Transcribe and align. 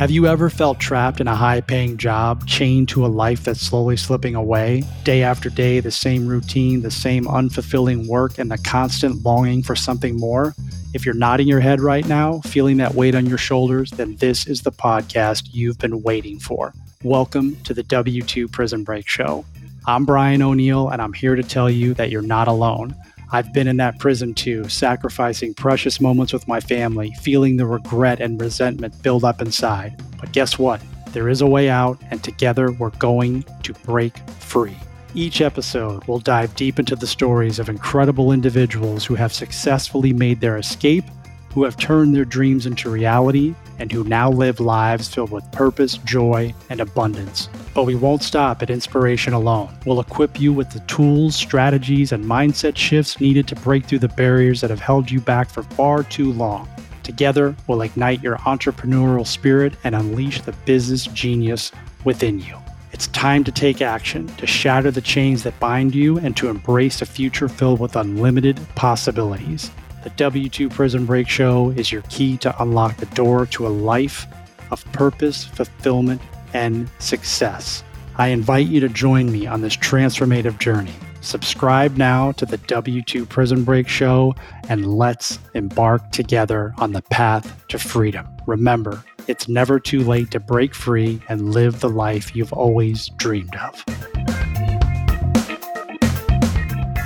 Have 0.00 0.10
you 0.10 0.26
ever 0.26 0.48
felt 0.48 0.80
trapped 0.80 1.20
in 1.20 1.28
a 1.28 1.36
high 1.36 1.60
paying 1.60 1.98
job, 1.98 2.46
chained 2.46 2.88
to 2.88 3.04
a 3.04 3.06
life 3.06 3.44
that's 3.44 3.60
slowly 3.60 3.98
slipping 3.98 4.34
away? 4.34 4.82
Day 5.04 5.22
after 5.22 5.50
day, 5.50 5.78
the 5.80 5.90
same 5.90 6.26
routine, 6.26 6.80
the 6.80 6.90
same 6.90 7.26
unfulfilling 7.26 8.06
work, 8.06 8.38
and 8.38 8.50
the 8.50 8.56
constant 8.56 9.22
longing 9.26 9.62
for 9.62 9.76
something 9.76 10.18
more? 10.18 10.54
If 10.94 11.04
you're 11.04 11.14
nodding 11.14 11.48
your 11.48 11.60
head 11.60 11.82
right 11.82 12.08
now, 12.08 12.40
feeling 12.46 12.78
that 12.78 12.94
weight 12.94 13.14
on 13.14 13.26
your 13.26 13.36
shoulders, 13.36 13.90
then 13.90 14.16
this 14.16 14.46
is 14.46 14.62
the 14.62 14.72
podcast 14.72 15.50
you've 15.52 15.78
been 15.78 16.00
waiting 16.00 16.38
for. 16.38 16.72
Welcome 17.04 17.56
to 17.64 17.74
the 17.74 17.84
W2 17.84 18.50
Prison 18.50 18.84
Break 18.84 19.06
Show. 19.06 19.44
I'm 19.86 20.06
Brian 20.06 20.40
O'Neill, 20.40 20.88
and 20.88 21.02
I'm 21.02 21.12
here 21.12 21.36
to 21.36 21.42
tell 21.42 21.68
you 21.68 21.92
that 21.92 22.08
you're 22.10 22.22
not 22.22 22.48
alone. 22.48 22.94
I've 23.32 23.52
been 23.52 23.68
in 23.68 23.76
that 23.76 23.98
prison 23.98 24.34
too, 24.34 24.68
sacrificing 24.68 25.54
precious 25.54 26.00
moments 26.00 26.32
with 26.32 26.48
my 26.48 26.58
family, 26.58 27.12
feeling 27.20 27.56
the 27.56 27.66
regret 27.66 28.20
and 28.20 28.40
resentment 28.40 29.00
build 29.02 29.24
up 29.24 29.40
inside. 29.40 30.02
But 30.18 30.32
guess 30.32 30.58
what? 30.58 30.82
There 31.12 31.28
is 31.28 31.40
a 31.40 31.46
way 31.46 31.68
out, 31.68 31.98
and 32.10 32.22
together 32.22 32.72
we're 32.72 32.90
going 32.90 33.44
to 33.62 33.72
break 33.84 34.16
free. 34.38 34.76
Each 35.14 35.40
episode 35.40 36.04
will 36.04 36.20
dive 36.20 36.54
deep 36.54 36.78
into 36.78 36.94
the 36.94 37.06
stories 37.06 37.58
of 37.58 37.68
incredible 37.68 38.32
individuals 38.32 39.04
who 39.04 39.16
have 39.16 39.32
successfully 39.32 40.12
made 40.12 40.40
their 40.40 40.56
escape, 40.56 41.04
who 41.52 41.64
have 41.64 41.76
turned 41.76 42.14
their 42.14 42.24
dreams 42.24 42.66
into 42.66 42.90
reality, 42.90 43.54
and 43.80 43.90
who 43.90 44.04
now 44.04 44.30
live 44.30 44.60
lives 44.60 45.12
filled 45.12 45.30
with 45.32 45.50
purpose, 45.50 45.98
joy, 45.98 46.54
and 46.68 46.80
abundance. 46.80 47.48
But 47.74 47.84
we 47.84 47.94
won't 47.94 48.22
stop 48.22 48.62
at 48.62 48.70
inspiration 48.70 49.32
alone. 49.32 49.76
We'll 49.86 50.00
equip 50.00 50.38
you 50.38 50.52
with 50.52 50.70
the 50.70 50.80
tools, 50.80 51.34
strategies, 51.34 52.12
and 52.12 52.24
mindset 52.24 52.76
shifts 52.76 53.20
needed 53.20 53.48
to 53.48 53.56
break 53.56 53.86
through 53.86 54.00
the 54.00 54.08
barriers 54.08 54.60
that 54.60 54.70
have 54.70 54.80
held 54.80 55.10
you 55.10 55.20
back 55.20 55.48
for 55.48 55.62
far 55.62 56.02
too 56.02 56.32
long. 56.32 56.68
Together, 57.02 57.56
we'll 57.66 57.82
ignite 57.82 58.22
your 58.22 58.36
entrepreneurial 58.38 59.26
spirit 59.26 59.74
and 59.82 59.94
unleash 59.94 60.42
the 60.42 60.52
business 60.64 61.06
genius 61.06 61.72
within 62.04 62.38
you. 62.38 62.56
It's 62.92 63.06
time 63.08 63.44
to 63.44 63.52
take 63.52 63.80
action, 63.80 64.26
to 64.36 64.46
shatter 64.46 64.90
the 64.90 65.00
chains 65.00 65.42
that 65.44 65.58
bind 65.58 65.94
you, 65.94 66.18
and 66.18 66.36
to 66.36 66.48
embrace 66.48 67.00
a 67.00 67.06
future 67.06 67.48
filled 67.48 67.80
with 67.80 67.96
unlimited 67.96 68.60
possibilities. 68.74 69.70
The 70.02 70.10
W2 70.10 70.70
Prison 70.70 71.04
Break 71.04 71.28
Show 71.28 71.70
is 71.72 71.92
your 71.92 72.00
key 72.08 72.38
to 72.38 72.62
unlock 72.62 72.96
the 72.96 73.06
door 73.06 73.44
to 73.46 73.66
a 73.66 73.68
life 73.68 74.26
of 74.70 74.82
purpose, 74.92 75.44
fulfillment, 75.44 76.22
and 76.54 76.88
success. 77.00 77.84
I 78.16 78.28
invite 78.28 78.66
you 78.66 78.80
to 78.80 78.88
join 78.88 79.30
me 79.30 79.46
on 79.46 79.60
this 79.60 79.76
transformative 79.76 80.58
journey. 80.58 80.94
Subscribe 81.20 81.98
now 81.98 82.32
to 82.32 82.46
the 82.46 82.56
W2 82.56 83.28
Prison 83.28 83.62
Break 83.62 83.88
Show 83.88 84.34
and 84.70 84.86
let's 84.86 85.38
embark 85.52 86.10
together 86.12 86.72
on 86.78 86.92
the 86.92 87.02
path 87.02 87.66
to 87.68 87.78
freedom. 87.78 88.26
Remember, 88.46 89.04
it's 89.26 89.48
never 89.48 89.78
too 89.78 90.02
late 90.02 90.30
to 90.30 90.40
break 90.40 90.74
free 90.74 91.20
and 91.28 91.52
live 91.52 91.80
the 91.80 91.90
life 91.90 92.34
you've 92.34 92.54
always 92.54 93.10
dreamed 93.18 93.54
of. 93.56 93.84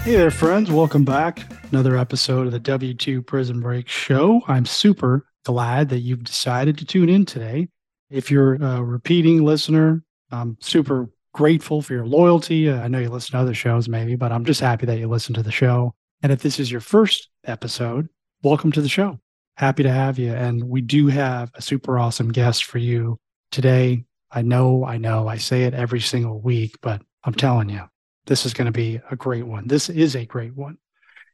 Hey 0.04 0.14
there, 0.14 0.30
friends. 0.30 0.70
Welcome 0.70 1.04
back. 1.04 1.40
Another 1.74 1.96
episode 1.96 2.46
of 2.46 2.52
the 2.52 2.60
W2 2.60 3.26
Prison 3.26 3.60
Break 3.60 3.88
Show. 3.88 4.42
I'm 4.46 4.64
super 4.64 5.26
glad 5.44 5.88
that 5.88 5.98
you've 5.98 6.22
decided 6.22 6.78
to 6.78 6.84
tune 6.84 7.08
in 7.08 7.26
today. 7.26 7.68
If 8.10 8.30
you're 8.30 8.54
a 8.54 8.80
repeating 8.80 9.42
listener, 9.42 10.04
I'm 10.30 10.56
super 10.60 11.10
grateful 11.32 11.82
for 11.82 11.94
your 11.94 12.06
loyalty. 12.06 12.68
Uh, 12.68 12.80
I 12.80 12.86
know 12.86 13.00
you 13.00 13.08
listen 13.08 13.32
to 13.32 13.38
other 13.38 13.54
shows, 13.54 13.88
maybe, 13.88 14.14
but 14.14 14.30
I'm 14.30 14.44
just 14.44 14.60
happy 14.60 14.86
that 14.86 15.00
you 15.00 15.08
listen 15.08 15.34
to 15.34 15.42
the 15.42 15.50
show. 15.50 15.96
And 16.22 16.30
if 16.30 16.42
this 16.42 16.60
is 16.60 16.70
your 16.70 16.80
first 16.80 17.28
episode, 17.42 18.08
welcome 18.44 18.70
to 18.70 18.80
the 18.80 18.88
show. 18.88 19.18
Happy 19.56 19.82
to 19.82 19.90
have 19.90 20.16
you. 20.16 20.32
And 20.32 20.62
we 20.62 20.80
do 20.80 21.08
have 21.08 21.50
a 21.54 21.60
super 21.60 21.98
awesome 21.98 22.30
guest 22.30 22.66
for 22.66 22.78
you 22.78 23.18
today. 23.50 24.04
I 24.30 24.42
know, 24.42 24.84
I 24.84 24.96
know, 24.96 25.26
I 25.26 25.38
say 25.38 25.64
it 25.64 25.74
every 25.74 26.00
single 26.00 26.40
week, 26.40 26.76
but 26.82 27.02
I'm 27.24 27.34
telling 27.34 27.68
you, 27.68 27.82
this 28.26 28.46
is 28.46 28.54
going 28.54 28.66
to 28.66 28.72
be 28.72 29.00
a 29.10 29.16
great 29.16 29.48
one. 29.48 29.66
This 29.66 29.90
is 29.90 30.14
a 30.14 30.24
great 30.24 30.54
one. 30.54 30.78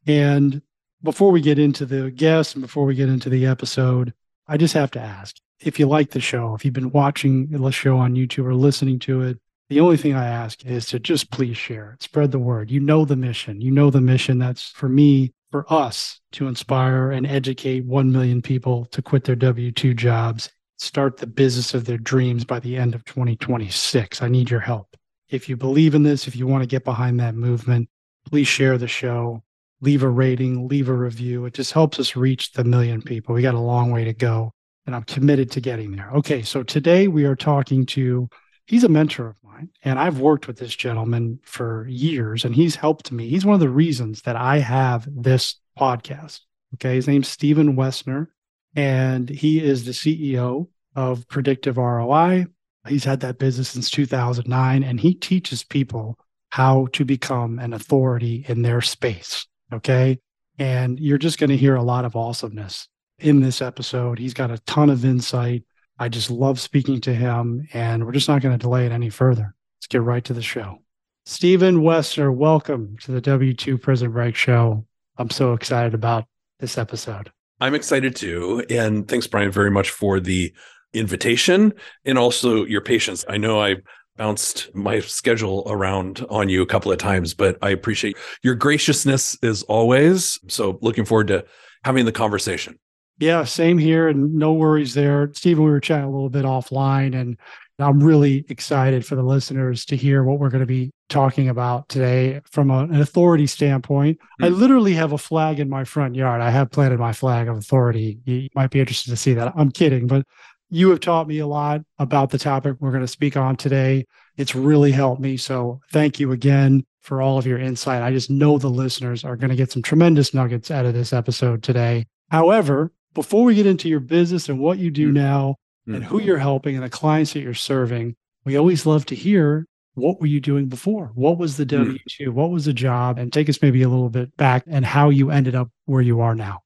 And 0.07 0.63
before 1.03 1.31
we 1.31 1.41
get 1.41 1.59
into 1.59 1.87
the 1.87 2.11
guest 2.11 2.55
and 2.55 2.63
before 2.63 2.85
we 2.85 2.95
get 2.95 3.09
into 3.09 3.29
the 3.29 3.47
episode, 3.47 4.13
I 4.47 4.57
just 4.57 4.75
have 4.75 4.91
to 4.93 5.01
ask 5.01 5.37
if 5.61 5.79
you 5.79 5.87
like 5.87 6.11
the 6.11 6.21
show, 6.21 6.55
if 6.55 6.65
you've 6.65 6.75
been 6.75 6.91
watching 6.91 7.49
the 7.49 7.71
show 7.71 7.97
on 7.99 8.15
YouTube 8.15 8.47
or 8.47 8.55
listening 8.55 8.99
to 9.01 9.23
it, 9.23 9.39
the 9.69 9.81
only 9.81 9.97
thing 9.97 10.15
I 10.15 10.27
ask 10.27 10.65
is 10.67 10.87
to 10.87 10.99
just 10.99 11.31
please 11.31 11.57
share 11.57 11.93
it, 11.93 12.03
spread 12.03 12.33
the 12.33 12.39
word. 12.39 12.71
You 12.71 12.81
know 12.81 13.05
the 13.05 13.17
mission. 13.17 13.61
You 13.61 13.71
know 13.71 13.91
the 13.91 14.01
mission 14.01 14.39
that's 14.39 14.71
for 14.71 14.89
me, 14.89 15.33
for 15.53 15.71
us 15.73 16.21
to 16.33 16.49
inspire 16.49 17.13
and 17.13 17.27
educate 17.27 17.85
1 17.85 18.11
million 18.11 18.43
people 18.43 18.87
to 18.87 19.03
quit 19.03 19.25
their 19.25 19.37
W 19.37 19.71
2 19.71 19.95
jobs, 19.95 20.51
start 20.79 21.19
the 21.19 21.27
business 21.27 21.75
of 21.75 21.85
their 21.85 21.99
dreams 21.99 22.45
by 22.45 22.59
the 22.59 22.77
end 22.77 22.95
of 22.95 23.05
2026. 23.05 24.23
I 24.23 24.29
need 24.29 24.51
your 24.51 24.61
help. 24.61 24.97
If 25.29 25.49
you 25.49 25.57
believe 25.57 25.95
in 25.95 26.03
this, 26.03 26.27
if 26.27 26.35
you 26.35 26.47
want 26.47 26.63
to 26.63 26.69
get 26.69 26.85
behind 26.85 27.21
that 27.21 27.37
movement, 27.37 27.89
please 28.29 28.49
share 28.49 28.77
the 28.77 28.89
show, 28.89 29.45
leave 29.81 30.03
a 30.03 30.09
rating, 30.09 30.69
leave 30.69 30.89
a 30.89 30.95
review. 30.95 31.47
It 31.47 31.55
just 31.55 31.73
helps 31.73 31.99
us 31.99 32.17
reach 32.17 32.53
the 32.53 32.65
million 32.65 33.03
people. 33.03 33.35
We 33.35 33.43
got 33.43 33.55
a 33.55 33.61
long 33.61 33.91
way 33.91 34.05
to 34.05 34.13
go, 34.13 34.53
and 34.87 34.95
I'm 34.95 35.05
committed 35.05 35.51
to 35.53 35.61
getting 35.61 35.93
there. 35.93 36.11
Okay, 36.17 36.43
so 36.43 36.63
today 36.63 37.09
we 37.09 37.25
are 37.25 37.37
talking 37.37 37.87
to, 37.87 38.29
he's 38.67 38.85
a 38.85 38.89
mentor 38.89 39.29
of 39.29 39.37
mine, 39.43 39.71
and 39.83 39.99
I've 39.99 40.21
worked 40.21 40.47
with 40.47 40.59
this 40.59 40.75
gentleman 40.75 41.41
for 41.45 41.87
years, 41.89 42.45
and 42.45 42.55
he's 42.55 42.77
helped 42.77 43.11
me. 43.11 43.29
He's 43.29 43.47
one 43.47 43.55
of 43.55 43.61
the 43.61 43.71
reasons 43.71 44.23
that 44.23 44.37
I 44.37 44.59
have 44.59 45.09
this 45.11 45.57
podcast. 45.79 46.41
Okay, 46.75 46.95
his 46.95 47.09
name's 47.09 47.29
Stephen 47.29 47.77
Woessner, 47.77 48.29
and 48.77 49.29
he 49.29 49.63
is 49.63 49.85
the 49.85 49.93
CEO 49.93 50.69
of 50.95 51.27
Predictive 51.29 51.79
ROI. 51.79 52.47
He's 52.89 53.05
had 53.05 53.21
that 53.21 53.39
business 53.39 53.71
since 53.71 53.91
2009, 53.91 54.83
and 54.83 55.01
he 55.01 55.15
teaches 55.15 55.65
people 55.65 56.19
how 56.51 56.89
to 56.93 57.05
become 57.05 57.59
an 57.59 57.73
authority 57.73 58.45
in 58.49 58.63
their 58.63 58.81
space. 58.81 59.47
Okay. 59.73 60.19
And 60.59 60.99
you're 60.99 61.19
just 61.19 61.39
going 61.39 61.51
to 61.51 61.57
hear 61.57 61.77
a 61.77 61.83
lot 61.83 62.05
of 62.05 62.17
awesomeness 62.17 62.89
in 63.19 63.41
this 63.41 63.63
episode. 63.63 64.19
He's 64.19 64.35
got 64.35 64.51
a 64.51 64.59
ton 64.61 64.91
of 64.91 65.05
insight. 65.05 65.65
I 65.99 66.09
just 66.09 66.31
love 66.31 66.59
speaking 66.59 67.01
to 67.03 67.15
him, 67.15 67.69
and 67.75 68.05
we're 68.05 68.13
just 68.13 68.29
not 68.29 68.41
going 68.41 68.59
to 68.59 68.63
delay 68.63 68.87
it 68.87 68.93
any 68.93 69.11
further. 69.11 69.55
Let's 69.79 69.87
get 69.87 70.03
right 70.03 70.25
to 70.25 70.33
the 70.33 70.43
show. 70.43 70.79
Stephen 71.27 71.83
Woessner, 71.83 72.35
welcome 72.35 72.97
to 73.03 73.13
the 73.13 73.21
W2 73.21 73.81
Prison 73.81 74.11
Break 74.11 74.35
Show. 74.35 74.87
I'm 75.19 75.31
so 75.31 75.53
excited 75.53 75.93
about 75.93 76.25
this 76.59 76.79
episode. 76.79 77.31
I'm 77.61 77.75
excited 77.75 78.17
too. 78.17 78.65
And 78.71 79.07
thanks, 79.07 79.27
Brian, 79.27 79.51
very 79.51 79.71
much 79.71 79.91
for 79.91 80.19
the 80.19 80.53
invitation 80.95 81.75
and 82.05 82.19
also 82.19 82.65
your 82.65 82.81
patience. 82.81 83.25
I 83.29 83.37
know 83.37 83.63
I 83.63 83.77
bounced 84.21 84.69
my 84.75 85.01
schedule 85.01 85.65
around 85.67 86.27
on 86.29 86.51
you 86.51 86.61
a 86.61 86.67
couple 86.67 86.93
of 86.93 86.99
times, 86.99 87.33
but 87.33 87.57
I 87.63 87.71
appreciate 87.71 88.19
your 88.43 88.55
graciousness 88.55 89.39
as 89.43 89.63
always. 89.63 90.39
So 90.47 90.79
looking 90.83 91.07
forward 91.07 91.29
to 91.29 91.47
having 91.85 92.05
the 92.05 92.13
conversation. 92.13 92.79
Yeah, 93.19 93.45
same 93.45 93.79
here. 93.79 94.09
And 94.09 94.35
no 94.35 94.53
worries 94.53 94.93
there. 94.93 95.31
Stephen, 95.33 95.65
we 95.65 95.71
were 95.71 95.81
chatting 95.81 96.05
a 96.05 96.11
little 96.11 96.29
bit 96.29 96.45
offline, 96.45 97.19
and 97.19 97.39
I'm 97.79 98.03
really 98.03 98.45
excited 98.51 99.07
for 99.07 99.15
the 99.15 99.23
listeners 99.23 99.87
to 99.87 99.97
hear 99.97 100.23
what 100.23 100.39
we're 100.39 100.51
going 100.51 100.61
to 100.61 100.67
be 100.67 100.91
talking 101.09 101.49
about 101.49 101.89
today 101.89 102.43
from 102.51 102.71
a, 102.71 102.81
an 102.81 103.01
authority 103.01 103.47
standpoint. 103.47 104.19
Mm-hmm. 104.19 104.45
I 104.45 104.49
hmm. 104.49 104.55
literally 104.55 104.93
have 104.95 105.13
a 105.13 105.19
flag 105.19 105.61
in 105.61 105.71
my 105.71 105.85
front 105.85 106.15
yard. 106.15 106.43
I 106.43 106.51
have 106.51 106.71
planted 106.71 106.99
my 106.99 107.15
flag 107.15 107.49
of 107.49 107.57
authority. 107.57 108.19
You 108.27 108.49
might 108.55 108.71
be 108.71 108.81
interested 108.81 109.11
to 109.11 109.17
see 109.17 109.33
that. 109.33 109.55
I'm 109.57 109.71
kidding, 109.71 110.07
but 110.07 110.27
you 110.71 110.91
have 110.91 111.01
taught 111.01 111.29
me 111.29 111.39
a 111.39 111.47
lot 111.47 111.83
about 111.99 112.31
the 112.31 112.39
topic 112.39 112.77
we're 112.79 112.93
going 112.93 113.03
to 113.03 113.09
speak 113.09 113.37
on 113.37 113.57
today. 113.57 114.07
It's 114.37 114.55
really 114.55 114.93
helped 114.93 115.21
me. 115.21 115.37
So 115.37 115.81
thank 115.93 116.21
you 116.21 116.33
again 116.33 116.87
for 117.01 117.21
all 117.21 117.39
of 117.39 117.47
your 117.47 117.59
insight. 117.59 118.03
I 118.03 118.13
just 118.13 118.31
know 118.31 118.57
the 118.57 118.69
listeners 118.69 119.25
are 119.25 119.37
going 119.37 119.51
to 119.51 119.57
get 119.57 119.73
some 119.73 119.83
tremendous 119.83 120.33
nuggets 120.33 120.71
out 120.71 120.87
of 120.87 120.95
this 120.95 121.13
episode 121.13 121.63
today. 121.63 122.07
However, 122.31 122.93
before 123.15 123.45
we 123.45 123.57
get 123.57 123.67
into 123.67 123.89
your 123.89 124.01
business 124.01 124.49
and 124.49 124.61
what 124.61 124.79
you 124.79 124.91
do 124.91 125.07
mm-hmm. 125.07 125.15
now 125.15 125.57
and 125.87 126.05
who 126.05 126.21
you're 126.21 126.39
helping 126.39 126.77
and 126.77 126.85
the 126.85 126.91
clients 126.91 127.33
that 127.33 127.41
you're 127.41 127.53
serving, 127.53 128.15
we 128.45 128.57
always 128.57 128.87
love 128.87 129.05
to 129.07 129.17
hear 129.17 129.67
what 129.95 130.21
were 130.21 130.27
you 130.27 130.41
doing 130.41 130.67
before? 130.67 131.11
What 131.15 131.37
was 131.37 131.57
the 131.57 131.65
W 131.65 131.99
2? 132.09 132.25
Mm-hmm. 132.25 132.35
What 132.35 132.51
was 132.51 132.65
the 132.65 132.73
job? 132.73 133.19
And 133.19 133.33
take 133.33 133.49
us 133.49 133.61
maybe 133.61 133.83
a 133.83 133.89
little 133.89 134.09
bit 134.09 134.37
back 134.37 134.63
and 134.69 134.85
how 134.85 135.11
you 135.11 135.31
ended 135.31 135.57
up 135.57 135.69
where 135.87 136.01
you 136.01 136.21
are 136.21 136.37
now. 136.37 136.61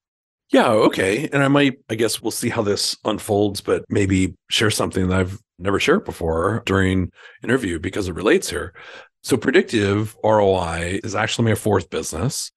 Yeah, 0.51 0.69
okay. 0.69 1.29
And 1.33 1.43
I 1.43 1.49
might, 1.49 1.79
I 1.89 1.95
guess 1.95 2.23
we'll 2.23 2.31
see 2.31 2.49
how 2.49 2.63
this 2.63 2.97
unfolds, 3.05 3.61
but 3.61 3.85
maybe 3.89 4.35
share 4.51 4.71
something 4.71 5.09
that 5.09 5.19
I've 5.19 5.41
never 5.59 5.81
shared 5.81 6.05
before 6.05 6.63
during 6.67 7.11
interview 7.43 7.79
because 7.79 8.09
it 8.09 8.15
relates 8.15 8.51
here. 8.51 8.75
So 9.23 9.37
predictive 9.37 10.17
ROI 10.23 11.01
is 11.03 11.15
actually 11.15 11.49
my 11.49 11.55
fourth 11.55 11.91
business. 11.91 12.53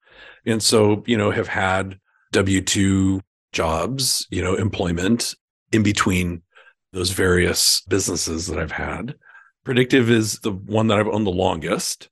And 0.46 0.62
so, 0.62 1.02
you 1.06 1.16
know, 1.16 1.30
have 1.30 1.48
had 1.48 1.98
W2 2.32 3.20
jobs, 3.52 4.26
you 4.30 4.42
know, 4.42 4.54
employment 4.54 5.34
in 5.72 5.82
between 5.82 6.42
those 6.92 7.10
various 7.10 7.80
businesses 7.82 8.46
that 8.46 8.58
I've 8.58 8.72
had. 8.72 9.14
Predictive 9.64 10.10
is 10.10 10.38
the 10.40 10.52
one 10.52 10.88
that 10.88 10.98
I've 10.98 11.08
owned 11.08 11.26
the 11.26 11.30
longest. 11.30 12.08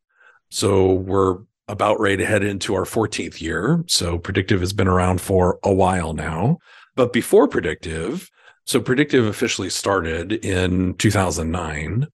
So 0.50 0.92
we're 0.92 1.38
about 1.68 2.00
ready 2.00 2.18
to 2.18 2.26
head 2.26 2.44
into 2.44 2.74
our 2.74 2.84
14th 2.84 3.40
year. 3.40 3.82
So 3.88 4.18
predictive 4.18 4.60
has 4.60 4.72
been 4.72 4.88
around 4.88 5.20
for 5.20 5.58
a 5.62 5.72
while 5.72 6.12
now. 6.12 6.58
But 6.94 7.12
before 7.12 7.48
predictive, 7.48 8.30
So 8.64 8.80
Predictive 8.80 9.26
officially 9.26 9.70
started 9.70 10.32
in 10.44 10.94
2009. 10.94 12.08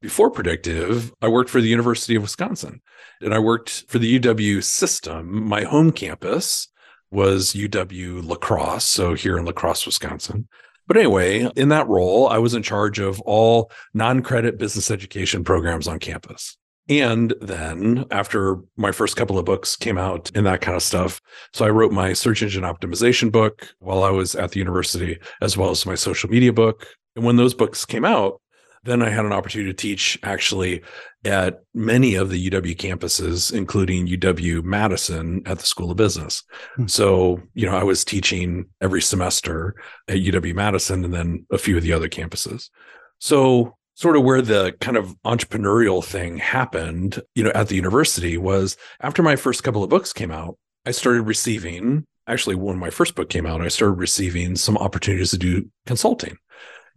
Before 0.00 0.30
Predictive, 0.30 1.12
I 1.20 1.26
worked 1.26 1.50
for 1.50 1.60
the 1.60 1.68
University 1.68 2.14
of 2.14 2.22
Wisconsin 2.22 2.80
and 3.20 3.34
I 3.34 3.40
worked 3.40 3.84
for 3.88 3.98
the 3.98 4.20
UW 4.20 4.62
system. 4.62 5.48
My 5.48 5.62
home 5.62 5.90
campus 5.90 6.68
was 7.10 7.54
UW 7.54 8.24
La 8.24 8.36
Crosse, 8.36 8.84
so 8.84 9.14
here 9.14 9.38
in 9.38 9.44
La 9.44 9.52
Crosse, 9.52 9.86
Wisconsin. 9.86 10.48
But 10.86 10.96
anyway, 10.96 11.50
in 11.56 11.70
that 11.70 11.88
role, 11.88 12.28
I 12.28 12.38
was 12.38 12.54
in 12.54 12.62
charge 12.62 12.98
of 12.98 13.20
all 13.22 13.70
non 13.94 14.22
credit 14.22 14.58
business 14.58 14.90
education 14.90 15.42
programs 15.42 15.88
on 15.88 15.98
campus. 15.98 16.56
And 16.88 17.34
then 17.40 18.04
after 18.10 18.58
my 18.76 18.92
first 18.92 19.16
couple 19.16 19.38
of 19.38 19.44
books 19.44 19.74
came 19.74 19.98
out 19.98 20.30
and 20.34 20.46
that 20.46 20.60
kind 20.60 20.76
of 20.76 20.82
stuff, 20.82 21.20
so 21.52 21.64
I 21.64 21.70
wrote 21.70 21.92
my 21.92 22.12
search 22.12 22.42
engine 22.42 22.62
optimization 22.62 23.32
book 23.32 23.74
while 23.80 24.04
I 24.04 24.10
was 24.10 24.34
at 24.36 24.52
the 24.52 24.60
university, 24.60 25.18
as 25.40 25.56
well 25.56 25.70
as 25.70 25.84
my 25.84 25.96
social 25.96 26.30
media 26.30 26.52
book. 26.52 26.86
And 27.16 27.24
when 27.24 27.36
those 27.36 27.54
books 27.54 27.84
came 27.84 28.04
out, 28.04 28.40
then 28.86 29.02
I 29.02 29.10
had 29.10 29.24
an 29.24 29.32
opportunity 29.32 29.70
to 29.70 29.76
teach 29.76 30.18
actually 30.22 30.82
at 31.24 31.62
many 31.74 32.14
of 32.14 32.30
the 32.30 32.50
UW 32.50 32.76
campuses, 32.76 33.52
including 33.52 34.06
UW 34.06 34.62
Madison 34.62 35.42
at 35.44 35.58
the 35.58 35.66
School 35.66 35.90
of 35.90 35.96
Business. 35.96 36.44
Hmm. 36.76 36.86
So, 36.86 37.42
you 37.54 37.66
know, 37.66 37.76
I 37.76 37.82
was 37.82 38.04
teaching 38.04 38.66
every 38.80 39.02
semester 39.02 39.74
at 40.08 40.18
UW 40.18 40.54
Madison 40.54 41.04
and 41.04 41.12
then 41.12 41.46
a 41.50 41.58
few 41.58 41.76
of 41.76 41.82
the 41.82 41.92
other 41.92 42.08
campuses. 42.08 42.70
So, 43.18 43.75
sort 43.96 44.16
of 44.16 44.22
where 44.22 44.42
the 44.42 44.76
kind 44.80 44.96
of 44.96 45.16
entrepreneurial 45.22 46.04
thing 46.04 46.36
happened, 46.36 47.20
you 47.34 47.42
know, 47.42 47.50
at 47.54 47.68
the 47.68 47.74
university 47.74 48.36
was 48.36 48.76
after 49.00 49.22
my 49.22 49.36
first 49.36 49.64
couple 49.64 49.82
of 49.82 49.90
books 49.90 50.12
came 50.12 50.30
out, 50.30 50.56
I 50.84 50.90
started 50.92 51.22
receiving 51.22 52.06
actually 52.26 52.56
when 52.56 52.78
my 52.78 52.90
first 52.90 53.14
book 53.14 53.28
came 53.28 53.46
out, 53.46 53.62
I 53.62 53.68
started 53.68 53.94
receiving 53.94 54.56
some 54.56 54.76
opportunities 54.76 55.30
to 55.30 55.38
do 55.38 55.70
consulting. 55.86 56.36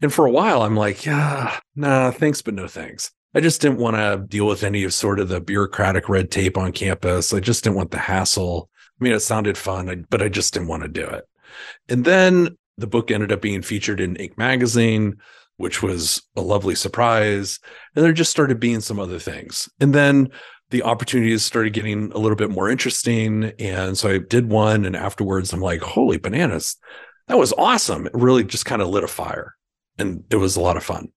And 0.02 0.14
for 0.14 0.26
a 0.26 0.32
while, 0.32 0.62
I'm 0.62 0.76
like, 0.76 1.06
yeah, 1.06 1.60
nah, 1.76 2.12
thanks, 2.12 2.42
but 2.42 2.54
no 2.54 2.68
thanks. 2.68 3.12
I 3.36 3.42
just 3.42 3.62
didn't 3.62 3.78
want 3.78 3.96
to 3.96 4.26
deal 4.28 4.48
with 4.48 4.64
any 4.64 4.84
of 4.84 4.94
sort 4.94 5.20
of 5.20 5.30
the 5.30 5.40
bureaucratic 5.40 6.10
red 6.10 6.32
tape 6.32 6.58
on 6.58 6.72
campus. 6.72 7.34
I 7.34 7.40
just 7.40 7.64
didn't 7.64 7.76
want 7.76 7.92
the 7.92 8.00
hassle. 8.00 8.70
I 9.00 9.04
mean, 9.04 9.14
it 9.14 9.20
sounded 9.20 9.58
fun, 9.58 10.06
but 10.10 10.22
I 10.22 10.30
just 10.30 10.54
didn't 10.54 10.68
want 10.68 10.84
to 10.84 10.90
do 10.90 11.06
it. 11.06 11.26
And 11.88 12.06
then 12.06 12.58
the 12.78 12.88
book 12.88 13.12
ended 13.12 13.32
up 13.32 13.42
being 13.42 13.62
featured 13.62 14.00
in 14.00 14.16
Inc. 14.16 14.38
magazine, 14.38 15.18
which 15.60 15.84
was 15.84 16.22
a 16.38 16.42
lovely 16.42 16.74
surprise. 16.74 17.60
And 17.96 18.04
there 18.04 18.14
just 18.14 18.32
started 18.32 18.60
being 18.60 18.80
some 18.80 19.00
other 19.00 19.20
things. 19.20 19.70
And 19.82 19.94
then 19.94 20.30
the 20.70 20.84
opportunities 20.84 21.44
started 21.44 21.74
getting 21.74 22.12
a 22.14 22.18
little 22.18 22.38
bit 22.38 22.50
more 22.50 22.70
interesting. 22.70 23.52
And 23.60 23.98
so 23.98 24.10
I 24.10 24.20
did 24.20 24.50
one. 24.50 24.86
And 24.86 24.96
afterwards, 24.96 25.52
I'm 25.52 25.60
like, 25.60 25.82
holy 25.82 26.18
bananas, 26.18 26.78
that 27.28 27.38
was 27.38 27.54
awesome. 27.58 28.06
It 28.06 28.14
really 28.14 28.46
just 28.46 28.66
kind 28.66 28.82
of 28.82 28.88
lit 28.88 29.04
a 29.04 29.08
fire 29.08 29.56
and 29.98 30.24
it 30.30 30.38
was 30.38 30.56
a 30.56 30.62
lot 30.62 30.78
of 30.78 30.84
fun. 30.84 31.10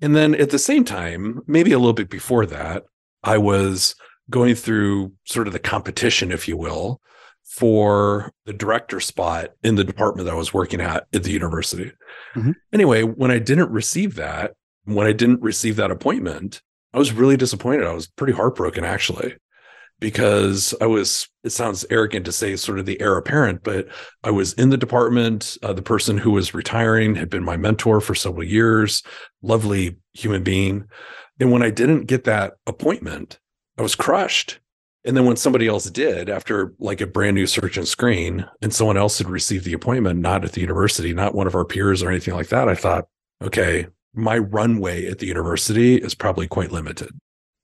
And 0.00 0.16
then 0.16 0.34
at 0.34 0.50
the 0.50 0.58
same 0.58 0.84
time, 0.84 1.42
maybe 1.46 1.72
a 1.72 1.78
little 1.78 1.92
bit 1.92 2.08
before 2.08 2.46
that, 2.46 2.84
I 3.22 3.36
was 3.36 3.94
going 4.30 4.54
through 4.54 5.12
sort 5.24 5.46
of 5.46 5.52
the 5.52 5.58
competition, 5.58 6.32
if 6.32 6.48
you 6.48 6.56
will, 6.56 7.00
for 7.56 8.32
the 8.44 8.52
director 8.52 9.00
spot 9.00 9.52
in 9.62 9.76
the 9.76 9.84
department 9.84 10.26
that 10.26 10.34
I 10.34 10.36
was 10.36 10.52
working 10.52 10.82
at 10.82 11.06
at 11.14 11.22
the 11.22 11.30
university. 11.30 11.90
Mm-hmm. 12.34 12.52
Anyway, 12.70 13.02
when 13.02 13.30
I 13.30 13.38
didn't 13.38 13.70
receive 13.70 14.16
that, 14.16 14.52
when 14.84 15.06
I 15.06 15.12
didn't 15.12 15.40
receive 15.40 15.76
that 15.76 15.90
appointment, 15.90 16.60
I 16.92 16.98
was 16.98 17.14
really 17.14 17.38
disappointed. 17.38 17.86
I 17.86 17.94
was 17.94 18.08
pretty 18.08 18.34
heartbroken 18.34 18.84
actually 18.84 19.36
because 20.00 20.74
I 20.82 20.86
was, 20.86 21.30
it 21.44 21.50
sounds 21.50 21.86
arrogant 21.88 22.26
to 22.26 22.32
say 22.32 22.56
sort 22.56 22.78
of 22.78 22.84
the 22.84 23.00
heir 23.00 23.16
apparent, 23.16 23.62
but 23.64 23.88
I 24.22 24.32
was 24.32 24.52
in 24.52 24.68
the 24.68 24.76
department. 24.76 25.56
Uh, 25.62 25.72
the 25.72 25.80
person 25.80 26.18
who 26.18 26.32
was 26.32 26.52
retiring 26.52 27.14
had 27.14 27.30
been 27.30 27.42
my 27.42 27.56
mentor 27.56 28.02
for 28.02 28.14
several 28.14 28.44
years, 28.44 29.02
lovely 29.40 29.96
human 30.12 30.42
being. 30.42 30.84
And 31.40 31.50
when 31.50 31.62
I 31.62 31.70
didn't 31.70 32.04
get 32.04 32.24
that 32.24 32.54
appointment, 32.66 33.38
I 33.78 33.82
was 33.82 33.94
crushed. 33.94 34.60
And 35.06 35.16
then 35.16 35.24
when 35.24 35.36
somebody 35.36 35.68
else 35.68 35.88
did, 35.88 36.28
after 36.28 36.74
like 36.78 37.00
a 37.00 37.06
brand 37.06 37.36
new 37.36 37.46
search 37.46 37.76
and 37.76 37.86
screen, 37.86 38.46
and 38.60 38.74
someone 38.74 38.96
else 38.96 39.18
had 39.18 39.30
received 39.30 39.64
the 39.64 39.72
appointment, 39.72 40.20
not 40.20 40.44
at 40.44 40.52
the 40.52 40.60
university, 40.60 41.14
not 41.14 41.34
one 41.34 41.46
of 41.46 41.54
our 41.54 41.64
peers 41.64 42.02
or 42.02 42.10
anything 42.10 42.34
like 42.34 42.48
that, 42.48 42.68
I 42.68 42.74
thought, 42.74 43.06
okay, 43.40 43.86
my 44.14 44.36
runway 44.38 45.06
at 45.06 45.18
the 45.18 45.26
university 45.26 45.96
is 45.96 46.14
probably 46.14 46.48
quite 46.48 46.72
limited. 46.72 47.10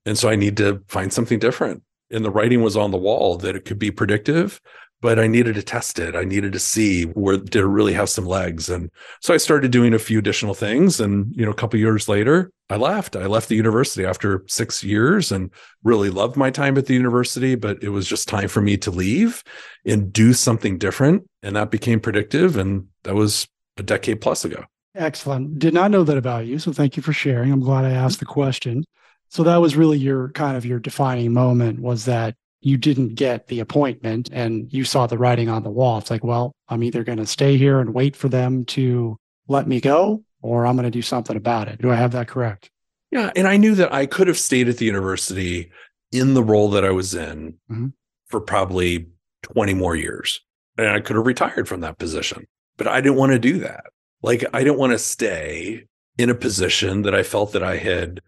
And 0.07 0.17
so 0.17 0.29
I 0.29 0.37
need 0.37 0.57
to 0.59 0.83
find 0.89 1.13
something 1.13 1.39
different 1.39 1.83
and 2.13 2.25
the 2.25 2.31
writing 2.31 2.63
was 2.63 2.77
on 2.77 2.91
the 2.91 2.99
wall 2.99 3.37
that 3.39 3.57
it 3.57 3.65
could 3.65 3.79
be 3.79 3.91
predictive 3.91 4.61
but 5.03 5.19
I 5.19 5.27
needed 5.27 5.57
to 5.57 5.63
test 5.63 5.99
it. 5.99 6.15
I 6.15 6.23
needed 6.23 6.53
to 6.53 6.61
see 6.61 7.03
where 7.03 7.37
did 7.37 7.57
it 7.57 7.67
really 7.67 7.93
have 7.93 8.09
some 8.09 8.25
legs. 8.25 8.71
And 8.71 8.89
so 9.21 9.35
I 9.35 9.37
started 9.37 9.73
doing 9.73 9.93
a 9.93 9.99
few 9.99 10.21
additional 10.21 10.55
things. 10.55 11.01
And, 11.01 11.35
you 11.37 11.45
know, 11.45 11.51
a 11.51 11.55
couple 11.55 11.79
years 11.79 12.09
later, 12.09 12.53
I 12.71 12.77
left. 12.77 13.17
I 13.17 13.27
left 13.27 13.49
the 13.49 13.57
university 13.57 14.07
after 14.07 14.45
six 14.47 14.85
years 14.85 15.33
and 15.33 15.51
really 15.83 16.09
loved 16.09 16.37
my 16.37 16.51
time 16.51 16.79
at 16.79 16.87
the 16.87 16.95
university, 16.95 17.57
but 17.57 17.83
it 17.83 17.89
was 17.89 18.07
just 18.07 18.29
time 18.29 18.47
for 18.47 18.63
me 18.63 18.77
to 18.79 18.93
leave 18.93 19.43
and 19.85 20.13
do 20.13 20.33
something 20.33 20.79
different. 20.79 21.29
And 21.43 21.57
that 21.57 21.73
became 21.73 21.99
predictive. 21.99 22.57
And 22.57 22.87
that 23.03 23.17
was 23.17 23.49
a 23.77 23.83
decade 23.83 24.21
plus 24.21 24.45
ago. 24.45 24.65
Excellent. 24.95 25.59
Did 25.59 25.75
not 25.75 25.91
know 25.91 26.05
that 26.05 26.17
about 26.17 26.47
you. 26.47 26.61
So 26.61 26.73
thank 26.73 26.97
you 26.97 27.03
for 27.03 27.13
sharing. 27.13 27.51
I'm 27.51 27.61
glad 27.61 27.85
I 27.85 27.91
asked 27.91 28.21
the 28.21 28.25
question. 28.25 28.85
So 29.31 29.43
that 29.43 29.57
was 29.57 29.75
really 29.75 29.99
your 29.99 30.29
kind 30.29 30.57
of 30.57 30.65
your 30.65 30.79
defining 30.79 31.33
moment 31.33 31.81
was 31.81 32.05
that 32.05 32.37
you 32.63 32.77
didn't 32.77 33.17
get 33.17 33.49
the 33.49 33.61
appointment 33.61 34.31
and 34.33 34.73
you 34.73 34.85
saw 34.85 35.07
the 35.07 35.19
writing 35.19 35.49
on 35.49 35.65
the 35.65 35.71
wall. 35.71 35.99
It's 35.99 36.11
like, 36.11 36.25
well, 36.25 36.53
I'm 36.69 36.83
either 36.83 37.03
going 37.03 37.19
to 37.19 37.27
stay 37.27 37.57
here 37.57 37.81
and 37.81 37.93
wait 37.93 38.15
for 38.15 38.29
them 38.29 38.65
to 38.67 39.17
let 39.49 39.67
me 39.67 39.81
go 39.81 40.23
or 40.41 40.65
I'm 40.65 40.77
going 40.77 40.85
to 40.85 40.91
do 40.91 41.03
something 41.03 41.37
about 41.37 41.69
it. 41.69 41.83
Do 41.83 41.91
I 41.91 41.97
have 41.97 42.13
that 42.13 42.29
correct? 42.29 42.71
Yeah. 43.11 43.31
And 43.35 43.49
I 43.49 43.57
knew 43.57 43.75
that 43.75 43.93
I 43.93 44.07
could 44.07 44.29
have 44.29 44.39
stayed 44.39 44.69
at 44.69 44.79
the 44.79 44.85
university 44.85 45.71
in 46.13 46.35
the 46.35 46.43
role 46.43 46.71
that 46.71 46.85
I 46.85 46.91
was 46.91 47.15
in 47.15 47.55
mm-hmm. 47.71 47.89
for 48.27 48.41
probably 48.41 49.09
20 49.43 49.75
more 49.75 49.97
years. 49.97 50.41
And 50.79 50.89
I 50.89 51.01
could 51.01 51.17
have 51.17 51.27
retired 51.27 51.69
from 51.69 51.81
that 51.81 51.99
position, 51.99 52.47
but 52.77 52.87
I 52.87 53.01
didn't 53.01 53.19
want 53.19 53.33
to 53.33 53.39
do 53.39 53.59
that. 53.59 53.85
Like, 54.23 54.45
I 54.55 54.63
didn't 54.63 54.79
want 54.79 54.93
to 54.93 54.99
stay 54.99 55.87
in 56.17 56.31
a 56.31 56.35
position 56.35 57.03
that 57.03 57.15
I 57.15 57.25
felt 57.25 57.53
that 57.53 57.63
I 57.63 57.77
had 57.77 58.21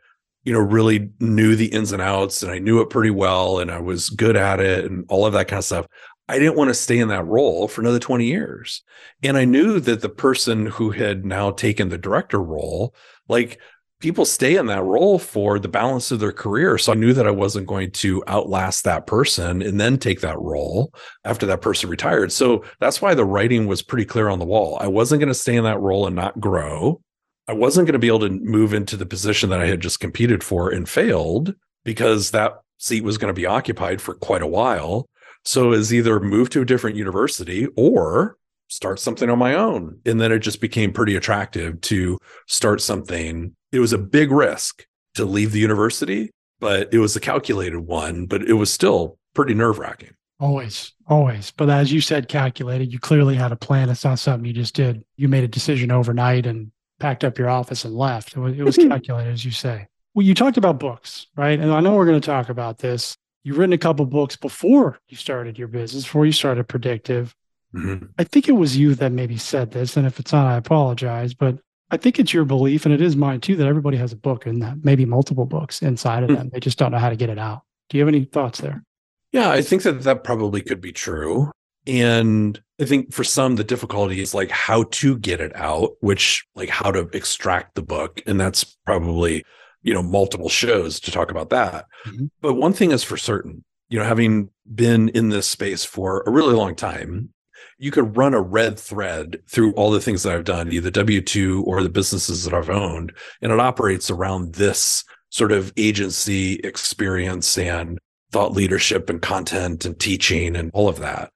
you 0.45 0.53
know, 0.53 0.61
really 0.61 1.11
knew 1.21 1.57
the 1.57 1.67
ins 1.67 1.93
and 1.93 2.03
outs 2.03 2.43
and 2.43 2.53
I 2.53 2.59
knew 2.59 2.81
it 2.81 2.91
pretty 2.91 3.11
well 3.11 3.59
and 3.59 3.71
I 3.71 3.81
was 3.81 4.11
good 4.11 4.37
at 4.37 4.61
it 4.61 4.85
and 4.85 5.05
all 5.09 5.27
of 5.27 5.33
that 5.33 5.49
kind 5.49 5.59
of 5.59 5.65
stuff. 5.65 5.87
I 6.29 6.39
didn't 6.39 6.57
want 6.57 6.69
to 6.69 6.75
stay 6.75 6.99
in 6.99 7.09
that 7.09 7.27
role 7.27 7.69
for 7.69 7.81
another 7.81 7.99
20 7.99 8.25
years. 8.25 8.83
And 9.23 9.37
I 9.37 9.45
knew 9.45 9.81
that 9.81 10.01
the 10.01 10.09
person 10.09 10.67
who 10.67 10.91
had 10.91 11.25
now 11.25 11.51
taken 11.51 11.89
the 11.89 11.99
director 11.99 12.41
role, 12.41 12.95
like 13.29 13.59
people 14.01 14.25
stay 14.25 14.57
in 14.57 14.67
that 14.67 14.83
role 14.83 15.19
for 15.19 15.59
the 15.59 15.69
balance 15.69 16.11
of 16.11 16.21
their 16.21 16.33
career. 16.33 16.77
So 16.77 16.93
I 16.93 16.95
knew 16.95 17.13
that 17.15 17.27
I 17.27 17.31
wasn't 17.31 17.67
going 17.67 17.91
to 17.93 18.23
outlast 18.27 18.85
that 18.85 19.07
person 19.07 19.63
and 19.63 19.81
then 19.81 19.99
take 19.99 20.21
that 20.21 20.39
role 20.39 20.93
after 21.25 21.47
that 21.47 21.63
person 21.63 21.89
retired. 21.89 22.33
So 22.33 22.65
that's 22.81 23.01
why 23.01 23.15
the 23.15 23.25
writing 23.25 23.67
was 23.67 23.83
pretty 23.83 24.05
clear 24.05 24.29
on 24.29 24.39
the 24.39 24.45
wall. 24.45 24.79
I 24.81 24.89
wasn't 24.89 25.21
going 25.21 25.29
to 25.29 25.35
stay 25.35 25.57
in 25.57 25.65
that 25.65 25.81
role 25.81 26.07
and 26.07 26.17
not 26.17 26.39
grow. 26.41 27.01
I 27.47 27.53
wasn't 27.53 27.87
going 27.87 27.95
to 27.95 27.99
be 27.99 28.09
able 28.09 28.21
to 28.21 28.31
move 28.31 28.73
into 28.73 28.97
the 28.97 29.07
position 29.07 29.51
that 29.51 29.61
I 29.61 29.67
had 29.67 29.81
just 29.81 30.01
competed 30.01 30.43
for 30.43 30.71
and 30.71 30.89
failed 30.89 31.55
because 31.85 32.31
that 32.31 32.55
seat 32.79 33.05
was 33.05 33.19
going 33.19 33.33
to 33.33 33.39
be 33.39 33.47
occupied 33.47 34.01
for 34.01 34.15
quite 34.15 34.43
a 34.43 34.47
while. 34.47 35.07
So 35.45 35.73
is 35.73 35.93
either 35.93 36.21
move 36.21 36.49
to 36.51 36.63
a 36.63 36.65
different 36.65 36.97
university 36.97 37.67
or 37.77 38.39
start 38.69 38.99
something 38.99 39.29
on 39.29 39.39
my 39.39 39.55
own. 39.55 40.01
And 40.07 40.19
then 40.21 40.33
it 40.33 40.39
just 40.39 40.61
became 40.61 40.93
pretty 40.93 41.17
attractive 41.17 41.81
to 41.83 42.19
start 42.49 42.81
something. 42.81 43.55
It 43.73 43.79
was 43.79 43.93
a 43.93 43.99
big 43.99 44.31
risk 44.31 44.87
to 45.15 45.27
leave 45.27 45.53
the 45.53 45.61
university, 45.61 46.31
but 46.61 46.93
it 46.95 46.99
was 46.99 47.15
a 47.15 47.21
calculated 47.21 47.81
one, 47.81 48.25
but 48.25 48.43
it 48.43 48.55
was 48.55 48.73
still 48.73 49.19
pretty 49.35 49.53
nerve 49.53 49.79
wracking. 49.79 50.15
Always, 50.41 50.93
always. 51.07 51.53
But 51.53 51.71
as 51.71 51.93
you 51.93 52.01
said, 52.01 52.29
calculated, 52.29 52.93
you 52.93 52.99
clearly 52.99 53.35
had 53.35 53.53
a 53.53 53.57
plan. 53.57 53.91
It's 53.91 54.05
not 54.05 54.19
something 54.19 54.45
you 54.45 54.53
just 54.53 54.75
did. 54.75 55.05
You 55.17 55.29
made 55.29 55.45
a 55.45 55.49
decision 55.49 55.93
overnight 55.93 56.47
and 56.47 56.73
packed 57.05 57.23
up 57.23 57.37
your 57.37 57.51
office 57.51 57.85
and 57.85 57.95
left. 57.95 58.35
It 58.35 58.39
was, 58.39 58.59
it 58.59 58.63
was 58.63 58.79
calculated, 58.79 59.31
as 59.31 59.45
you 59.45 59.51
say. 59.51 59.87
Well, 60.15 60.25
you 60.25 60.33
talked 60.35 60.57
about 60.57 60.81
books, 60.81 61.27
right? 61.37 61.61
And 61.61 61.71
I 61.71 61.81
know 61.81 61.95
we're 61.95 62.07
going 62.07 62.19
to 62.19 62.27
talk 62.27 62.49
about 62.49 62.79
this. 62.79 63.15
You've 63.43 63.59
written 63.59 63.75
a 63.75 63.79
couple 63.79 64.07
books 64.07 64.37
before 64.37 64.99
you 65.09 65.17
started 65.19 65.59
your 65.59 65.69
business, 65.69 66.05
before 66.05 66.25
you 66.25 66.33
started 66.33 66.67
Predictive. 66.67 67.35
Mm-hmm. 67.75 68.07
I 68.19 68.25
think 68.25 68.49
it 68.49 68.53
was 68.53 68.79
you 68.79 68.95
that 68.95 69.13
maybe 69.13 69.37
said 69.37 69.73
this, 69.73 69.99
and 69.99 70.07
if 70.07 70.19
it's 70.19 70.33
not, 70.33 70.47
I 70.47 70.57
apologize. 70.57 71.35
But 71.35 71.59
I 71.91 71.99
think 71.99 72.19
it's 72.19 72.33
your 72.33 72.47
belief, 72.47 72.87
and 72.87 72.95
it 72.95 73.03
is 73.03 73.17
mine 73.17 73.43
too, 73.43 73.57
that 73.57 73.67
everybody 73.67 73.99
has 73.99 74.13
a 74.13 74.17
book 74.17 74.47
and 74.47 74.63
that 74.63 74.83
maybe 74.83 75.05
multiple 75.05 75.45
books 75.45 75.83
inside 75.83 76.23
of 76.23 76.31
mm-hmm. 76.31 76.39
them. 76.39 76.51
They 76.55 76.61
just 76.61 76.79
don't 76.79 76.91
know 76.91 76.99
how 76.99 77.11
to 77.11 77.17
get 77.17 77.29
it 77.29 77.39
out. 77.39 77.65
Do 77.91 77.99
you 77.99 78.03
have 78.03 78.09
any 78.15 78.25
thoughts 78.25 78.63
there? 78.63 78.83
Yeah, 79.31 79.51
I 79.51 79.61
think 79.61 79.83
that 79.83 80.05
that 80.05 80.25
probably 80.25 80.63
could 80.63 80.81
be 80.81 80.93
true. 80.93 81.51
And 81.87 82.61
I 82.81 82.85
think 82.85 83.13
for 83.13 83.25
some, 83.25 83.57
the 83.57 83.65
difficulty 83.65 84.21
is 84.21 84.35
like 84.35 84.51
how 84.51 84.85
to 84.85 85.19
get 85.19 85.41
it 85.41 85.55
out, 85.55 85.93
which 86.01 86.45
like 86.55 86.71
how 86.71 86.91
to 86.91 87.09
extract 87.13 87.75
the 87.75 87.83
book. 87.83 88.23
And 88.27 88.41
that's 88.41 88.65
probably, 88.65 89.45
you 89.83 89.95
know, 89.95 90.03
multiple 90.03 90.49
shows 90.49 90.99
to 91.01 91.11
talk 91.11 91.31
about 91.31 91.51
that. 91.51 91.87
Mm-hmm. 92.07 92.27
But 92.41 92.55
one 92.55 92.73
thing 92.73 92.91
is 92.91 93.05
for 93.05 93.17
certain, 93.17 93.65
you 93.89 93.99
know, 93.99 94.05
having 94.05 94.51
been 94.75 95.11
in 95.11 95.29
this 95.29 95.47
space 95.47 95.85
for 95.85 96.23
a 96.27 96.31
really 96.31 96.55
long 96.55 96.75
time, 96.75 97.31
you 97.79 97.91
could 97.91 98.17
run 98.17 98.35
a 98.35 98.41
red 98.41 98.79
thread 98.79 99.41
through 99.49 99.73
all 99.75 99.91
the 99.91 100.01
things 100.01 100.23
that 100.23 100.35
I've 100.35 100.45
done, 100.45 100.73
either 100.73 100.91
W 100.91 101.21
2 101.21 101.65
or 101.65 101.83
the 101.83 101.89
businesses 101.89 102.45
that 102.45 102.55
I've 102.55 102.71
owned. 102.71 103.13
And 103.43 103.53
it 103.53 103.61
operates 103.61 104.11
around 104.11 104.55
this 104.55 105.05
sort 105.31 105.53
of 105.53 105.73
agency 105.77 106.55
experience 106.65 107.59
and 107.59 107.99
thought 108.31 108.53
leadership 108.53 109.11
and 109.11 109.21
content 109.21 109.85
and 109.85 109.99
teaching 109.99 110.57
and 110.57 110.71
all 110.73 110.89
of 110.89 111.01
that. 111.01 111.33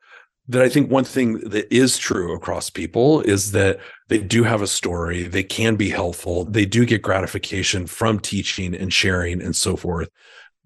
That 0.51 0.63
I 0.63 0.69
think 0.71 0.91
one 0.91 1.05
thing 1.05 1.41
that 1.51 1.73
is 1.75 1.99
true 1.99 2.35
across 2.35 2.71
people 2.71 3.21
is 3.21 3.53
that 3.53 3.79
they 4.09 4.19
do 4.19 4.45
have 4.45 4.63
a 4.63 4.67
story, 4.67 5.25
they 5.25 5.43
can 5.43 5.77
be 5.77 5.91
helpful, 5.91 6.45
they 6.45 6.65
do 6.65 6.87
get 6.87 7.03
gratification 7.03 7.87
from 7.87 8.19
teaching 8.19 8.75
and 8.75 8.91
sharing 8.93 9.43
and 9.43 9.55
so 9.55 9.77
forth. 9.77 10.09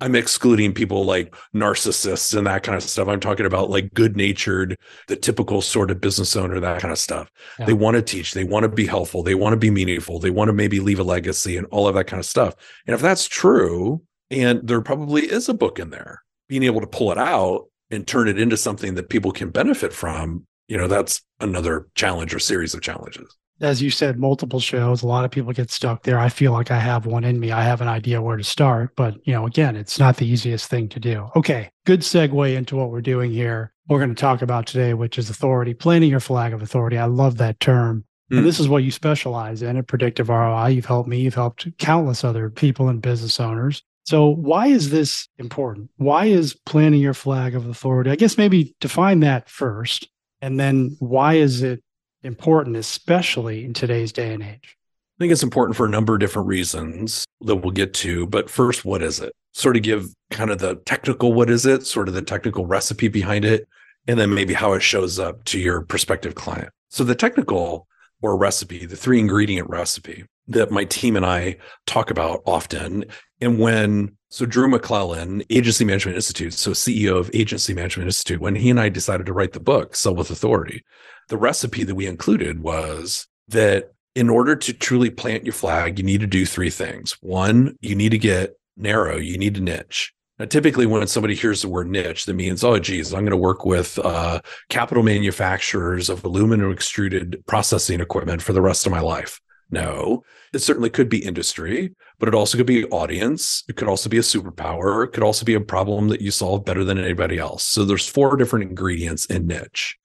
I'm 0.01 0.17
excluding 0.17 0.73
people 0.73 1.05
like 1.05 1.33
narcissists 1.55 2.37
and 2.37 2.47
that 2.49 2.65
kind 2.65 2.77
of 2.77 2.83
stuff. 2.83 3.07
I'm 3.07 3.21
talking 3.21 3.47
about 3.47 3.71
like 3.71 3.95
good 3.95 4.17
natured, 4.17 4.77
the 5.07 5.15
typical 5.15 5.63
sort 5.63 5.93
of 5.93 6.01
business 6.01 6.35
owner, 6.35 6.59
that 6.59 6.81
kind 6.81 6.91
of 6.91 6.99
stuff. 6.99 7.31
Yeah. 7.59 7.67
They 7.67 7.73
want 7.73 7.95
to 7.95 8.03
teach, 8.03 8.33
they 8.33 8.43
want 8.43 8.65
to 8.65 8.69
be 8.69 8.87
helpful, 8.87 9.23
they 9.23 9.37
want 9.37 9.53
to 9.53 9.59
be 9.59 9.71
meaningful, 9.71 10.19
they 10.19 10.31
want 10.31 10.49
to 10.49 10.53
maybe 10.53 10.81
leave 10.81 10.99
a 10.99 11.05
legacy 11.05 11.57
and 11.57 11.69
all 11.71 11.87
of 11.87 11.95
that 11.95 12.09
kind 12.09 12.19
of 12.19 12.27
stuff. 12.27 12.55
And 12.87 12.95
if 12.95 13.01
that's 13.01 13.29
true, 13.29 14.03
and 14.29 14.67
there 14.67 14.81
probably 14.81 15.23
is 15.23 15.49
a 15.49 15.55
book 15.55 15.79
in 15.79 15.91
there, 15.91 16.23
being 16.49 16.65
able 16.65 16.81
to 16.81 16.87
pull 16.89 17.13
it 17.13 17.19
out 17.19 17.67
and 17.93 18.07
turn 18.07 18.27
it 18.27 18.39
into 18.39 18.57
something 18.57 18.95
that 18.95 19.09
people 19.09 19.31
can 19.31 19.51
benefit 19.51 19.93
from, 19.93 20.47
you 20.67 20.77
know, 20.77 20.89
that's 20.89 21.23
another 21.39 21.87
challenge 21.95 22.35
or 22.35 22.41
series 22.41 22.75
of 22.75 22.81
challenges 22.81 23.37
as 23.63 23.81
you 23.81 23.91
said, 23.91 24.19
multiple 24.19 24.61
shows. 24.61 25.03
A 25.03 25.07
lot 25.07 25.25
of 25.25 25.31
people 25.31 25.53
get 25.53 25.71
stuck 25.71 26.03
there. 26.03 26.19
I 26.19 26.29
feel 26.29 26.53
like 26.53 26.71
I 26.71 26.79
have 26.79 27.07
one 27.07 27.23
in 27.25 27.39
me. 27.39 27.53
I 27.53 27.63
have 27.63 27.81
an 27.81 27.89
idea 27.89 28.21
where 28.21 28.37
to 28.37 28.45
start, 28.45 28.91
but 28.97 29.15
you 29.25 29.33
know, 29.33 29.47
again, 29.47 29.77
it's 29.77 29.99
not 29.99 30.17
the 30.17 30.27
easiest 30.27 30.69
thing 30.69 30.89
to 30.91 31.01
do. 31.01 31.31
Okay, 31.37 31.71
good 31.87 32.01
segue 32.01 32.57
into 32.57 32.77
what 32.77 32.91
we're 32.91 33.01
doing 33.01 33.31
here. 33.31 33.73
We're 33.89 33.99
going 33.99 34.15
to 34.15 34.21
talk 34.21 34.43
about 34.43 34.67
today, 34.67 34.95
which 34.95 35.17
is 35.17 35.31
authority, 35.31 35.75
planting 35.75 36.11
your 36.11 36.21
flag 36.21 36.53
of 36.53 36.63
authority. 36.63 36.99
I 36.99 37.05
love 37.05 37.37
that 37.39 37.61
term. 37.61 38.05
And 38.31 38.41
hmm. 38.41 38.47
this 38.47 38.59
is 38.59 38.69
what 38.69 38.83
you 38.83 38.91
specialize 38.91 39.63
in 39.63 39.77
at 39.77 39.87
Predictive 39.87 40.29
ROI. 40.29 40.69
You've 40.69 40.87
helped 40.87 41.09
me, 41.09 41.21
you've 41.21 41.35
helped 41.35 41.67
countless 41.79 42.25
other 42.25 42.51
people 42.51 42.89
and 42.89 43.01
business 43.01 43.39
owners. 43.39 43.83
So, 44.05 44.29
why 44.29 44.67
is 44.67 44.91
this 44.91 45.29
important? 45.39 45.91
Why 45.97 46.27
is 46.27 46.55
planting 46.67 47.01
your 47.01 47.15
flag 47.15 47.55
of 47.55 47.69
authority? 47.69 48.11
I 48.11 48.17
guess 48.17 48.37
maybe 48.37 48.75
define 48.81 49.21
that 49.21 49.49
first. 49.49 50.09
And 50.41 50.59
then, 50.59 50.97
why 50.99 51.35
is 51.35 51.63
it 51.63 51.83
important, 52.23 52.77
especially 52.77 53.65
in 53.65 53.75
today's 53.75 54.13
day 54.13 54.35
and 54.35 54.43
age? 54.43 54.77
I 55.19 55.23
think 55.23 55.33
it's 55.33 55.43
important 55.43 55.77
for 55.77 55.87
a 55.87 55.91
number 55.91 56.15
of 56.15 56.21
different 56.21 56.49
reasons 56.49 57.25
that 57.43 57.57
we'll 57.57 57.71
get 57.71 57.95
to. 57.95 58.27
But 58.27 58.51
first, 58.51 58.85
what 58.85 59.03
is 59.03 59.21
it? 59.21 59.33
Sort 59.53 59.77
of 59.77 59.83
give 59.83 60.09
kind 60.31 60.51
of 60.51 60.59
the 60.59 60.77
technical 60.77 61.33
what 61.33 61.51
is 61.51 61.65
it, 61.65 61.87
sort 61.87 62.09
of 62.09 62.15
the 62.15 62.23
technical 62.23 62.67
recipe 62.67 63.09
behind 63.09 63.45
it, 63.45 63.69
and 64.09 64.19
then 64.19 64.35
maybe 64.35 64.55
how 64.55 64.73
it 64.73 64.83
shows 64.83 65.21
up 65.21 65.45
to 65.45 65.61
your 65.61 65.83
prospective 65.83 66.35
client. 66.35 66.71
So, 66.89 67.05
the 67.05 67.15
technical 67.15 67.87
or 68.21 68.37
recipe, 68.37 68.85
the 68.85 68.97
three 68.97 69.21
ingredient 69.21 69.69
recipe 69.69 70.25
that 70.49 70.71
my 70.71 70.85
team 70.85 71.17
and 71.17 71.25
I 71.25 71.57
talk 71.87 72.11
about 72.11 72.43
often. 72.47 73.05
And 73.41 73.59
when, 73.59 74.17
so 74.29 74.47
Drew 74.47 74.69
McClellan, 74.69 75.43
Agency 75.51 75.85
Management 75.85 76.17
Institute, 76.17 76.55
so 76.55 76.73
CEO 76.73 77.17
of 77.17 77.31
Agency 77.35 77.75
Management 77.75 78.09
Institute, 78.09 78.41
when 78.41 78.55
he 78.55 78.71
and 78.71 78.81
I 78.81 78.89
decided 78.89 79.27
to 79.27 79.33
write 79.33 79.53
the 79.53 79.61
book, 79.61 79.95
Sell 79.95 80.15
with 80.15 80.31
Authority, 80.31 80.85
the 81.29 81.37
recipe 81.37 81.85
that 81.85 81.95
we 81.95 82.07
included 82.07 82.63
was 82.63 83.27
that 83.49 83.93
in 84.15 84.29
order 84.29 84.55
to 84.57 84.73
truly 84.73 85.11
plant 85.11 85.45
your 85.45 85.53
flag, 85.53 85.99
you 85.99 86.05
need 86.05 86.21
to 86.21 86.27
do 86.27 86.45
three 86.45 86.71
things. 86.71 87.17
One, 87.21 87.77
you 87.81 87.95
need 87.95 88.11
to 88.11 88.19
get 88.19 88.57
narrow, 88.77 89.17
you 89.17 89.39
need 89.39 89.55
to 89.55 89.61
niche. 89.61 90.13
Now, 90.39 90.47
typically, 90.47 90.87
when 90.87 91.07
somebody 91.07 91.35
hears 91.35 91.63
the 91.63 91.69
word 91.69 91.89
niche, 91.89 92.27
that 92.27 92.35
means, 92.35 92.65
oh, 92.65 92.79
geez, 92.79 93.13
I'm 93.13 93.21
going 93.21 93.31
to 93.31 93.37
work 93.37 93.65
with 93.65 93.99
uh, 93.99 94.41
capital 94.69 95.03
manufacturers 95.03 96.09
of 96.09 96.25
aluminum 96.25 96.73
extruded 96.73 97.43
processing 97.47 98.01
equipment 98.01 98.43
for 98.43 98.53
the 98.53 98.63
rest 98.63 98.87
of 98.87 98.93
my 98.93 99.01
life. 99.01 99.41
No, 99.73 100.23
it 100.53 100.59
certainly 100.59 100.91
could 100.91 101.09
be 101.09 101.25
industry, 101.25 101.95
but 102.19 102.29
it 102.29 102.35
also 102.35 102.59
could 102.59 102.67
be 102.67 102.85
audience. 102.85 103.65
It 103.69 103.77
could 103.77 103.89
also 103.89 104.11
be 104.11 104.19
a 104.19 104.23
superpower. 104.23 105.05
It 105.05 105.13
could 105.13 105.25
also 105.25 105.47
be 105.47 105.55
a 105.55 105.61
problem 105.61 106.09
that 106.09 106.21
you 106.21 106.31
solve 106.31 106.65
better 106.65 106.85
than 106.85 106.99
anybody 106.99 107.39
else. 107.39 107.65
So 107.65 107.85
there's 107.85 108.07
four 108.07 108.37
different 108.37 108.69
ingredients 108.69 109.25
in 109.27 109.47
niche 109.47 109.97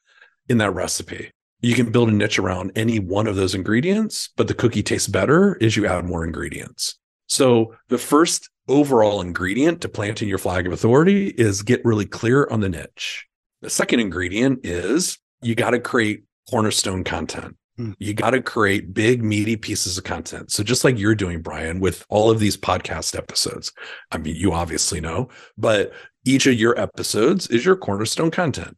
in 0.48 0.58
that 0.60 0.72
recipe. 0.72 1.32
You 1.60 1.76
can 1.76 1.92
build 1.92 2.08
a 2.08 2.14
niche 2.14 2.40
around 2.40 2.72
any 2.76 3.00
one 3.00 3.28
of 3.28 3.36
those 3.36 3.56
ingredients, 3.56 4.30
but 4.38 4.48
the 4.48 4.54
cookie 4.54 4.84
tastes 4.84 5.10
better 5.10 5.58
as 5.62 5.76
you 5.76 5.86
add 5.86 6.06
more 6.06 6.24
ingredients. 6.24 6.98
So 7.28 7.76
the 7.90 7.98
first 7.98 8.50
overall 8.70 9.20
ingredient 9.20 9.82
to 9.82 9.90
planting 9.90 10.30
your 10.30 10.38
flag 10.38 10.66
of 10.66 10.72
authority 10.72 11.28
is 11.28 11.62
get 11.62 11.84
really 11.84 12.06
clear 12.06 12.48
on 12.50 12.62
the 12.62 12.70
niche. 12.70 13.28
The 13.62 13.70
second 13.70 14.00
ingredient 14.00 14.66
is 14.66 15.18
you 15.42 15.56
got 15.56 15.72
to 15.72 15.80
create 15.80 16.24
cornerstone 16.50 17.04
content. 17.04 17.58
Hmm. 17.78 17.92
You 18.00 18.14
got 18.14 18.32
to 18.32 18.42
create 18.42 18.94
big, 18.94 19.24
meaty 19.24 19.56
pieces 19.56 19.98
of 19.98 20.04
content. 20.04 20.52
So, 20.52 20.64
just 20.64 20.84
like 20.84 20.98
you're 20.98 21.16
doing, 21.16 21.42
Brian, 21.42 21.80
with 21.80 22.06
all 22.10 22.32
of 22.32 22.40
these 22.40 22.58
podcast 22.58 23.16
episodes, 23.16 23.72
I 24.12 24.18
mean, 24.18 24.36
you 24.36 24.52
obviously 24.54 25.00
know, 25.00 25.30
but 25.58 25.94
each 26.26 26.48
of 26.48 26.56
your 26.56 26.80
episodes 26.80 27.48
is 27.48 27.64
your 27.64 27.78
cornerstone 27.78 28.32
content 28.32 28.76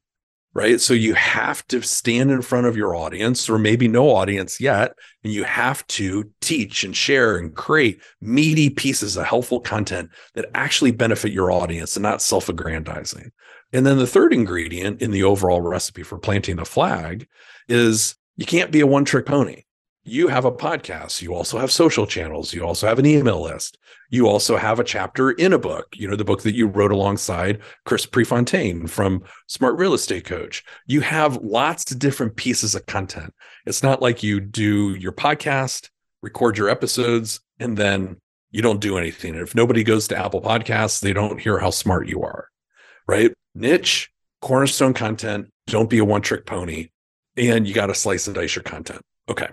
right? 0.54 0.82
So 0.82 0.94
you 0.94 1.14
have 1.14 1.66
to 1.68 1.82
stand 1.82 2.32
in 2.32 2.42
front 2.42 2.68
of 2.68 2.76
your 2.76 2.96
audience, 2.96 3.50
or 3.50 3.60
maybe 3.60 3.88
no 3.88 4.10
audience 4.10 4.60
yet, 4.60 4.94
and 5.24 5.32
you 5.32 5.44
have 5.44 5.86
to 5.88 6.32
teach 6.42 6.84
and 6.84 6.96
share 6.96 7.38
and 7.38 7.56
create 7.56 8.02
meaty 8.20 8.70
pieces 8.70 9.16
of 9.16 9.26
helpful 9.26 9.60
content 9.60 10.10
that 10.34 10.50
actually 10.56 10.92
benefit 10.92 11.32
your 11.32 11.52
audience 11.52 11.96
and 11.96 12.04
not 12.04 12.22
self 12.22 12.50
aggrandizing. 12.50 13.32
And 13.72 13.86
then 13.86 14.00
the 14.00 14.08
third 14.08 14.34
ingredient 14.34 15.02
in 15.02 15.12
the 15.12 15.24
overall 15.24 15.62
recipe 15.62 16.02
for 16.02 16.18
planting 16.18 16.56
the 16.56 16.66
flag 16.66 17.28
is 17.68 18.16
you 18.40 18.46
can't 18.46 18.72
be 18.72 18.80
a 18.80 18.88
one 18.88 19.04
trick 19.04 19.26
pony. 19.26 19.64
You 20.06 20.30
have 20.30 20.46
a 20.46 20.52
podcast. 20.52 21.22
You 21.22 21.36
also 21.36 21.60
have 21.60 21.74
social 21.74 22.08
channels. 22.08 22.54
You 22.54 22.66
also 22.66 22.88
have 22.88 22.98
an 22.98 23.06
email 23.06 23.42
list. 23.42 23.78
You 24.10 24.30
also 24.30 24.56
have 24.56 24.80
a 24.80 24.84
chapter 24.86 25.32
in 25.32 25.52
a 25.52 25.60
book 25.60 25.88
you 25.94 26.08
know 26.08 26.16
the 26.16 26.24
book 26.24 26.44
that 26.44 26.56
you 26.56 26.66
wrote 26.66 26.94
alongside 26.94 27.60
chris 27.86 28.06
prefontaine 28.06 28.88
from 28.88 29.24
smart 29.48 29.78
real 29.78 29.94
estate 29.94 30.24
coach. 30.24 30.64
You 30.88 31.02
have 31.02 31.36
lots 31.44 31.92
of 31.92 32.00
different 32.00 32.38
pieces 32.38 32.76
of 32.76 32.86
content. 32.86 33.34
It's 33.66 33.84
not 33.84 34.02
like 34.02 34.24
you 34.24 34.40
do 34.40 34.96
your 34.96 35.12
podcast 35.12 35.90
record 36.22 36.58
your 36.58 36.70
episodes 36.70 37.42
and 37.60 37.76
then 37.76 38.16
you 38.52 38.62
don't 38.62 38.80
do 38.80 38.98
anything. 38.98 39.34
And 39.34 39.42
if 39.42 39.54
nobody 39.54 39.84
goes 39.84 40.08
to 40.08 40.18
apple 40.18 40.42
podcasts 40.42 41.02
they 41.02 41.12
don't 41.12 41.42
hear 41.42 41.60
how 41.60 41.72
smart 41.72 42.08
you 42.08 42.24
are 42.24 42.48
right? 43.06 43.34
Niche 43.54 44.10
cornerstone 44.42 44.94
content. 44.94 45.50
Don't 45.68 45.90
be 45.90 45.98
a 45.98 46.06
one 46.06 46.22
trick 46.22 46.46
pony 46.46 46.88
and 47.40 47.68
you 47.68 47.74
got 47.74 47.88
to 47.88 47.96
slice 47.96 48.28
and 48.28 48.36
dice 48.36 48.56
your 48.56 48.64
content 48.64 49.02
okay 49.30 49.48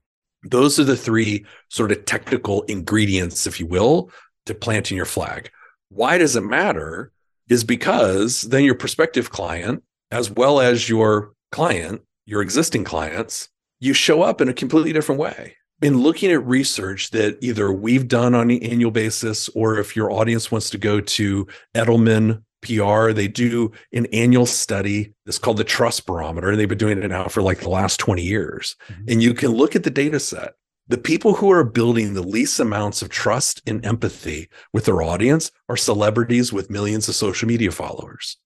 those 0.50 0.78
are 0.78 0.84
the 0.84 0.96
three 0.96 1.44
sort 1.68 1.92
of 1.92 2.04
technical 2.04 2.62
ingredients, 2.62 3.46
if 3.46 3.58
you 3.60 3.66
will, 3.66 4.10
to 4.46 4.54
planting 4.54 4.96
your 4.96 5.06
flag. 5.06 5.50
Why 5.88 6.18
does 6.18 6.36
it 6.36 6.42
matter? 6.42 7.12
Is 7.48 7.64
because 7.64 8.42
then 8.42 8.64
your 8.64 8.74
prospective 8.74 9.30
client, 9.30 9.82
as 10.10 10.30
well 10.30 10.60
as 10.60 10.88
your 10.88 11.32
client, 11.52 12.02
your 12.26 12.42
existing 12.42 12.84
clients, 12.84 13.48
you 13.80 13.92
show 13.92 14.22
up 14.22 14.40
in 14.40 14.48
a 14.48 14.54
completely 14.54 14.92
different 14.92 15.20
way. 15.20 15.56
In 15.82 15.98
looking 16.00 16.32
at 16.32 16.44
research 16.44 17.10
that 17.10 17.38
either 17.40 17.70
we've 17.70 18.08
done 18.08 18.34
on 18.34 18.50
an 18.50 18.62
annual 18.62 18.90
basis, 18.90 19.48
or 19.50 19.78
if 19.78 19.94
your 19.94 20.10
audience 20.10 20.50
wants 20.50 20.70
to 20.70 20.78
go 20.78 21.00
to 21.00 21.46
Edelman 21.74 22.42
PR. 22.66 23.12
They 23.12 23.28
do 23.28 23.72
an 23.92 24.06
annual 24.06 24.46
study. 24.46 25.14
It's 25.24 25.38
called 25.38 25.56
the 25.56 25.64
Trust 25.64 26.06
Barometer, 26.06 26.50
and 26.50 26.58
they've 26.58 26.68
been 26.68 26.78
doing 26.78 27.02
it 27.02 27.08
now 27.08 27.28
for 27.28 27.42
like 27.42 27.60
the 27.60 27.68
last 27.68 27.98
20 28.00 28.22
years. 28.22 28.76
Mm-hmm. 28.88 29.04
And 29.08 29.22
you 29.22 29.34
can 29.34 29.52
look 29.52 29.76
at 29.76 29.84
the 29.84 29.90
data 29.90 30.18
set. 30.20 30.54
The 30.88 30.98
people 30.98 31.34
who 31.34 31.50
are 31.50 31.64
building 31.64 32.14
the 32.14 32.22
least 32.22 32.60
amounts 32.60 33.02
of 33.02 33.08
trust 33.08 33.60
and 33.66 33.84
empathy 33.84 34.48
with 34.72 34.84
their 34.84 35.02
audience 35.02 35.50
are 35.68 35.76
celebrities 35.76 36.52
with 36.52 36.70
millions 36.70 37.08
of 37.08 37.14
social 37.16 37.48
media 37.48 37.72
followers. 37.72 38.36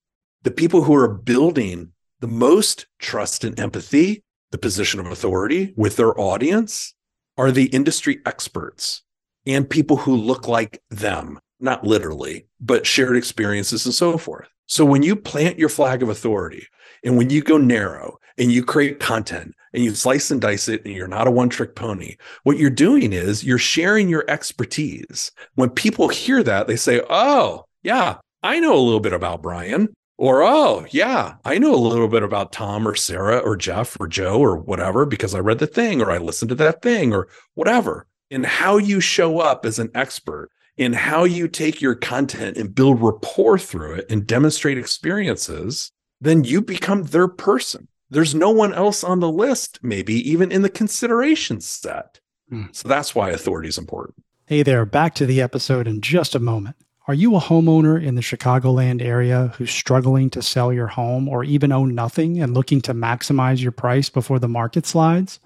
The 0.43 0.51
people 0.51 0.83
who 0.83 0.95
are 0.95 1.07
building 1.07 1.91
the 2.19 2.27
most 2.27 2.87
trust 2.99 3.43
and 3.43 3.59
empathy, 3.59 4.23
the 4.51 4.57
position 4.57 4.99
of 4.99 5.05
authority 5.05 5.73
with 5.75 5.97
their 5.97 6.19
audience, 6.19 6.95
are 7.37 7.51
the 7.51 7.65
industry 7.65 8.21
experts 8.25 9.03
and 9.45 9.69
people 9.69 9.97
who 9.97 10.15
look 10.15 10.47
like 10.47 10.81
them 10.89 11.39
not 11.61 11.85
literally, 11.85 12.47
but 12.59 12.85
shared 12.85 13.15
experiences 13.15 13.85
and 13.85 13.93
so 13.93 14.17
forth. 14.17 14.47
So 14.67 14.85
when 14.85 15.03
you 15.03 15.15
plant 15.15 15.59
your 15.59 15.69
flag 15.69 16.01
of 16.01 16.09
authority 16.09 16.67
and 17.03 17.17
when 17.17 17.29
you 17.29 17.41
go 17.41 17.57
narrow 17.57 18.19
and 18.37 18.51
you 18.51 18.63
create 18.63 18.99
content 18.99 19.53
and 19.73 19.83
you 19.83 19.93
slice 19.93 20.31
and 20.31 20.39
dice 20.39 20.69
it 20.69 20.85
and 20.85 20.93
you're 20.93 21.07
not 21.07 21.27
a 21.27 21.31
one 21.31 21.49
trick 21.49 21.75
pony, 21.75 22.15
what 22.43 22.57
you're 22.57 22.69
doing 22.69 23.11
is 23.11 23.43
you're 23.43 23.57
sharing 23.57 24.07
your 24.07 24.23
expertise. 24.29 25.31
When 25.55 25.69
people 25.69 26.07
hear 26.07 26.41
that, 26.43 26.67
they 26.67 26.77
say, 26.77 27.01
Oh, 27.09 27.65
yeah, 27.83 28.19
I 28.43 28.59
know 28.59 28.75
a 28.75 28.79
little 28.79 28.99
bit 28.99 29.13
about 29.13 29.41
Brian. 29.41 29.93
Or, 30.17 30.43
oh, 30.43 30.85
yeah, 30.91 31.35
I 31.43 31.57
know 31.57 31.73
a 31.73 31.75
little 31.75 32.07
bit 32.07 32.21
about 32.21 32.51
Tom 32.51 32.87
or 32.87 32.93
Sarah 32.93 33.39
or 33.39 33.57
Jeff 33.57 33.99
or 33.99 34.07
Joe 34.07 34.39
or 34.39 34.55
whatever 34.55 35.05
because 35.05 35.33
I 35.33 35.39
read 35.39 35.57
the 35.57 35.67
thing 35.67 35.99
or 35.99 36.11
I 36.11 36.19
listened 36.19 36.49
to 36.49 36.55
that 36.55 36.83
thing 36.83 37.11
or 37.11 37.27
whatever. 37.55 38.05
And 38.29 38.45
how 38.45 38.77
you 38.77 38.99
show 38.99 39.39
up 39.39 39.65
as 39.65 39.79
an 39.79 39.89
expert 39.95 40.49
in 40.77 40.93
how 40.93 41.23
you 41.23 41.47
take 41.47 41.81
your 41.81 41.95
content 41.95 42.57
and 42.57 42.73
build 42.73 43.01
rapport 43.01 43.57
through 43.57 43.95
it 43.95 44.05
and 44.09 44.25
demonstrate 44.25 44.77
experiences, 44.77 45.91
then 46.19 46.43
you 46.43 46.61
become 46.61 47.03
their 47.03 47.27
person. 47.27 47.87
there's 48.09 48.35
no 48.35 48.49
one 48.49 48.73
else 48.73 49.05
on 49.05 49.21
the 49.21 49.31
list, 49.31 49.79
maybe 49.81 50.13
even 50.29 50.51
in 50.51 50.63
the 50.63 50.69
consideration 50.69 51.61
set. 51.61 52.19
Hmm. 52.49 52.65
So 52.73 52.89
that's 52.89 53.15
why 53.15 53.29
authority 53.29 53.69
is 53.69 53.77
important. 53.77 54.21
Hey 54.45 54.63
there, 54.63 54.85
back 54.85 55.15
to 55.15 55.25
the 55.25 55.41
episode 55.41 55.87
in 55.87 56.01
just 56.01 56.35
a 56.35 56.39
moment. 56.39 56.75
Are 57.07 57.13
you 57.13 57.35
a 57.35 57.39
homeowner 57.39 58.01
in 58.01 58.15
the 58.15 58.21
Chicagoland 58.21 59.01
area 59.01 59.53
who's 59.57 59.71
struggling 59.71 60.29
to 60.31 60.41
sell 60.41 60.73
your 60.73 60.87
home 60.87 61.27
or 61.27 61.43
even 61.43 61.71
own 61.71 61.95
nothing 61.95 62.41
and 62.41 62.53
looking 62.53 62.81
to 62.81 62.93
maximize 62.93 63.61
your 63.61 63.71
price 63.71 64.09
before 64.09 64.39
the 64.39 64.47
market 64.47 64.85
slides? 64.85 65.39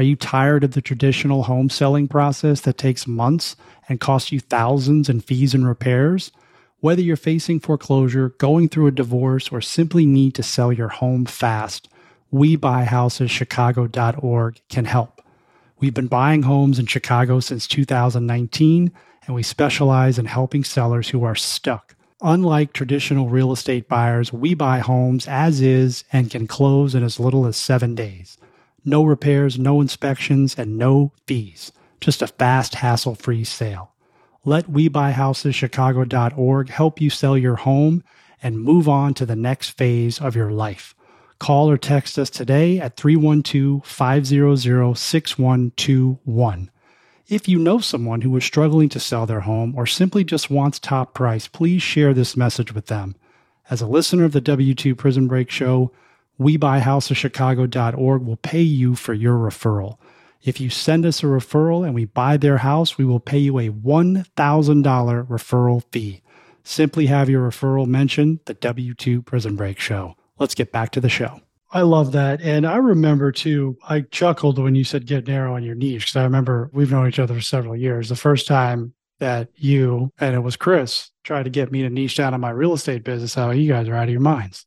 Are 0.00 0.02
you 0.02 0.16
tired 0.16 0.64
of 0.64 0.72
the 0.72 0.80
traditional 0.80 1.42
home 1.42 1.68
selling 1.68 2.08
process 2.08 2.62
that 2.62 2.78
takes 2.78 3.06
months 3.06 3.54
and 3.86 4.00
costs 4.00 4.32
you 4.32 4.40
thousands 4.40 5.10
in 5.10 5.20
fees 5.20 5.52
and 5.52 5.68
repairs? 5.68 6.32
Whether 6.78 7.02
you're 7.02 7.16
facing 7.16 7.60
foreclosure, 7.60 8.30
going 8.38 8.70
through 8.70 8.86
a 8.86 8.92
divorce, 8.92 9.52
or 9.52 9.60
simply 9.60 10.06
need 10.06 10.34
to 10.36 10.42
sell 10.42 10.72
your 10.72 10.88
home 10.88 11.26
fast, 11.26 11.90
WeBuyHousesChicago.org 12.32 14.60
can 14.70 14.86
help. 14.86 15.20
We've 15.80 15.92
been 15.92 16.06
buying 16.06 16.44
homes 16.44 16.78
in 16.78 16.86
Chicago 16.86 17.38
since 17.40 17.66
2019, 17.66 18.92
and 19.26 19.34
we 19.34 19.42
specialize 19.42 20.18
in 20.18 20.24
helping 20.24 20.64
sellers 20.64 21.10
who 21.10 21.24
are 21.24 21.34
stuck. 21.34 21.94
Unlike 22.22 22.72
traditional 22.72 23.28
real 23.28 23.52
estate 23.52 23.86
buyers, 23.86 24.32
we 24.32 24.54
buy 24.54 24.78
homes 24.78 25.28
as 25.28 25.60
is 25.60 26.04
and 26.10 26.30
can 26.30 26.46
close 26.46 26.94
in 26.94 27.02
as 27.02 27.20
little 27.20 27.46
as 27.46 27.58
seven 27.58 27.94
days. 27.94 28.38
No 28.90 29.04
repairs, 29.04 29.56
no 29.56 29.80
inspections, 29.80 30.56
and 30.58 30.76
no 30.76 31.12
fees. 31.24 31.70
Just 32.00 32.22
a 32.22 32.26
fast, 32.26 32.74
hassle 32.74 33.14
free 33.14 33.44
sale. 33.44 33.92
Let 34.44 34.66
WeBuyHousesChicago.org 34.66 36.70
help 36.70 37.00
you 37.00 37.08
sell 37.08 37.38
your 37.38 37.54
home 37.54 38.02
and 38.42 38.60
move 38.60 38.88
on 38.88 39.14
to 39.14 39.24
the 39.24 39.36
next 39.36 39.78
phase 39.78 40.20
of 40.20 40.34
your 40.34 40.50
life. 40.50 40.96
Call 41.38 41.70
or 41.70 41.78
text 41.78 42.18
us 42.18 42.30
today 42.30 42.80
at 42.80 42.96
312 42.96 43.86
500 43.86 44.96
6121. 44.96 46.70
If 47.28 47.48
you 47.48 47.60
know 47.60 47.78
someone 47.78 48.22
who 48.22 48.36
is 48.36 48.44
struggling 48.44 48.88
to 48.88 48.98
sell 48.98 49.24
their 49.24 49.42
home 49.42 49.72
or 49.76 49.86
simply 49.86 50.24
just 50.24 50.50
wants 50.50 50.80
top 50.80 51.14
price, 51.14 51.46
please 51.46 51.80
share 51.80 52.12
this 52.12 52.36
message 52.36 52.74
with 52.74 52.86
them. 52.86 53.14
As 53.70 53.80
a 53.80 53.86
listener 53.86 54.24
of 54.24 54.32
the 54.32 54.42
W2 54.42 54.98
Prison 54.98 55.28
Break 55.28 55.48
Show, 55.48 55.92
WeBuyHousesChicago.org 56.40 58.22
will 58.22 58.36
pay 58.36 58.62
you 58.62 58.94
for 58.94 59.14
your 59.14 59.36
referral. 59.36 59.98
If 60.42 60.60
you 60.60 60.70
send 60.70 61.04
us 61.04 61.22
a 61.22 61.26
referral 61.26 61.84
and 61.84 61.94
we 61.94 62.06
buy 62.06 62.38
their 62.38 62.58
house, 62.58 62.96
we 62.96 63.04
will 63.04 63.20
pay 63.20 63.38
you 63.38 63.58
a 63.58 63.68
$1,000 63.68 64.24
referral 65.28 65.84
fee. 65.92 66.22
Simply 66.64 67.06
have 67.06 67.28
your 67.28 67.48
referral 67.48 67.86
mention 67.86 68.40
the 68.46 68.54
W2 68.54 69.24
Prison 69.24 69.54
Break 69.54 69.78
Show 69.78 70.16
let's 70.40 70.56
get 70.56 70.72
back 70.72 70.90
to 70.90 71.00
the 71.00 71.08
show. 71.08 71.40
I 71.70 71.82
love 71.82 72.10
that. 72.12 72.40
And 72.40 72.66
I 72.66 72.76
remember 72.76 73.30
too, 73.30 73.78
I 73.88 74.00
chuckled 74.00 74.58
when 74.58 74.74
you 74.74 74.82
said 74.82 75.06
get 75.06 75.28
narrow 75.28 75.54
on 75.54 75.62
your 75.62 75.76
niche 75.76 76.06
because 76.06 76.16
I 76.16 76.24
remember 76.24 76.68
we've 76.72 76.90
known 76.90 77.06
each 77.06 77.20
other 77.20 77.34
for 77.34 77.40
several 77.40 77.76
years. 77.76 78.08
The 78.08 78.16
first 78.16 78.48
time 78.48 78.94
that 79.20 79.50
you 79.54 80.10
and 80.18 80.34
it 80.34 80.40
was 80.40 80.56
Chris 80.56 81.10
tried 81.22 81.44
to 81.44 81.50
get 81.50 81.70
me 81.70 81.82
to 81.82 81.90
niche 81.90 82.16
down 82.16 82.34
on 82.34 82.40
my 82.40 82.50
real 82.50 82.72
estate 82.72 83.04
business, 83.04 83.34
how 83.34 83.50
you 83.50 83.68
guys 83.68 83.86
are 83.86 83.94
out 83.94 84.04
of 84.04 84.10
your 84.10 84.20
minds. 84.20 84.66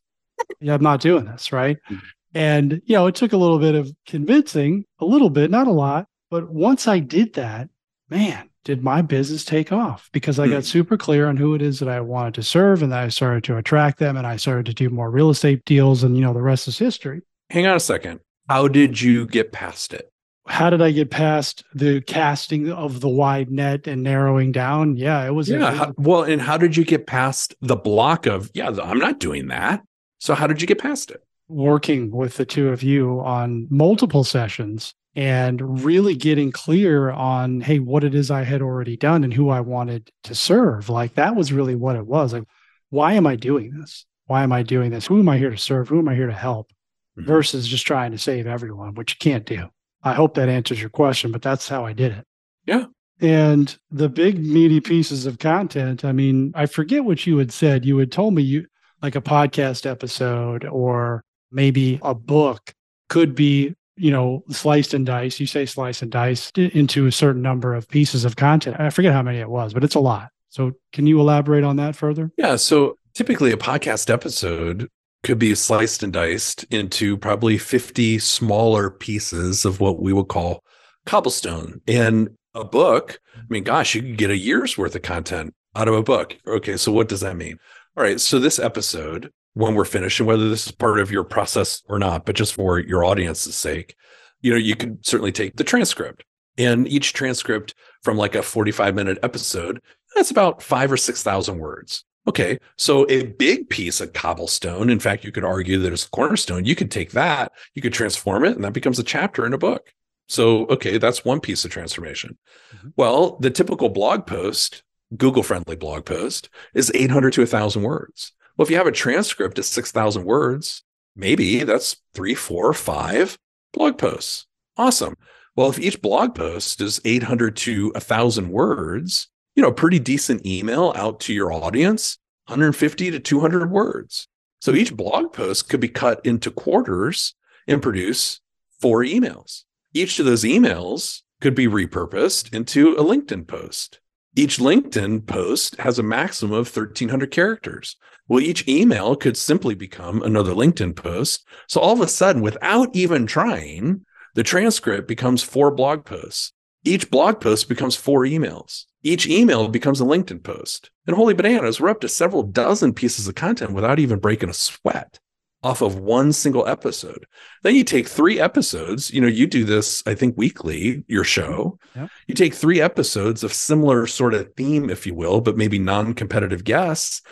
Yeah, 0.60 0.74
I'm 0.74 0.82
not 0.82 1.00
doing 1.00 1.24
this, 1.24 1.52
right? 1.52 1.76
Mm-hmm. 1.90 2.06
And, 2.34 2.82
you 2.84 2.96
know, 2.96 3.06
it 3.06 3.14
took 3.14 3.32
a 3.32 3.36
little 3.36 3.58
bit 3.58 3.74
of 3.74 3.92
convincing, 4.06 4.84
a 4.98 5.04
little 5.04 5.30
bit, 5.30 5.50
not 5.50 5.68
a 5.68 5.72
lot. 5.72 6.06
But 6.30 6.50
once 6.50 6.88
I 6.88 6.98
did 6.98 7.34
that, 7.34 7.68
man, 8.10 8.50
did 8.64 8.82
my 8.82 9.02
business 9.02 9.44
take 9.44 9.70
off 9.70 10.08
because 10.12 10.38
I 10.38 10.48
got 10.48 10.56
hmm. 10.56 10.62
super 10.62 10.96
clear 10.96 11.28
on 11.28 11.36
who 11.36 11.54
it 11.54 11.62
is 11.62 11.78
that 11.80 11.88
I 11.88 12.00
wanted 12.00 12.34
to 12.34 12.42
serve 12.42 12.82
and 12.82 12.90
that 12.92 13.04
I 13.04 13.08
started 13.08 13.44
to 13.44 13.56
attract 13.56 13.98
them 13.98 14.16
and 14.16 14.26
I 14.26 14.36
started 14.36 14.66
to 14.66 14.74
do 14.74 14.90
more 14.90 15.10
real 15.10 15.30
estate 15.30 15.64
deals 15.64 16.02
and 16.02 16.16
you 16.16 16.22
know 16.22 16.32
the 16.32 16.42
rest 16.42 16.66
is 16.66 16.78
history. 16.78 17.22
Hang 17.50 17.66
on 17.66 17.76
a 17.76 17.80
second. 17.80 18.20
How 18.48 18.68
did 18.68 19.00
you 19.00 19.26
get 19.26 19.52
past 19.52 19.92
it? 19.92 20.10
How 20.46 20.68
did 20.68 20.82
I 20.82 20.90
get 20.90 21.10
past 21.10 21.64
the 21.74 22.02
casting 22.02 22.70
of 22.70 23.00
the 23.00 23.08
wide 23.08 23.50
net 23.50 23.86
and 23.86 24.02
narrowing 24.02 24.52
down? 24.52 24.96
Yeah, 24.96 25.24
it 25.26 25.30
was 25.30 25.48
Yeah, 25.48 25.92
well, 25.96 26.22
and 26.22 26.40
how 26.40 26.58
did 26.58 26.76
you 26.76 26.84
get 26.84 27.06
past 27.06 27.54
the 27.60 27.76
block 27.76 28.26
of 28.26 28.50
yeah, 28.54 28.68
I'm 28.82 28.98
not 28.98 29.20
doing 29.20 29.48
that. 29.48 29.82
So 30.24 30.34
how 30.34 30.46
did 30.46 30.62
you 30.62 30.66
get 30.66 30.78
past 30.78 31.10
it? 31.10 31.22
Working 31.48 32.10
with 32.10 32.38
the 32.38 32.46
two 32.46 32.70
of 32.70 32.82
you 32.82 33.20
on 33.20 33.66
multiple 33.68 34.24
sessions 34.24 34.94
and 35.14 35.84
really 35.84 36.16
getting 36.16 36.50
clear 36.50 37.10
on 37.10 37.60
hey 37.60 37.78
what 37.78 38.04
it 38.04 38.14
is 38.14 38.30
i 38.30 38.42
had 38.42 38.62
already 38.62 38.96
done 38.96 39.22
and 39.22 39.34
who 39.34 39.50
i 39.50 39.60
wanted 39.60 40.10
to 40.22 40.34
serve. 40.34 40.88
Like 40.88 41.16
that 41.16 41.36
was 41.36 41.52
really 41.52 41.74
what 41.74 41.96
it 41.96 42.06
was. 42.06 42.32
Like 42.32 42.44
why 42.88 43.12
am 43.12 43.26
i 43.26 43.36
doing 43.36 43.78
this? 43.78 44.06
Why 44.24 44.42
am 44.42 44.50
i 44.50 44.62
doing 44.62 44.90
this? 44.92 45.06
Who 45.06 45.18
am 45.18 45.28
i 45.28 45.36
here 45.36 45.50
to 45.50 45.58
serve? 45.58 45.90
Who 45.90 45.98
am 45.98 46.08
i 46.08 46.14
here 46.14 46.28
to 46.28 46.32
help? 46.32 46.70
Mm-hmm. 47.18 47.28
versus 47.28 47.68
just 47.68 47.86
trying 47.86 48.12
to 48.12 48.18
save 48.18 48.46
everyone 48.46 48.94
which 48.94 49.12
you 49.12 49.18
can't 49.20 49.44
do. 49.44 49.68
I 50.02 50.14
hope 50.14 50.36
that 50.36 50.48
answers 50.48 50.80
your 50.80 50.88
question 50.88 51.32
but 51.32 51.42
that's 51.42 51.68
how 51.68 51.84
i 51.84 51.92
did 51.92 52.12
it. 52.12 52.24
Yeah. 52.64 52.86
And 53.20 53.76
the 53.90 54.08
big 54.08 54.42
meaty 54.42 54.80
pieces 54.80 55.26
of 55.26 55.38
content 55.38 56.02
i 56.02 56.12
mean 56.12 56.52
i 56.54 56.64
forget 56.64 57.04
what 57.04 57.26
you 57.26 57.36
had 57.36 57.52
said. 57.52 57.84
You 57.84 57.98
had 57.98 58.10
told 58.10 58.32
me 58.32 58.40
you 58.40 58.64
like 59.04 59.16
a 59.16 59.20
podcast 59.20 59.84
episode 59.84 60.64
or 60.64 61.22
maybe 61.52 62.00
a 62.02 62.14
book 62.14 62.72
could 63.10 63.34
be 63.34 63.74
you 63.96 64.10
know, 64.10 64.42
sliced 64.48 64.94
and 64.94 65.06
diced. 65.06 65.38
You 65.38 65.46
say 65.46 65.66
slice 65.66 66.02
and 66.02 66.10
dice 66.10 66.50
into 66.56 67.06
a 67.06 67.12
certain 67.12 67.42
number 67.42 67.74
of 67.74 67.86
pieces 67.88 68.24
of 68.24 68.36
content. 68.36 68.76
I 68.80 68.90
forget 68.90 69.12
how 69.12 69.22
many 69.22 69.38
it 69.38 69.48
was, 69.48 69.72
but 69.72 69.84
it's 69.84 69.94
a 69.94 70.00
lot. 70.00 70.30
So 70.48 70.72
can 70.92 71.06
you 71.06 71.20
elaborate 71.20 71.64
on 71.64 71.76
that 71.76 71.94
further? 71.94 72.32
Yeah. 72.36 72.56
So 72.56 72.98
typically 73.14 73.52
a 73.52 73.56
podcast 73.56 74.10
episode 74.10 74.88
could 75.22 75.38
be 75.38 75.54
sliced 75.54 76.02
and 76.02 76.12
diced 76.12 76.64
into 76.70 77.16
probably 77.16 77.58
50 77.58 78.18
smaller 78.18 78.90
pieces 78.90 79.64
of 79.64 79.80
what 79.80 80.00
we 80.00 80.12
would 80.12 80.28
call 80.28 80.64
cobblestone. 81.06 81.80
And 81.86 82.30
a 82.54 82.64
book, 82.64 83.20
I 83.36 83.42
mean, 83.48 83.64
gosh, 83.64 83.94
you 83.94 84.02
could 84.02 84.16
get 84.16 84.30
a 84.30 84.36
year's 84.36 84.78
worth 84.78 84.96
of 84.96 85.02
content 85.02 85.54
out 85.76 85.88
of 85.88 85.94
a 85.94 86.02
book. 86.02 86.36
Okay. 86.46 86.76
So 86.76 86.90
what 86.90 87.08
does 87.08 87.20
that 87.20 87.36
mean? 87.36 87.58
All 87.96 88.02
right. 88.02 88.20
So 88.20 88.38
this 88.38 88.58
episode 88.58 89.32
when 89.54 89.74
we're 89.74 89.84
finished 89.84 90.18
and 90.18 90.26
whether 90.26 90.48
this 90.48 90.66
is 90.66 90.72
part 90.72 90.98
of 90.98 91.12
your 91.12 91.24
process 91.24 91.82
or 91.88 91.98
not, 91.98 92.26
but 92.26 92.34
just 92.34 92.54
for 92.54 92.80
your 92.80 93.04
audience's 93.04 93.56
sake, 93.56 93.94
you 94.40 94.50
know, 94.50 94.58
you 94.58 94.74
could 94.74 95.04
certainly 95.06 95.32
take 95.32 95.56
the 95.56 95.64
transcript 95.64 96.24
and 96.58 96.88
each 96.88 97.12
transcript 97.12 97.74
from 98.02 98.16
like 98.16 98.34
a 98.34 98.42
45 98.42 98.94
minute 98.94 99.18
episode, 99.22 99.80
that's 100.14 100.30
about 100.30 100.62
five 100.62 100.90
or 100.90 100.96
6,000 100.96 101.58
words. 101.58 102.04
Okay. 102.26 102.58
So 102.76 103.06
a 103.08 103.26
big 103.26 103.68
piece 103.68 104.00
of 104.00 104.12
cobblestone, 104.12 104.90
in 104.90 104.98
fact, 104.98 105.24
you 105.24 105.32
could 105.32 105.44
argue 105.44 105.78
that 105.80 105.92
it's 105.92 106.06
a 106.06 106.10
cornerstone. 106.10 106.64
You 106.64 106.74
could 106.74 106.90
take 106.90 107.12
that, 107.12 107.52
you 107.74 107.82
could 107.82 107.92
transform 107.92 108.44
it, 108.44 108.56
and 108.56 108.64
that 108.64 108.72
becomes 108.72 108.98
a 108.98 109.04
chapter 109.04 109.46
in 109.46 109.52
a 109.52 109.58
book. 109.58 109.92
So, 110.26 110.66
okay, 110.66 110.96
that's 110.96 111.24
one 111.24 111.40
piece 111.40 111.64
of 111.64 111.70
transformation. 111.70 112.38
Mm-hmm. 112.74 112.88
Well, 112.96 113.36
the 113.40 113.50
typical 113.50 113.90
blog 113.90 114.26
post, 114.26 114.82
Google 115.16 115.42
friendly 115.42 115.76
blog 115.76 116.04
post, 116.04 116.48
is 116.74 116.92
800 116.94 117.32
to 117.34 117.40
1,000 117.42 117.82
words. 117.82 118.32
Well, 118.56 118.64
if 118.64 118.70
you 118.70 118.76
have 118.76 118.86
a 118.86 118.92
transcript 118.92 119.58
of 119.58 119.64
6,000 119.64 120.24
words, 120.24 120.82
maybe 121.16 121.64
that's 121.64 121.96
three, 122.14 122.34
four, 122.34 122.72
five 122.72 123.38
blog 123.72 123.98
posts. 123.98 124.46
Awesome. 124.76 125.16
Well, 125.56 125.70
if 125.70 125.78
each 125.78 126.02
blog 126.02 126.34
post 126.34 126.80
is 126.80 127.00
800 127.04 127.56
to 127.56 127.90
1,000 127.90 128.48
words, 128.48 129.28
you 129.54 129.62
know, 129.62 129.72
pretty 129.72 129.98
decent 129.98 130.44
email 130.44 130.92
out 130.96 131.20
to 131.20 131.32
your 131.32 131.52
audience, 131.52 132.18
150 132.46 133.10
to 133.12 133.20
200 133.20 133.70
words. 133.70 134.28
So 134.60 134.74
each 134.74 134.96
blog 134.96 135.32
post 135.32 135.68
could 135.68 135.80
be 135.80 135.88
cut 135.88 136.24
into 136.24 136.50
quarters 136.50 137.34
and 137.66 137.82
produce 137.82 138.40
four 138.80 139.02
emails. 139.02 139.64
Each 139.92 140.18
of 140.18 140.26
those 140.26 140.42
emails 140.42 141.22
could 141.40 141.54
be 141.54 141.66
repurposed 141.66 142.52
into 142.54 142.94
a 142.94 143.04
LinkedIn 143.04 143.46
post. 143.46 144.00
Each 144.36 144.58
LinkedIn 144.58 145.26
post 145.26 145.76
has 145.76 146.00
a 146.00 146.02
maximum 146.02 146.54
of 146.54 146.66
1300 146.66 147.30
characters. 147.30 147.96
Well, 148.26 148.40
each 148.40 148.66
email 148.66 149.14
could 149.14 149.36
simply 149.36 149.76
become 149.76 150.22
another 150.22 150.54
LinkedIn 150.54 150.96
post. 150.96 151.46
So 151.68 151.80
all 151.80 151.92
of 151.92 152.00
a 152.00 152.08
sudden, 152.08 152.42
without 152.42 152.96
even 152.96 153.26
trying, 153.26 154.04
the 154.34 154.42
transcript 154.42 155.06
becomes 155.06 155.44
four 155.44 155.70
blog 155.70 156.04
posts. 156.04 156.52
Each 156.84 157.08
blog 157.08 157.40
post 157.40 157.68
becomes 157.68 157.94
four 157.94 158.22
emails. 158.24 158.86
Each 159.04 159.28
email 159.28 159.68
becomes 159.68 160.00
a 160.00 160.04
LinkedIn 160.04 160.42
post. 160.42 160.90
And 161.06 161.14
holy 161.14 161.34
bananas, 161.34 161.80
we're 161.80 161.90
up 161.90 162.00
to 162.00 162.08
several 162.08 162.42
dozen 162.42 162.92
pieces 162.92 163.28
of 163.28 163.36
content 163.36 163.72
without 163.72 164.00
even 164.00 164.18
breaking 164.18 164.48
a 164.48 164.54
sweat 164.54 165.20
off 165.64 165.80
of 165.80 165.96
one 165.96 166.32
single 166.32 166.68
episode. 166.68 167.26
Then 167.62 167.74
you 167.74 167.82
take 167.82 168.06
three 168.06 168.38
episodes, 168.38 169.10
you 169.10 169.20
know, 169.20 169.26
you 169.26 169.46
do 169.46 169.64
this, 169.64 170.02
I 170.06 170.14
think, 170.14 170.36
weekly, 170.36 171.04
your 171.08 171.24
show. 171.24 171.78
Mm-hmm. 171.90 172.00
Yep. 172.00 172.10
You 172.28 172.34
take 172.34 172.54
three 172.54 172.80
episodes 172.80 173.42
of 173.42 173.52
similar 173.52 174.06
sort 174.06 174.34
of 174.34 174.52
theme, 174.56 174.90
if 174.90 175.06
you 175.06 175.14
will, 175.14 175.40
but 175.40 175.56
maybe 175.56 175.78
non 175.78 176.12
competitive 176.12 176.64
guests, 176.64 177.22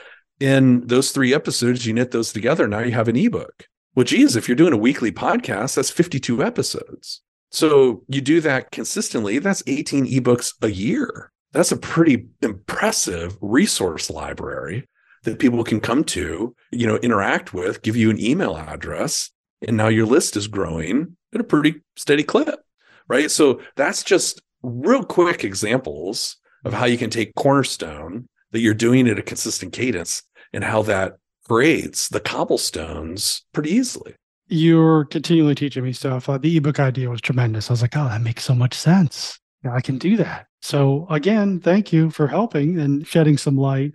in 0.40 0.87
those 0.87 1.12
three 1.12 1.33
episodes, 1.33 1.87
you 1.87 1.92
knit 1.92 2.11
those 2.11 2.33
together. 2.33 2.66
Now 2.66 2.81
you 2.81 2.92
have 2.92 3.07
an 3.07 3.16
ebook. 3.16 3.68
Well, 3.95 4.05
geez, 4.05 4.35
if 4.35 4.49
you're 4.49 4.57
doing 4.57 4.73
a 4.73 4.79
weekly 4.79 5.12
podcast, 5.12 5.77
that's 5.77 5.90
52 5.90 6.42
episodes. 6.42 7.21
So 7.51 8.03
you 8.09 8.23
do 8.23 8.40
that 8.40 8.71
consistently, 8.73 9.38
that's 9.38 9.62
18 9.66 10.07
ebooks 10.07 10.55
a 10.62 10.71
year. 10.71 11.31
That's 11.53 11.71
a 11.71 11.77
pretty 11.77 12.29
impressive 12.40 13.37
resource 13.42 14.09
library 14.09 14.88
that 15.24 15.38
people 15.38 15.62
can 15.64 15.80
come 15.80 16.04
to, 16.04 16.54
you 16.70 16.87
know, 16.87 16.96
interact 16.96 17.54
with, 17.54 17.82
give 17.82 17.96
you 17.96 18.11
an 18.11 18.20
email 18.20 18.56
address, 18.56 19.30
And 19.66 19.76
now 19.76 19.88
your 19.88 20.06
list 20.06 20.37
is 20.37 20.48
growing 20.48 21.16
at 21.35 21.40
a 21.40 21.44
pretty 21.44 21.82
steady 21.96 22.24
clip, 22.24 22.61
right? 23.08 23.30
So 23.30 23.61
that's 23.76 24.02
just 24.02 24.40
real 24.62 25.04
quick 25.04 25.44
examples 25.44 26.37
of 26.64 26.72
how 26.72 26.85
you 26.85 26.98
can 26.98 27.11
take 27.11 27.35
Cornerstone 27.35 28.28
that 28.50 28.61
you're 28.61 28.74
doing 28.74 29.08
at 29.08 29.18
a 29.18 29.22
consistent 29.22 29.72
cadence 29.72 30.22
and 30.52 30.64
how 30.64 30.82
that 30.82 31.14
creates 31.48 32.08
the 32.08 32.20
cobblestones 32.20 33.42
pretty 33.52 33.70
easily. 33.70 34.14
You're 34.48 35.06
continually 35.06 35.54
teaching 35.54 35.85
me 35.85 35.92
stuff. 35.92 36.28
Uh, 36.28 36.38
the 36.38 36.56
ebook 36.56 36.78
idea 36.78 37.08
was 37.08 37.20
tremendous. 37.20 37.70
I 37.70 37.72
was 37.72 37.82
like, 37.82 37.96
oh, 37.96 38.08
that 38.08 38.20
makes 38.20 38.44
so 38.44 38.54
much 38.54 38.74
sense. 38.74 39.38
I 39.70 39.80
can 39.80 39.96
do 39.96 40.16
that. 40.16 40.46
So 40.61 41.06
again, 41.08 41.61
thank 41.61 41.92
you 41.92 42.11
for 42.11 42.26
helping 42.26 42.78
and 42.78 43.06
shedding 43.06 43.38
some 43.38 43.56
light. 43.56 43.92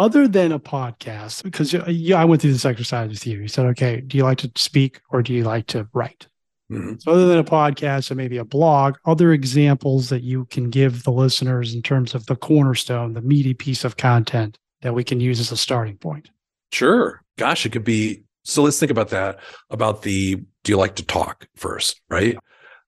Other 0.00 0.26
than 0.26 0.50
a 0.50 0.58
podcast, 0.58 1.42
because 1.42 1.74
yeah, 1.74 2.18
I 2.18 2.24
went 2.24 2.40
through 2.40 2.54
this 2.54 2.64
exercise 2.64 3.10
with 3.10 3.26
you. 3.26 3.40
You 3.40 3.48
said, 3.48 3.66
okay, 3.66 4.00
do 4.00 4.16
you 4.16 4.24
like 4.24 4.38
to 4.38 4.50
speak 4.56 5.02
or 5.10 5.20
do 5.22 5.34
you 5.34 5.44
like 5.44 5.66
to 5.66 5.86
write? 5.92 6.26
Mm-hmm. 6.72 6.94
So, 7.00 7.12
other 7.12 7.26
than 7.26 7.36
a 7.36 7.44
podcast 7.44 8.10
and 8.10 8.16
maybe 8.16 8.38
a 8.38 8.44
blog, 8.44 8.96
other 9.04 9.34
examples 9.34 10.08
that 10.08 10.22
you 10.22 10.46
can 10.46 10.70
give 10.70 11.04
the 11.04 11.12
listeners 11.12 11.74
in 11.74 11.82
terms 11.82 12.14
of 12.14 12.24
the 12.24 12.34
cornerstone, 12.34 13.12
the 13.12 13.20
meaty 13.20 13.52
piece 13.52 13.84
of 13.84 13.98
content 13.98 14.56
that 14.80 14.94
we 14.94 15.04
can 15.04 15.20
use 15.20 15.38
as 15.38 15.52
a 15.52 15.56
starting 15.56 15.98
point? 15.98 16.30
Sure. 16.72 17.22
Gosh, 17.36 17.66
it 17.66 17.72
could 17.72 17.84
be. 17.84 18.22
So, 18.44 18.62
let's 18.62 18.80
think 18.80 18.90
about 18.90 19.10
that 19.10 19.38
about 19.68 20.00
the 20.00 20.36
do 20.64 20.72
you 20.72 20.78
like 20.78 20.96
to 20.96 21.04
talk 21.04 21.46
first, 21.56 22.00
right? 22.08 22.38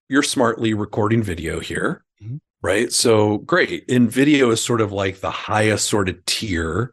You're 0.09 0.23
smartly 0.23 0.73
recording 0.73 1.21
video 1.21 1.59
here, 1.59 2.03
mm-hmm. 2.23 2.37
right? 2.63 2.91
So, 2.91 3.37
great. 3.37 3.87
And 3.87 4.11
video 4.11 4.49
is 4.49 4.61
sort 4.61 4.81
of 4.81 4.91
like 4.91 5.19
the 5.19 5.29
highest 5.29 5.87
sort 5.87 6.09
of 6.09 6.25
tier 6.25 6.91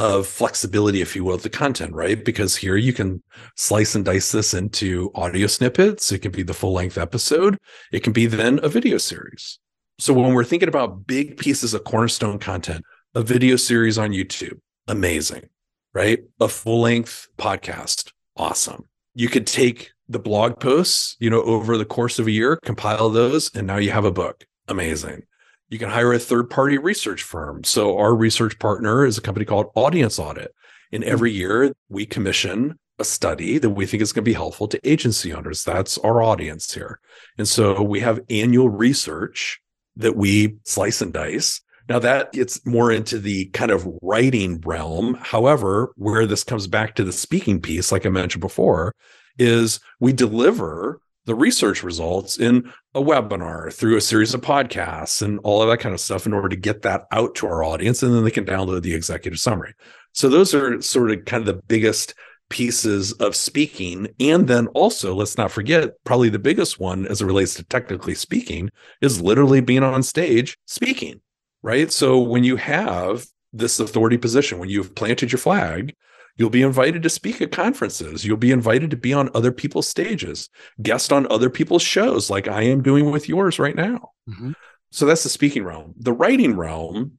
of 0.00 0.26
flexibility, 0.26 1.02
if 1.02 1.14
you 1.14 1.22
will, 1.22 1.34
of 1.34 1.42
the 1.42 1.50
content, 1.50 1.92
right? 1.92 2.24
Because 2.24 2.56
here 2.56 2.76
you 2.76 2.94
can 2.94 3.22
slice 3.56 3.94
and 3.94 4.02
dice 4.02 4.32
this 4.32 4.54
into 4.54 5.10
audio 5.14 5.46
snippets. 5.46 6.10
It 6.10 6.20
can 6.20 6.30
be 6.30 6.42
the 6.42 6.54
full 6.54 6.72
length 6.72 6.96
episode. 6.96 7.58
It 7.92 8.02
can 8.02 8.14
be 8.14 8.24
then 8.24 8.60
a 8.62 8.68
video 8.70 8.96
series. 8.96 9.58
So 9.98 10.14
when 10.14 10.32
we're 10.32 10.44
thinking 10.44 10.70
about 10.70 11.06
big 11.06 11.36
pieces 11.36 11.74
of 11.74 11.84
cornerstone 11.84 12.38
content, 12.38 12.82
a 13.14 13.22
video 13.22 13.56
series 13.56 13.98
on 13.98 14.12
YouTube, 14.12 14.58
amazing, 14.88 15.50
right? 15.92 16.20
A 16.40 16.48
full 16.48 16.80
length 16.80 17.28
podcast, 17.36 18.10
awesome. 18.38 18.88
You 19.14 19.28
could 19.28 19.46
take 19.46 19.92
the 20.08 20.18
blog 20.18 20.60
posts, 20.60 21.14
you 21.20 21.28
know, 21.28 21.42
over 21.42 21.76
the 21.76 21.84
course 21.84 22.18
of 22.18 22.26
a 22.26 22.30
year, 22.30 22.58
compile 22.64 23.10
those, 23.10 23.54
and 23.54 23.66
now 23.66 23.76
you 23.76 23.90
have 23.90 24.06
a 24.06 24.10
book. 24.10 24.46
Amazing. 24.66 25.24
You 25.70 25.78
can 25.78 25.88
hire 25.88 26.12
a 26.12 26.18
third 26.18 26.50
party 26.50 26.78
research 26.78 27.22
firm. 27.22 27.64
So, 27.64 27.96
our 27.96 28.14
research 28.14 28.58
partner 28.58 29.06
is 29.06 29.16
a 29.16 29.22
company 29.22 29.46
called 29.46 29.70
Audience 29.74 30.18
Audit. 30.18 30.54
And 30.92 31.02
hmm. 31.04 31.10
every 31.10 31.32
year 31.32 31.72
we 31.88 32.04
commission 32.04 32.78
a 32.98 33.04
study 33.04 33.58
that 33.58 33.70
we 33.70 33.86
think 33.86 34.02
is 34.02 34.12
going 34.12 34.24
to 34.24 34.28
be 34.30 34.34
helpful 34.34 34.68
to 34.68 34.88
agency 34.88 35.32
owners. 35.32 35.64
That's 35.64 35.96
our 35.98 36.22
audience 36.22 36.74
here. 36.74 37.00
And 37.38 37.48
so 37.48 37.82
we 37.82 38.00
have 38.00 38.20
annual 38.28 38.68
research 38.68 39.60
that 39.96 40.16
we 40.16 40.56
slice 40.64 41.00
and 41.00 41.12
dice. 41.12 41.62
Now 41.88 41.98
that 42.00 42.32
gets 42.32 42.64
more 42.66 42.92
into 42.92 43.18
the 43.18 43.46
kind 43.46 43.70
of 43.70 43.88
writing 44.02 44.60
realm. 44.60 45.14
However, 45.14 45.92
where 45.96 46.26
this 46.26 46.44
comes 46.44 46.66
back 46.66 46.94
to 46.96 47.04
the 47.04 47.12
speaking 47.12 47.60
piece, 47.60 47.90
like 47.90 48.04
I 48.04 48.10
mentioned 48.10 48.42
before, 48.42 48.94
is 49.38 49.80
we 49.98 50.12
deliver 50.12 51.00
the 51.30 51.34
research 51.36 51.84
results 51.84 52.40
in 52.40 52.72
a 52.92 53.00
webinar 53.00 53.72
through 53.72 53.96
a 53.96 54.00
series 54.00 54.34
of 54.34 54.40
podcasts 54.40 55.22
and 55.22 55.38
all 55.44 55.62
of 55.62 55.68
that 55.68 55.78
kind 55.78 55.94
of 55.94 56.00
stuff 56.00 56.26
in 56.26 56.32
order 56.32 56.48
to 56.48 56.56
get 56.56 56.82
that 56.82 57.06
out 57.12 57.36
to 57.36 57.46
our 57.46 57.62
audience 57.62 58.02
and 58.02 58.12
then 58.12 58.24
they 58.24 58.32
can 58.32 58.44
download 58.44 58.82
the 58.82 58.92
executive 58.92 59.38
summary. 59.38 59.72
So 60.12 60.28
those 60.28 60.52
are 60.54 60.82
sort 60.82 61.12
of 61.12 61.24
kind 61.26 61.46
of 61.46 61.46
the 61.46 61.62
biggest 61.68 62.14
pieces 62.48 63.12
of 63.12 63.36
speaking. 63.36 64.08
And 64.18 64.48
then 64.48 64.66
also 64.68 65.14
let's 65.14 65.38
not 65.38 65.52
forget 65.52 65.90
probably 66.02 66.30
the 66.30 66.40
biggest 66.40 66.80
one 66.80 67.06
as 67.06 67.22
it 67.22 67.26
relates 67.26 67.54
to 67.54 67.62
technically 67.62 68.16
speaking 68.16 68.68
is 69.00 69.22
literally 69.22 69.60
being 69.60 69.84
on 69.84 70.02
stage 70.02 70.58
speaking 70.66 71.20
right? 71.62 71.92
So 71.92 72.18
when 72.18 72.44
you 72.44 72.56
have 72.56 73.26
this 73.52 73.80
authority 73.80 74.16
position 74.16 74.58
when 74.58 74.68
you've 74.68 74.94
planted 74.94 75.32
your 75.32 75.38
flag 75.38 75.94
You'll 76.40 76.48
be 76.48 76.62
invited 76.62 77.02
to 77.02 77.10
speak 77.10 77.42
at 77.42 77.52
conferences. 77.52 78.24
You'll 78.24 78.38
be 78.38 78.50
invited 78.50 78.92
to 78.92 78.96
be 78.96 79.12
on 79.12 79.28
other 79.34 79.52
people's 79.52 79.86
stages, 79.86 80.48
guest 80.80 81.12
on 81.12 81.30
other 81.30 81.50
people's 81.50 81.82
shows, 81.82 82.30
like 82.30 82.48
I 82.48 82.62
am 82.62 82.82
doing 82.82 83.10
with 83.10 83.28
yours 83.28 83.58
right 83.58 83.76
now. 83.76 84.12
Mm-hmm. 84.26 84.52
So 84.90 85.04
that's 85.04 85.22
the 85.22 85.28
speaking 85.28 85.64
realm. 85.64 85.92
The 85.98 86.14
writing 86.14 86.56
realm, 86.56 87.18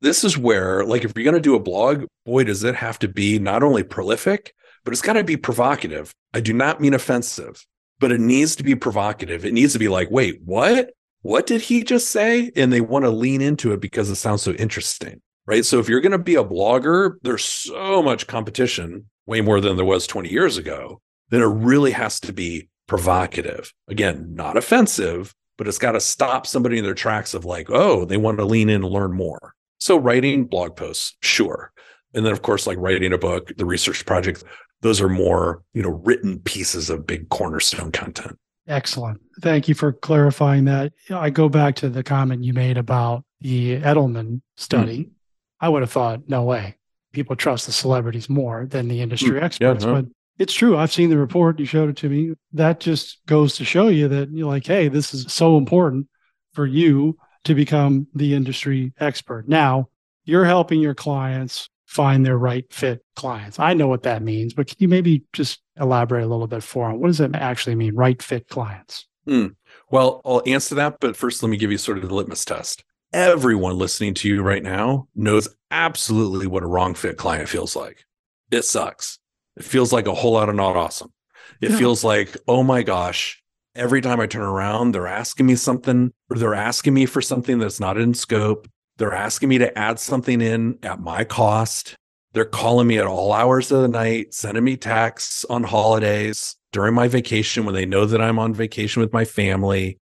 this 0.00 0.24
is 0.24 0.38
where, 0.38 0.82
like, 0.82 1.04
if 1.04 1.12
you're 1.14 1.24
going 1.24 1.34
to 1.34 1.40
do 1.40 1.56
a 1.56 1.60
blog, 1.60 2.06
boy, 2.24 2.44
does 2.44 2.64
it 2.64 2.74
have 2.74 2.98
to 3.00 3.08
be 3.08 3.38
not 3.38 3.62
only 3.62 3.82
prolific, 3.82 4.54
but 4.82 4.94
it's 4.94 5.02
got 5.02 5.12
to 5.12 5.24
be 5.24 5.36
provocative. 5.36 6.14
I 6.32 6.40
do 6.40 6.54
not 6.54 6.80
mean 6.80 6.94
offensive, 6.94 7.66
but 8.00 8.12
it 8.12 8.20
needs 8.20 8.56
to 8.56 8.62
be 8.62 8.74
provocative. 8.74 9.44
It 9.44 9.52
needs 9.52 9.74
to 9.74 9.78
be 9.78 9.88
like, 9.88 10.10
wait, 10.10 10.40
what? 10.42 10.92
What 11.20 11.44
did 11.44 11.60
he 11.60 11.84
just 11.84 12.08
say? 12.08 12.50
And 12.56 12.72
they 12.72 12.80
want 12.80 13.04
to 13.04 13.10
lean 13.10 13.42
into 13.42 13.72
it 13.72 13.82
because 13.82 14.08
it 14.08 14.14
sounds 14.14 14.40
so 14.40 14.52
interesting 14.52 15.20
right? 15.48 15.64
So 15.64 15.78
if 15.78 15.88
you're 15.88 16.02
going 16.02 16.12
to 16.12 16.18
be 16.18 16.34
a 16.34 16.44
blogger, 16.44 17.14
there's 17.22 17.42
so 17.42 18.02
much 18.02 18.26
competition, 18.26 19.06
way 19.24 19.40
more 19.40 19.62
than 19.62 19.76
there 19.76 19.84
was 19.84 20.06
20 20.06 20.28
years 20.28 20.58
ago, 20.58 21.00
then 21.30 21.40
it 21.40 21.46
really 21.46 21.92
has 21.92 22.20
to 22.20 22.34
be 22.34 22.68
provocative. 22.86 23.72
Again, 23.88 24.34
not 24.34 24.58
offensive, 24.58 25.34
but 25.56 25.66
it's 25.66 25.78
got 25.78 25.92
to 25.92 26.00
stop 26.00 26.46
somebody 26.46 26.76
in 26.76 26.84
their 26.84 26.92
tracks 26.92 27.32
of 27.32 27.46
like, 27.46 27.70
oh, 27.70 28.04
they 28.04 28.18
want 28.18 28.36
to 28.38 28.44
lean 28.44 28.68
in 28.68 28.84
and 28.84 28.92
learn 28.92 29.14
more. 29.14 29.54
So 29.78 29.96
writing 29.96 30.44
blog 30.44 30.76
posts, 30.76 31.16
sure. 31.22 31.72
And 32.12 32.26
then 32.26 32.32
of 32.32 32.42
course, 32.42 32.66
like 32.66 32.76
writing 32.78 33.14
a 33.14 33.18
book, 33.18 33.50
the 33.56 33.64
research 33.64 34.04
project, 34.04 34.44
those 34.82 35.00
are 35.00 35.08
more, 35.08 35.62
you 35.72 35.82
know, 35.82 36.02
written 36.04 36.40
pieces 36.40 36.90
of 36.90 37.06
big 37.06 37.30
cornerstone 37.30 37.90
content. 37.90 38.38
Excellent. 38.66 39.18
Thank 39.40 39.66
you 39.66 39.74
for 39.74 39.94
clarifying 39.94 40.66
that. 40.66 40.92
I 41.08 41.30
go 41.30 41.48
back 41.48 41.74
to 41.76 41.88
the 41.88 42.02
comment 42.02 42.44
you 42.44 42.52
made 42.52 42.76
about 42.76 43.24
the 43.40 43.80
Edelman 43.80 44.42
study. 44.58 45.04
Mm-hmm 45.04 45.12
I 45.60 45.68
would 45.68 45.82
have 45.82 45.90
thought, 45.90 46.28
no 46.28 46.42
way. 46.42 46.76
People 47.12 47.36
trust 47.36 47.66
the 47.66 47.72
celebrities 47.72 48.28
more 48.28 48.66
than 48.66 48.88
the 48.88 49.00
industry 49.00 49.40
mm, 49.40 49.42
experts. 49.42 49.84
Yeah, 49.84 49.90
no. 49.90 50.02
But 50.02 50.10
it's 50.38 50.54
true. 50.54 50.76
I've 50.76 50.92
seen 50.92 51.10
the 51.10 51.18
report. 51.18 51.58
You 51.58 51.66
showed 51.66 51.88
it 51.88 51.96
to 51.98 52.08
me. 52.08 52.34
That 52.52 52.80
just 52.80 53.24
goes 53.26 53.56
to 53.56 53.64
show 53.64 53.88
you 53.88 54.08
that 54.08 54.30
you're 54.30 54.46
like, 54.46 54.66
hey, 54.66 54.88
this 54.88 55.12
is 55.14 55.32
so 55.32 55.56
important 55.56 56.06
for 56.52 56.66
you 56.66 57.16
to 57.44 57.54
become 57.54 58.06
the 58.14 58.34
industry 58.34 58.92
expert. 59.00 59.48
Now, 59.48 59.88
you're 60.24 60.44
helping 60.44 60.80
your 60.80 60.94
clients 60.94 61.68
find 61.86 62.24
their 62.24 62.36
right 62.36 62.66
fit 62.70 63.02
clients. 63.16 63.58
I 63.58 63.72
know 63.72 63.88
what 63.88 64.02
that 64.02 64.22
means, 64.22 64.52
but 64.52 64.66
can 64.66 64.76
you 64.78 64.88
maybe 64.88 65.24
just 65.32 65.60
elaborate 65.80 66.24
a 66.24 66.26
little 66.26 66.46
bit 66.46 66.62
for 66.62 66.88
them? 66.88 67.00
What 67.00 67.08
does 67.08 67.20
it 67.20 67.34
actually 67.34 67.76
mean, 67.76 67.94
right 67.94 68.22
fit 68.22 68.46
clients? 68.48 69.06
Mm. 69.26 69.56
Well, 69.90 70.20
I'll 70.24 70.42
answer 70.46 70.74
that, 70.74 71.00
but 71.00 71.16
first, 71.16 71.42
let 71.42 71.48
me 71.48 71.56
give 71.56 71.72
you 71.72 71.78
sort 71.78 71.98
of 71.98 72.06
the 72.06 72.14
litmus 72.14 72.44
test 72.44 72.84
everyone 73.12 73.78
listening 73.78 74.14
to 74.14 74.28
you 74.28 74.42
right 74.42 74.62
now 74.62 75.08
knows 75.14 75.48
absolutely 75.70 76.46
what 76.46 76.62
a 76.62 76.66
wrong 76.66 76.94
fit 76.94 77.16
client 77.16 77.48
feels 77.48 77.74
like. 77.74 78.04
It 78.50 78.62
sucks. 78.62 79.18
It 79.56 79.64
feels 79.64 79.92
like 79.92 80.06
a 80.06 80.14
whole 80.14 80.32
lot 80.32 80.48
of 80.48 80.54
not 80.54 80.76
awesome. 80.76 81.12
It 81.60 81.70
yeah. 81.70 81.78
feels 81.78 82.04
like, 82.04 82.36
oh 82.46 82.62
my 82.62 82.82
gosh, 82.82 83.42
every 83.74 84.00
time 84.00 84.20
I 84.20 84.26
turn 84.26 84.42
around, 84.42 84.92
they're 84.92 85.06
asking 85.06 85.46
me 85.46 85.56
something 85.56 86.12
or 86.30 86.36
they're 86.36 86.54
asking 86.54 86.94
me 86.94 87.06
for 87.06 87.20
something 87.20 87.58
that's 87.58 87.80
not 87.80 87.98
in 87.98 88.14
scope. 88.14 88.68
They're 88.98 89.14
asking 89.14 89.48
me 89.48 89.58
to 89.58 89.78
add 89.78 89.98
something 89.98 90.40
in 90.40 90.78
at 90.82 91.00
my 91.00 91.24
cost. 91.24 91.94
They're 92.32 92.44
calling 92.44 92.86
me 92.86 92.98
at 92.98 93.06
all 93.06 93.32
hours 93.32 93.72
of 93.72 93.82
the 93.82 93.88
night, 93.88 94.34
sending 94.34 94.64
me 94.64 94.76
texts 94.76 95.44
on 95.46 95.64
holidays 95.64 96.56
during 96.72 96.94
my 96.94 97.08
vacation 97.08 97.64
when 97.64 97.74
they 97.74 97.86
know 97.86 98.04
that 98.04 98.20
I'm 98.20 98.38
on 98.38 98.52
vacation 98.52 99.00
with 99.00 99.12
my 99.12 99.24
family, 99.24 99.98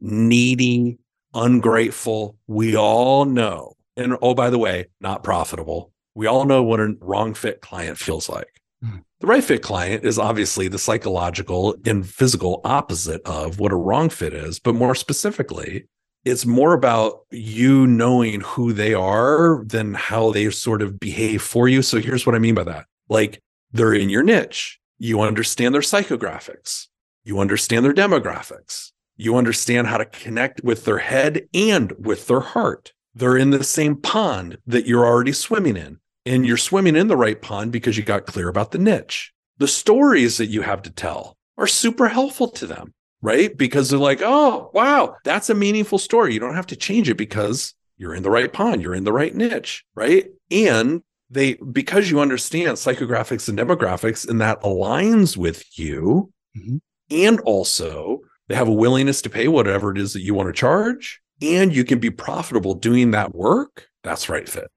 needy, 0.00 0.98
ungrateful. 1.34 2.36
We 2.46 2.76
all 2.76 3.24
know. 3.24 3.74
And 3.96 4.16
oh, 4.22 4.34
by 4.34 4.50
the 4.50 4.58
way, 4.58 4.86
not 5.00 5.22
profitable. 5.22 5.92
We 6.14 6.26
all 6.26 6.44
know 6.44 6.62
what 6.62 6.80
a 6.80 6.94
wrong 7.00 7.34
fit 7.34 7.60
client 7.60 7.98
feels 7.98 8.28
like. 8.28 8.60
Mm. 8.84 9.02
The 9.20 9.26
right 9.26 9.44
fit 9.44 9.62
client 9.62 10.04
is 10.04 10.18
obviously 10.18 10.68
the 10.68 10.78
psychological 10.78 11.76
and 11.84 12.06
physical 12.08 12.60
opposite 12.64 13.22
of 13.24 13.58
what 13.58 13.72
a 13.72 13.76
wrong 13.76 14.08
fit 14.10 14.34
is. 14.34 14.58
But 14.58 14.74
more 14.74 14.94
specifically, 14.94 15.86
it's 16.24 16.46
more 16.46 16.72
about 16.72 17.20
you 17.30 17.86
knowing 17.86 18.40
who 18.40 18.72
they 18.72 18.94
are 18.94 19.62
than 19.66 19.94
how 19.94 20.32
they 20.32 20.50
sort 20.50 20.82
of 20.82 20.98
behave 20.98 21.42
for 21.42 21.68
you. 21.68 21.82
So 21.82 22.00
here's 22.00 22.26
what 22.26 22.34
I 22.34 22.38
mean 22.38 22.54
by 22.54 22.64
that 22.64 22.86
like 23.08 23.40
they're 23.72 23.94
in 23.94 24.08
your 24.08 24.22
niche, 24.22 24.78
you 24.98 25.20
understand 25.20 25.74
their 25.74 25.82
psychographics, 25.82 26.86
you 27.24 27.40
understand 27.40 27.84
their 27.84 27.92
demographics, 27.92 28.92
you 29.16 29.36
understand 29.36 29.86
how 29.86 29.96
to 29.98 30.04
connect 30.04 30.62
with 30.64 30.84
their 30.84 30.98
head 30.98 31.46
and 31.54 31.92
with 31.98 32.26
their 32.26 32.40
heart. 32.40 32.92
They're 33.14 33.36
in 33.36 33.50
the 33.50 33.62
same 33.62 33.96
pond 33.96 34.58
that 34.66 34.86
you're 34.86 35.06
already 35.06 35.32
swimming 35.32 35.76
in, 35.76 35.98
and 36.26 36.44
you're 36.46 36.56
swimming 36.56 36.96
in 36.96 37.06
the 37.08 37.16
right 37.16 37.40
pond 37.40 37.70
because 37.72 37.96
you 37.96 38.02
got 38.02 38.26
clear 38.26 38.48
about 38.48 38.72
the 38.72 38.78
niche. 38.78 39.32
The 39.58 39.68
stories 39.68 40.38
that 40.38 40.46
you 40.46 40.62
have 40.62 40.82
to 40.82 40.90
tell 40.90 41.36
are 41.56 41.68
super 41.68 42.08
helpful 42.08 42.48
to 42.48 42.66
them, 42.66 42.92
right? 43.22 43.56
Because 43.56 43.88
they're 43.88 43.98
like, 44.00 44.20
oh, 44.22 44.70
wow, 44.74 45.14
that's 45.24 45.48
a 45.48 45.54
meaningful 45.54 45.98
story. 45.98 46.34
You 46.34 46.40
don't 46.40 46.56
have 46.56 46.66
to 46.68 46.76
change 46.76 47.08
it 47.08 47.16
because 47.16 47.72
you're 47.96 48.14
in 48.14 48.24
the 48.24 48.30
right 48.30 48.52
pond, 48.52 48.82
you're 48.82 48.96
in 48.96 49.04
the 49.04 49.12
right 49.12 49.32
niche, 49.34 49.84
right? 49.94 50.26
And 50.50 51.02
they 51.30 51.54
because 51.54 52.10
you 52.10 52.20
understand 52.20 52.76
psychographics 52.76 53.48
and 53.48 53.56
demographics 53.58 54.28
and 54.28 54.40
that 54.40 54.60
aligns 54.62 55.36
with 55.36 55.64
you 55.78 56.32
Mhm. 56.56 56.80
and 57.10 57.40
also 57.40 58.20
they 58.48 58.54
have 58.54 58.68
a 58.68 58.72
willingness 58.72 59.22
to 59.22 59.30
pay 59.30 59.48
whatever 59.48 59.90
it 59.90 59.98
is 59.98 60.12
that 60.12 60.20
you 60.22 60.34
want 60.34 60.48
to 60.48 60.52
charge 60.52 61.20
and 61.42 61.74
you 61.74 61.84
can 61.84 61.98
be 61.98 62.10
profitable 62.10 62.74
doing 62.74 63.10
that 63.12 63.34
work 63.34 63.88
that's 64.02 64.28
right 64.28 64.48
fit 64.48 64.68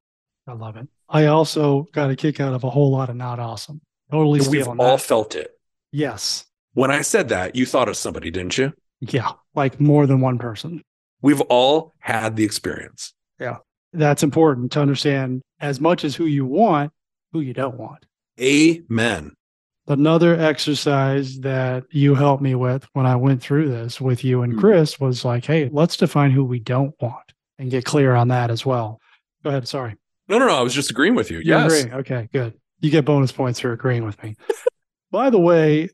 I 0.49 0.53
love 0.53 0.77
it. 0.77 0.87
I 1.09 1.25
also 1.25 1.83
got 1.91 2.09
a 2.09 2.15
kick 2.15 2.39
out 2.39 2.53
of 2.53 2.63
a 2.63 2.69
whole 2.69 2.89
lot 2.89 3.09
of 3.09 3.17
not 3.17 3.37
awesome. 3.39 3.81
Totally 4.09 4.39
we've 4.47 4.65
all 4.67 4.75
that. 4.75 5.01
felt 5.01 5.35
it 5.35 5.51
yes. 5.91 6.45
when 6.73 6.89
i 6.91 7.01
said 7.01 7.29
that 7.29 7.55
you 7.55 7.65
thought 7.65 7.89
of 7.89 7.97
somebody 7.97 8.31
didn't 8.31 8.57
you 8.57 8.73
Yeah. 9.01 9.31
Like 9.55 9.79
more 9.81 10.05
than 10.07 10.21
one 10.21 10.37
person. 10.37 10.81
we've 11.21 11.41
all 11.41 11.93
had 11.99 12.35
the 12.35 12.43
experience 12.45 13.13
Yeah. 13.39 13.57
That's 13.93 14.23
important 14.23 14.71
to 14.73 14.81
understand 14.81 15.41
as 15.59 15.79
much 15.81 16.03
as 16.03 16.15
who 16.15 16.25
you 16.25 16.45
want, 16.45 16.91
who 17.31 17.39
you 17.41 17.53
don't 17.53 17.77
want. 17.77 18.05
amen 18.39 19.33
Another 19.87 20.37
exercise 20.39 21.39
that 21.39 21.83
you 21.91 22.13
helped 22.13 22.43
me 22.43 22.55
with 22.55 22.87
when 22.93 23.05
I 23.05 23.15
went 23.15 23.41
through 23.41 23.69
this 23.69 24.01
with 24.01 24.23
you 24.23 24.41
and 24.41 24.53
Hmm. 24.53 24.59
Chris 24.59 24.99
was 24.99 25.23
like, 25.23 25.45
hey, 25.45 25.69
let's 25.71 25.95
define 25.97 26.31
who 26.31 26.43
we 26.43 26.59
don't 26.59 26.93
want 27.01 27.33
and 27.57 27.71
get 27.71 27.85
clear 27.85 28.13
on 28.13 28.27
that 28.27 28.51
as 28.51 28.65
well. 28.65 28.99
Go 29.43 29.49
ahead. 29.49 29.67
Sorry. 29.67 29.95
no 30.27 30.39
no 30.39 30.47
no 30.47 30.55
i 30.57 30.61
was 30.61 30.73
just 30.73 30.91
agreeing 30.91 31.15
with 31.15 31.31
you 31.31 31.37
You 31.37 31.43
yes 31.45 31.83
agree? 31.83 31.93
Okay, 31.99 32.29
good. 32.33 32.53
You 32.81 32.91
get 32.91 33.05
bonus 33.05 33.31
points 33.31 33.59
for 33.61 33.71
agreeing 33.71 34.03
with 34.05 34.21
me. 34.21 34.35
By 35.09 35.29
the 35.29 35.39
way, 35.39 35.89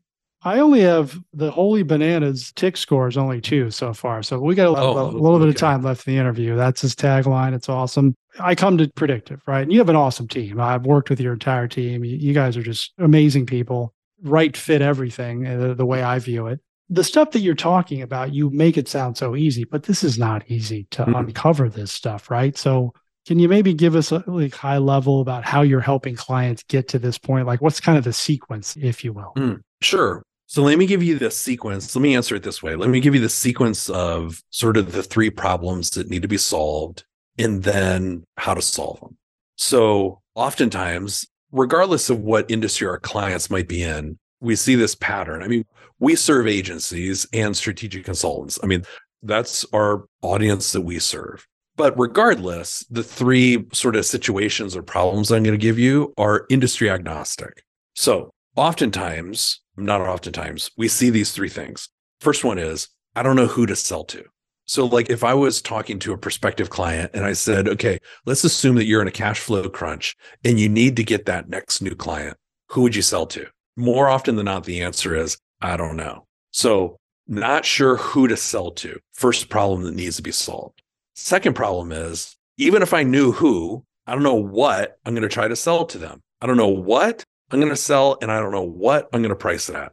I 0.45 0.59
only 0.59 0.81
have 0.81 1.17
the 1.33 1.51
Holy 1.51 1.83
Bananas 1.83 2.51
tick 2.55 2.75
score 2.77 3.07
is 3.07 3.17
only 3.17 3.39
two 3.39 3.71
so 3.71 3.93
far. 3.93 4.23
So 4.23 4.39
we 4.39 4.55
got 4.55 4.67
a, 4.67 4.71
little- 4.71 4.97
Oh, 4.97 5.09
a 5.09 5.11
little 5.11 5.39
bit 5.39 5.47
of 5.49 5.55
time 5.55 5.81
left 5.83 6.07
in 6.07 6.13
the 6.13 6.19
interview. 6.19 6.55
That's 6.55 6.81
his 6.81 6.95
tagline. 6.95 7.53
It's 7.53 7.69
awesome. 7.69 8.15
I 8.39 8.55
come 8.55 8.77
to 8.79 8.89
Predictive, 8.95 9.41
right? 9.47 9.61
And 9.61 9.71
you 9.71 9.79
have 9.79 9.89
an 9.89 9.95
awesome 9.95 10.27
team. 10.27 10.59
I've 10.59 10.85
worked 10.85 11.09
with 11.09 11.19
your 11.19 11.33
entire 11.33 11.67
team. 11.67 12.03
You, 12.03 12.33
guys 12.33 12.57
are 12.57 12.63
just 12.63 12.91
amazing 12.97 13.45
people, 13.45 13.93
right 14.23 14.55
fit 14.57 14.81
everything 14.81 15.45
uh, 15.47 15.73
the, 15.75 15.85
way 15.85 16.03
I 16.03 16.19
view 16.19 16.47
it. 16.47 16.59
The 16.89 17.03
stuff 17.03 17.31
that 17.31 17.39
you're 17.39 17.55
talking 17.55 18.01
about, 18.01 18.33
you 18.33 18.49
make 18.49 18.77
it 18.77 18.87
sound 18.89 19.17
so 19.17 19.35
easy, 19.35 19.63
but 19.63 19.83
this 19.83 20.03
is 20.03 20.19
not 20.19 20.43
easy 20.49 20.87
to 20.91 21.05
Mhm. 21.05 21.17
uncover 21.19 21.69
this 21.69 21.91
stuff, 21.93 22.29
right? 22.29 22.57
So 22.57 22.91
can 23.25 23.39
you 23.39 23.47
maybe 23.47 23.73
give 23.73 23.95
us 23.95 24.11
a 24.11 24.21
like 24.27 24.53
high 24.53 24.79
level 24.79 25.21
about 25.21 25.45
how 25.45 25.61
you're 25.61 25.79
helping 25.79 26.15
clients 26.15 26.63
get 26.63 26.89
to 26.89 26.99
this 26.99 27.17
point? 27.17 27.47
Like 27.47 27.61
what's 27.61 27.79
kind 27.79 27.97
of 27.97 28.03
the 28.03 28.11
sequence, 28.13 28.75
if 28.75 29.03
you 29.05 29.13
will? 29.13 29.33
Sure. 29.81 30.23
So 30.53 30.61
let 30.61 30.77
me 30.77 30.85
give 30.85 31.01
you 31.01 31.17
the 31.17 31.31
sequence. 31.31 31.95
Let 31.95 32.03
me 32.03 32.15
answer 32.15 32.35
it 32.35 32.43
this 32.43 32.61
way. 32.61 32.75
Let 32.75 32.91
me 32.91 32.99
give 32.99 33.15
you 33.15 33.21
the 33.21 33.27
sequence 33.27 33.89
of 33.89 34.39
sort 34.51 34.77
of 34.77 34.91
the 34.91 35.01
three 35.01 35.31
problems 35.31 35.89
that 35.89 36.11
need 36.11 36.21
to 36.21 36.27
be 36.27 36.37
solved 36.37 37.05
and 37.39 37.63
then 37.63 38.23
how 38.37 38.53
to 38.53 38.61
solve 38.61 38.99
them. 38.99 39.17
So 39.55 40.21
oftentimes, 40.35 41.25
regardless 41.51 42.11
of 42.11 42.19
what 42.19 42.51
industry 42.51 42.85
our 42.85 42.99
clients 42.99 43.49
might 43.49 43.67
be 43.67 43.81
in, 43.81 44.19
we 44.41 44.55
see 44.55 44.75
this 44.75 44.93
pattern. 44.93 45.41
I 45.41 45.47
mean, 45.47 45.65
we 45.97 46.15
serve 46.15 46.45
agencies 46.45 47.25
and 47.33 47.57
strategic 47.57 48.05
consultants. 48.05 48.59
I 48.61 48.67
mean, 48.67 48.83
that's 49.23 49.65
our 49.73 50.05
audience 50.21 50.71
that 50.73 50.81
we 50.81 50.99
serve. 50.99 51.47
But 51.77 51.97
regardless, 51.97 52.85
the 52.91 53.03
three 53.03 53.65
sort 53.73 53.95
of 53.95 54.05
situations 54.05 54.75
or 54.75 54.83
problems 54.83 55.31
I'm 55.31 55.41
going 55.41 55.57
to 55.57 55.57
give 55.57 55.79
you 55.79 56.13
are 56.19 56.45
industry 56.51 56.91
agnostic. 56.91 57.63
So 57.95 58.29
oftentimes, 58.55 59.59
not 59.77 60.01
oftentimes, 60.01 60.71
we 60.77 60.87
see 60.87 61.09
these 61.09 61.31
three 61.31 61.49
things. 61.49 61.89
First 62.19 62.43
one 62.43 62.57
is, 62.57 62.89
I 63.15 63.23
don't 63.23 63.35
know 63.35 63.47
who 63.47 63.65
to 63.65 63.75
sell 63.75 64.03
to. 64.05 64.23
So, 64.65 64.85
like 64.85 65.09
if 65.09 65.23
I 65.23 65.33
was 65.33 65.61
talking 65.61 65.99
to 65.99 66.13
a 66.13 66.17
prospective 66.17 66.69
client 66.69 67.11
and 67.13 67.25
I 67.25 67.33
said, 67.33 67.67
okay, 67.67 67.99
let's 68.25 68.43
assume 68.43 68.75
that 68.75 68.85
you're 68.85 69.01
in 69.01 69.07
a 69.07 69.11
cash 69.11 69.39
flow 69.39 69.69
crunch 69.69 70.15
and 70.45 70.59
you 70.59 70.69
need 70.69 70.95
to 70.95 71.03
get 71.03 71.25
that 71.25 71.49
next 71.49 71.81
new 71.81 71.95
client, 71.95 72.37
who 72.69 72.81
would 72.81 72.95
you 72.95 73.01
sell 73.01 73.25
to? 73.27 73.45
More 73.75 74.07
often 74.07 74.35
than 74.35 74.45
not, 74.45 74.63
the 74.63 74.81
answer 74.81 75.15
is, 75.15 75.37
I 75.61 75.75
don't 75.75 75.97
know. 75.97 76.25
So, 76.51 76.97
not 77.27 77.65
sure 77.65 77.97
who 77.97 78.27
to 78.27 78.37
sell 78.37 78.71
to. 78.71 78.99
First 79.13 79.49
problem 79.49 79.83
that 79.83 79.95
needs 79.95 80.15
to 80.17 80.21
be 80.21 80.31
solved. 80.31 80.81
Second 81.15 81.55
problem 81.55 81.91
is, 81.91 82.35
even 82.57 82.81
if 82.81 82.93
I 82.93 83.03
knew 83.03 83.31
who, 83.31 83.83
I 84.05 84.13
don't 84.13 84.23
know 84.23 84.35
what 84.35 84.97
I'm 85.05 85.13
going 85.13 85.23
to 85.23 85.29
try 85.29 85.47
to 85.47 85.55
sell 85.55 85.85
to 85.85 85.97
them. 85.97 86.21
I 86.41 86.47
don't 86.47 86.57
know 86.57 86.67
what 86.67 87.23
I'm 87.53 87.59
going 87.59 87.69
to 87.69 87.75
sell 87.75 88.17
and 88.21 88.31
I 88.31 88.39
don't 88.39 88.51
know 88.51 88.63
what 88.63 89.09
I'm 89.13 89.21
going 89.21 89.29
to 89.29 89.35
price 89.35 89.69
it 89.69 89.75
at. 89.75 89.91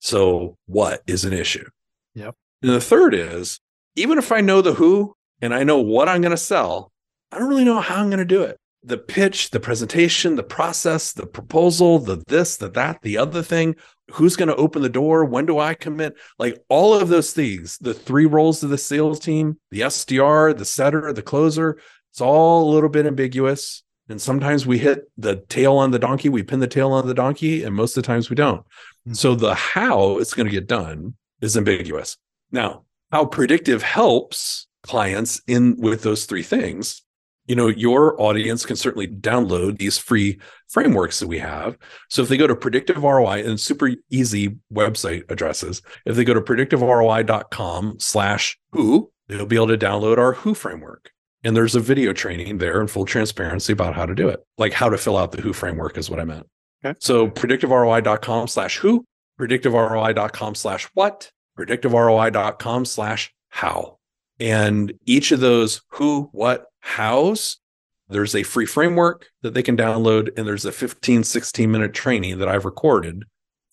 So, 0.00 0.56
what 0.66 1.02
is 1.06 1.24
an 1.24 1.32
issue? 1.32 1.68
Yep. 2.14 2.34
And 2.62 2.72
the 2.72 2.80
third 2.80 3.14
is, 3.14 3.60
even 3.96 4.18
if 4.18 4.30
I 4.30 4.40
know 4.40 4.60
the 4.60 4.74
who 4.74 5.16
and 5.40 5.54
I 5.54 5.64
know 5.64 5.78
what 5.78 6.08
I'm 6.08 6.20
going 6.20 6.30
to 6.30 6.36
sell, 6.36 6.92
I 7.32 7.38
don't 7.38 7.48
really 7.48 7.64
know 7.64 7.80
how 7.80 7.96
I'm 7.96 8.08
going 8.08 8.18
to 8.18 8.24
do 8.24 8.42
it. 8.42 8.58
The 8.84 8.98
pitch, 8.98 9.50
the 9.50 9.58
presentation, 9.58 10.36
the 10.36 10.44
process, 10.44 11.12
the 11.12 11.26
proposal, 11.26 11.98
the 11.98 12.22
this, 12.28 12.56
the 12.56 12.70
that, 12.70 13.02
the 13.02 13.18
other 13.18 13.42
thing, 13.42 13.74
who's 14.12 14.36
going 14.36 14.48
to 14.48 14.56
open 14.56 14.82
the 14.82 14.88
door, 14.88 15.24
when 15.24 15.46
do 15.46 15.58
I 15.58 15.74
commit? 15.74 16.16
Like 16.38 16.62
all 16.68 16.94
of 16.94 17.08
those 17.08 17.32
things, 17.32 17.76
the 17.78 17.94
three 17.94 18.26
roles 18.26 18.62
of 18.62 18.70
the 18.70 18.78
sales 18.78 19.18
team, 19.18 19.58
the 19.70 19.80
SDR, 19.80 20.56
the 20.56 20.64
setter, 20.64 21.12
the 21.12 21.22
closer, 21.22 21.80
it's 22.12 22.20
all 22.20 22.68
a 22.68 22.72
little 22.72 22.88
bit 22.88 23.06
ambiguous. 23.06 23.82
And 24.08 24.20
sometimes 24.20 24.66
we 24.66 24.78
hit 24.78 25.10
the 25.16 25.36
tail 25.36 25.76
on 25.76 25.90
the 25.90 25.98
donkey, 25.98 26.28
we 26.28 26.42
pin 26.42 26.60
the 26.60 26.66
tail 26.66 26.92
on 26.92 27.06
the 27.06 27.14
donkey, 27.14 27.62
and 27.62 27.74
most 27.74 27.96
of 27.96 28.02
the 28.02 28.06
times 28.06 28.30
we 28.30 28.36
don't. 28.36 28.64
Mhm. 29.06 29.16
So 29.16 29.34
the 29.34 29.54
how 29.54 30.18
it's 30.18 30.34
going 30.34 30.46
to 30.46 30.52
get 30.52 30.66
done 30.66 31.14
is 31.40 31.56
ambiguous. 31.56 32.16
Now, 32.50 32.84
how 33.12 33.26
predictive 33.26 33.82
helps 33.82 34.66
clients 34.82 35.40
in 35.46 35.76
with 35.78 36.02
those 36.02 36.24
three 36.24 36.42
things. 36.42 37.02
You 37.46 37.56
know, 37.56 37.68
your 37.68 38.20
audience 38.20 38.66
can 38.66 38.76
certainly 38.76 39.08
download 39.08 39.78
these 39.78 39.96
free 39.96 40.38
frameworks 40.68 41.18
that 41.20 41.28
we 41.28 41.38
have. 41.38 41.78
So 42.10 42.22
if 42.22 42.28
they 42.28 42.36
go 42.36 42.46
to 42.46 42.54
predictive 42.54 43.02
ROI 43.02 43.42
and 43.44 43.58
super 43.58 43.90
easy 44.10 44.56
website 44.72 45.30
addresses, 45.30 45.80
if 46.04 46.14
they 46.14 46.24
go 46.24 46.34
to 46.34 46.42
predictiveroi.com 46.42 47.96
slash 48.00 48.58
who, 48.72 49.10
they'll 49.28 49.46
be 49.46 49.56
able 49.56 49.68
to 49.68 49.78
download 49.78 50.18
our 50.18 50.34
who 50.34 50.54
framework. 50.54 51.10
And 51.44 51.56
there's 51.56 51.74
a 51.74 51.80
video 51.80 52.12
training 52.12 52.58
there 52.58 52.80
in 52.80 52.88
full 52.88 53.04
transparency 53.04 53.72
about 53.72 53.94
how 53.94 54.06
to 54.06 54.14
do 54.14 54.28
it, 54.28 54.44
like 54.56 54.72
how 54.72 54.88
to 54.88 54.98
fill 54.98 55.16
out 55.16 55.32
the 55.32 55.40
who 55.40 55.52
framework 55.52 55.96
is 55.96 56.10
what 56.10 56.20
I 56.20 56.24
meant. 56.24 56.46
Okay. 56.84 56.96
So 57.00 57.28
predictiveroi.com 57.28 58.48
slash 58.48 58.78
who, 58.78 59.04
predictiveroi.com 59.40 60.54
slash 60.54 60.88
what, 60.94 61.30
predictiveroi.com 61.58 62.84
slash 62.84 63.32
how. 63.50 63.98
And 64.40 64.92
each 65.04 65.32
of 65.32 65.40
those 65.40 65.82
who, 65.90 66.28
what, 66.32 66.66
hows, 66.80 67.58
there's 68.08 68.34
a 68.34 68.42
free 68.42 68.66
framework 68.66 69.26
that 69.42 69.54
they 69.54 69.62
can 69.62 69.76
download, 69.76 70.36
and 70.36 70.46
there's 70.46 70.64
a 70.64 70.72
15, 70.72 71.24
16 71.24 71.70
minute 71.70 71.92
training 71.92 72.38
that 72.38 72.48
I've 72.48 72.64
recorded 72.64 73.24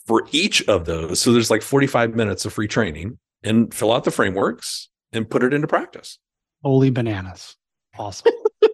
for 0.06 0.28
each 0.32 0.68
of 0.68 0.86
those. 0.86 1.22
So 1.22 1.32
there's 1.32 1.52
like 1.52 1.62
45 1.62 2.16
minutes 2.16 2.46
of 2.46 2.54
free 2.54 2.68
training 2.68 3.18
and 3.44 3.74
fill 3.74 3.94
out 3.94 4.04
the 4.04 4.12
frameworks 4.12 4.90
and 5.12 5.30
put 5.30 5.44
it 5.44 5.54
into 5.54 5.68
practice. 5.68 6.20
Holy 6.66 6.90
bananas. 6.90 7.58
Awesome. 7.96 8.32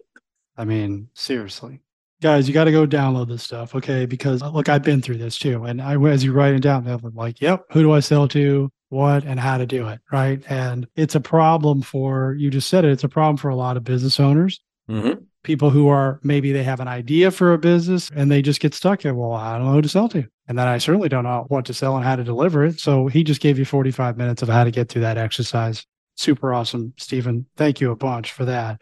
I 0.56 0.64
mean, 0.64 1.10
seriously. 1.12 1.80
Guys, 2.22 2.48
you 2.48 2.54
got 2.54 2.64
to 2.64 2.72
go 2.72 2.86
download 2.86 3.28
this 3.28 3.42
stuff, 3.42 3.74
okay? 3.74 4.06
Because 4.06 4.40
look, 4.42 4.70
I've 4.70 4.82
been 4.82 5.02
through 5.02 5.18
this 5.18 5.36
too. 5.36 5.64
And 5.64 5.82
I 5.82 6.00
as 6.08 6.24
you 6.24 6.32
write 6.32 6.54
it 6.54 6.60
down, 6.60 6.88
I'm 6.88 7.00
like, 7.14 7.42
yep, 7.42 7.64
who 7.70 7.82
do 7.82 7.92
I 7.92 8.00
sell 8.00 8.26
to, 8.28 8.70
what, 8.88 9.24
and 9.24 9.38
how 9.38 9.58
to 9.58 9.66
do 9.66 9.88
it, 9.88 10.00
right? 10.10 10.42
And 10.48 10.88
it's 10.96 11.14
a 11.16 11.20
problem 11.20 11.82
for 11.82 12.34
you 12.38 12.48
just 12.48 12.70
said 12.70 12.86
it, 12.86 12.92
it's 12.92 13.04
a 13.04 13.10
problem 13.10 13.36
for 13.36 13.50
a 13.50 13.56
lot 13.56 13.76
of 13.76 13.84
business 13.84 14.18
owners, 14.18 14.58
Mhm. 14.88 15.24
people 15.44 15.68
who 15.68 15.88
are 15.88 16.18
maybe 16.22 16.50
they 16.50 16.62
have 16.62 16.80
an 16.80 16.88
idea 16.88 17.30
for 17.30 17.52
a 17.52 17.58
business 17.58 18.10
and 18.16 18.30
they 18.30 18.40
just 18.40 18.60
get 18.60 18.72
stuck 18.72 19.04
in, 19.04 19.16
well, 19.16 19.32
I 19.34 19.58
don't 19.58 19.66
know 19.66 19.72
who 19.74 19.82
to 19.82 19.88
sell 19.90 20.08
to. 20.10 20.24
And 20.48 20.58
then 20.58 20.66
I 20.66 20.78
certainly 20.78 21.10
don't 21.10 21.24
know 21.24 21.44
what 21.48 21.66
to 21.66 21.74
sell 21.74 21.96
and 21.96 22.06
how 22.06 22.16
to 22.16 22.24
deliver 22.24 22.64
it. 22.64 22.80
So 22.80 23.08
he 23.08 23.22
just 23.22 23.42
gave 23.42 23.58
you 23.58 23.66
45 23.66 24.16
minutes 24.16 24.40
of 24.40 24.48
how 24.48 24.64
to 24.64 24.70
get 24.70 24.88
through 24.88 25.02
that 25.02 25.18
exercise. 25.18 25.84
Super 26.16 26.52
awesome, 26.52 26.94
Stephen. 26.98 27.46
Thank 27.56 27.80
you 27.80 27.90
a 27.90 27.96
bunch 27.96 28.32
for 28.32 28.44
that. 28.44 28.80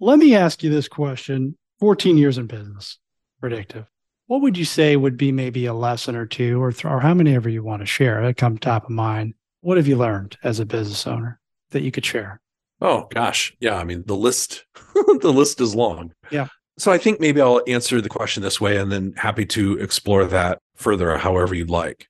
Let 0.00 0.18
me 0.18 0.34
ask 0.34 0.62
you 0.62 0.70
this 0.70 0.88
question 0.88 1.56
14 1.80 2.16
years 2.16 2.38
in 2.38 2.46
business, 2.46 2.98
predictive. 3.40 3.86
What 4.26 4.42
would 4.42 4.58
you 4.58 4.64
say 4.64 4.94
would 4.96 5.16
be 5.16 5.32
maybe 5.32 5.66
a 5.66 5.74
lesson 5.74 6.14
or 6.14 6.26
two, 6.26 6.62
or, 6.62 6.70
th- 6.70 6.84
or 6.84 7.00
how 7.00 7.14
many 7.14 7.34
ever 7.34 7.48
you 7.48 7.62
want 7.62 7.80
to 7.80 7.86
share 7.86 8.22
that 8.22 8.36
come 8.36 8.58
top 8.58 8.84
of 8.84 8.90
mind? 8.90 9.34
What 9.60 9.76
have 9.76 9.88
you 9.88 9.96
learned 9.96 10.36
as 10.42 10.60
a 10.60 10.66
business 10.66 11.06
owner 11.06 11.40
that 11.70 11.82
you 11.82 11.90
could 11.90 12.04
share? 12.04 12.40
Oh 12.80 13.08
gosh. 13.10 13.56
Yeah. 13.58 13.76
I 13.76 13.84
mean, 13.84 14.04
the 14.06 14.16
list, 14.16 14.64
the 14.94 15.32
list 15.32 15.60
is 15.60 15.74
long. 15.74 16.12
Yeah. 16.30 16.48
So 16.78 16.92
I 16.92 16.98
think 16.98 17.18
maybe 17.18 17.40
I'll 17.40 17.62
answer 17.66 18.00
the 18.00 18.08
question 18.08 18.42
this 18.42 18.60
way 18.60 18.76
and 18.76 18.92
then 18.92 19.14
happy 19.16 19.46
to 19.46 19.78
explore 19.78 20.24
that 20.26 20.60
further, 20.76 21.16
however 21.18 21.54
you'd 21.54 21.70
like. 21.70 22.06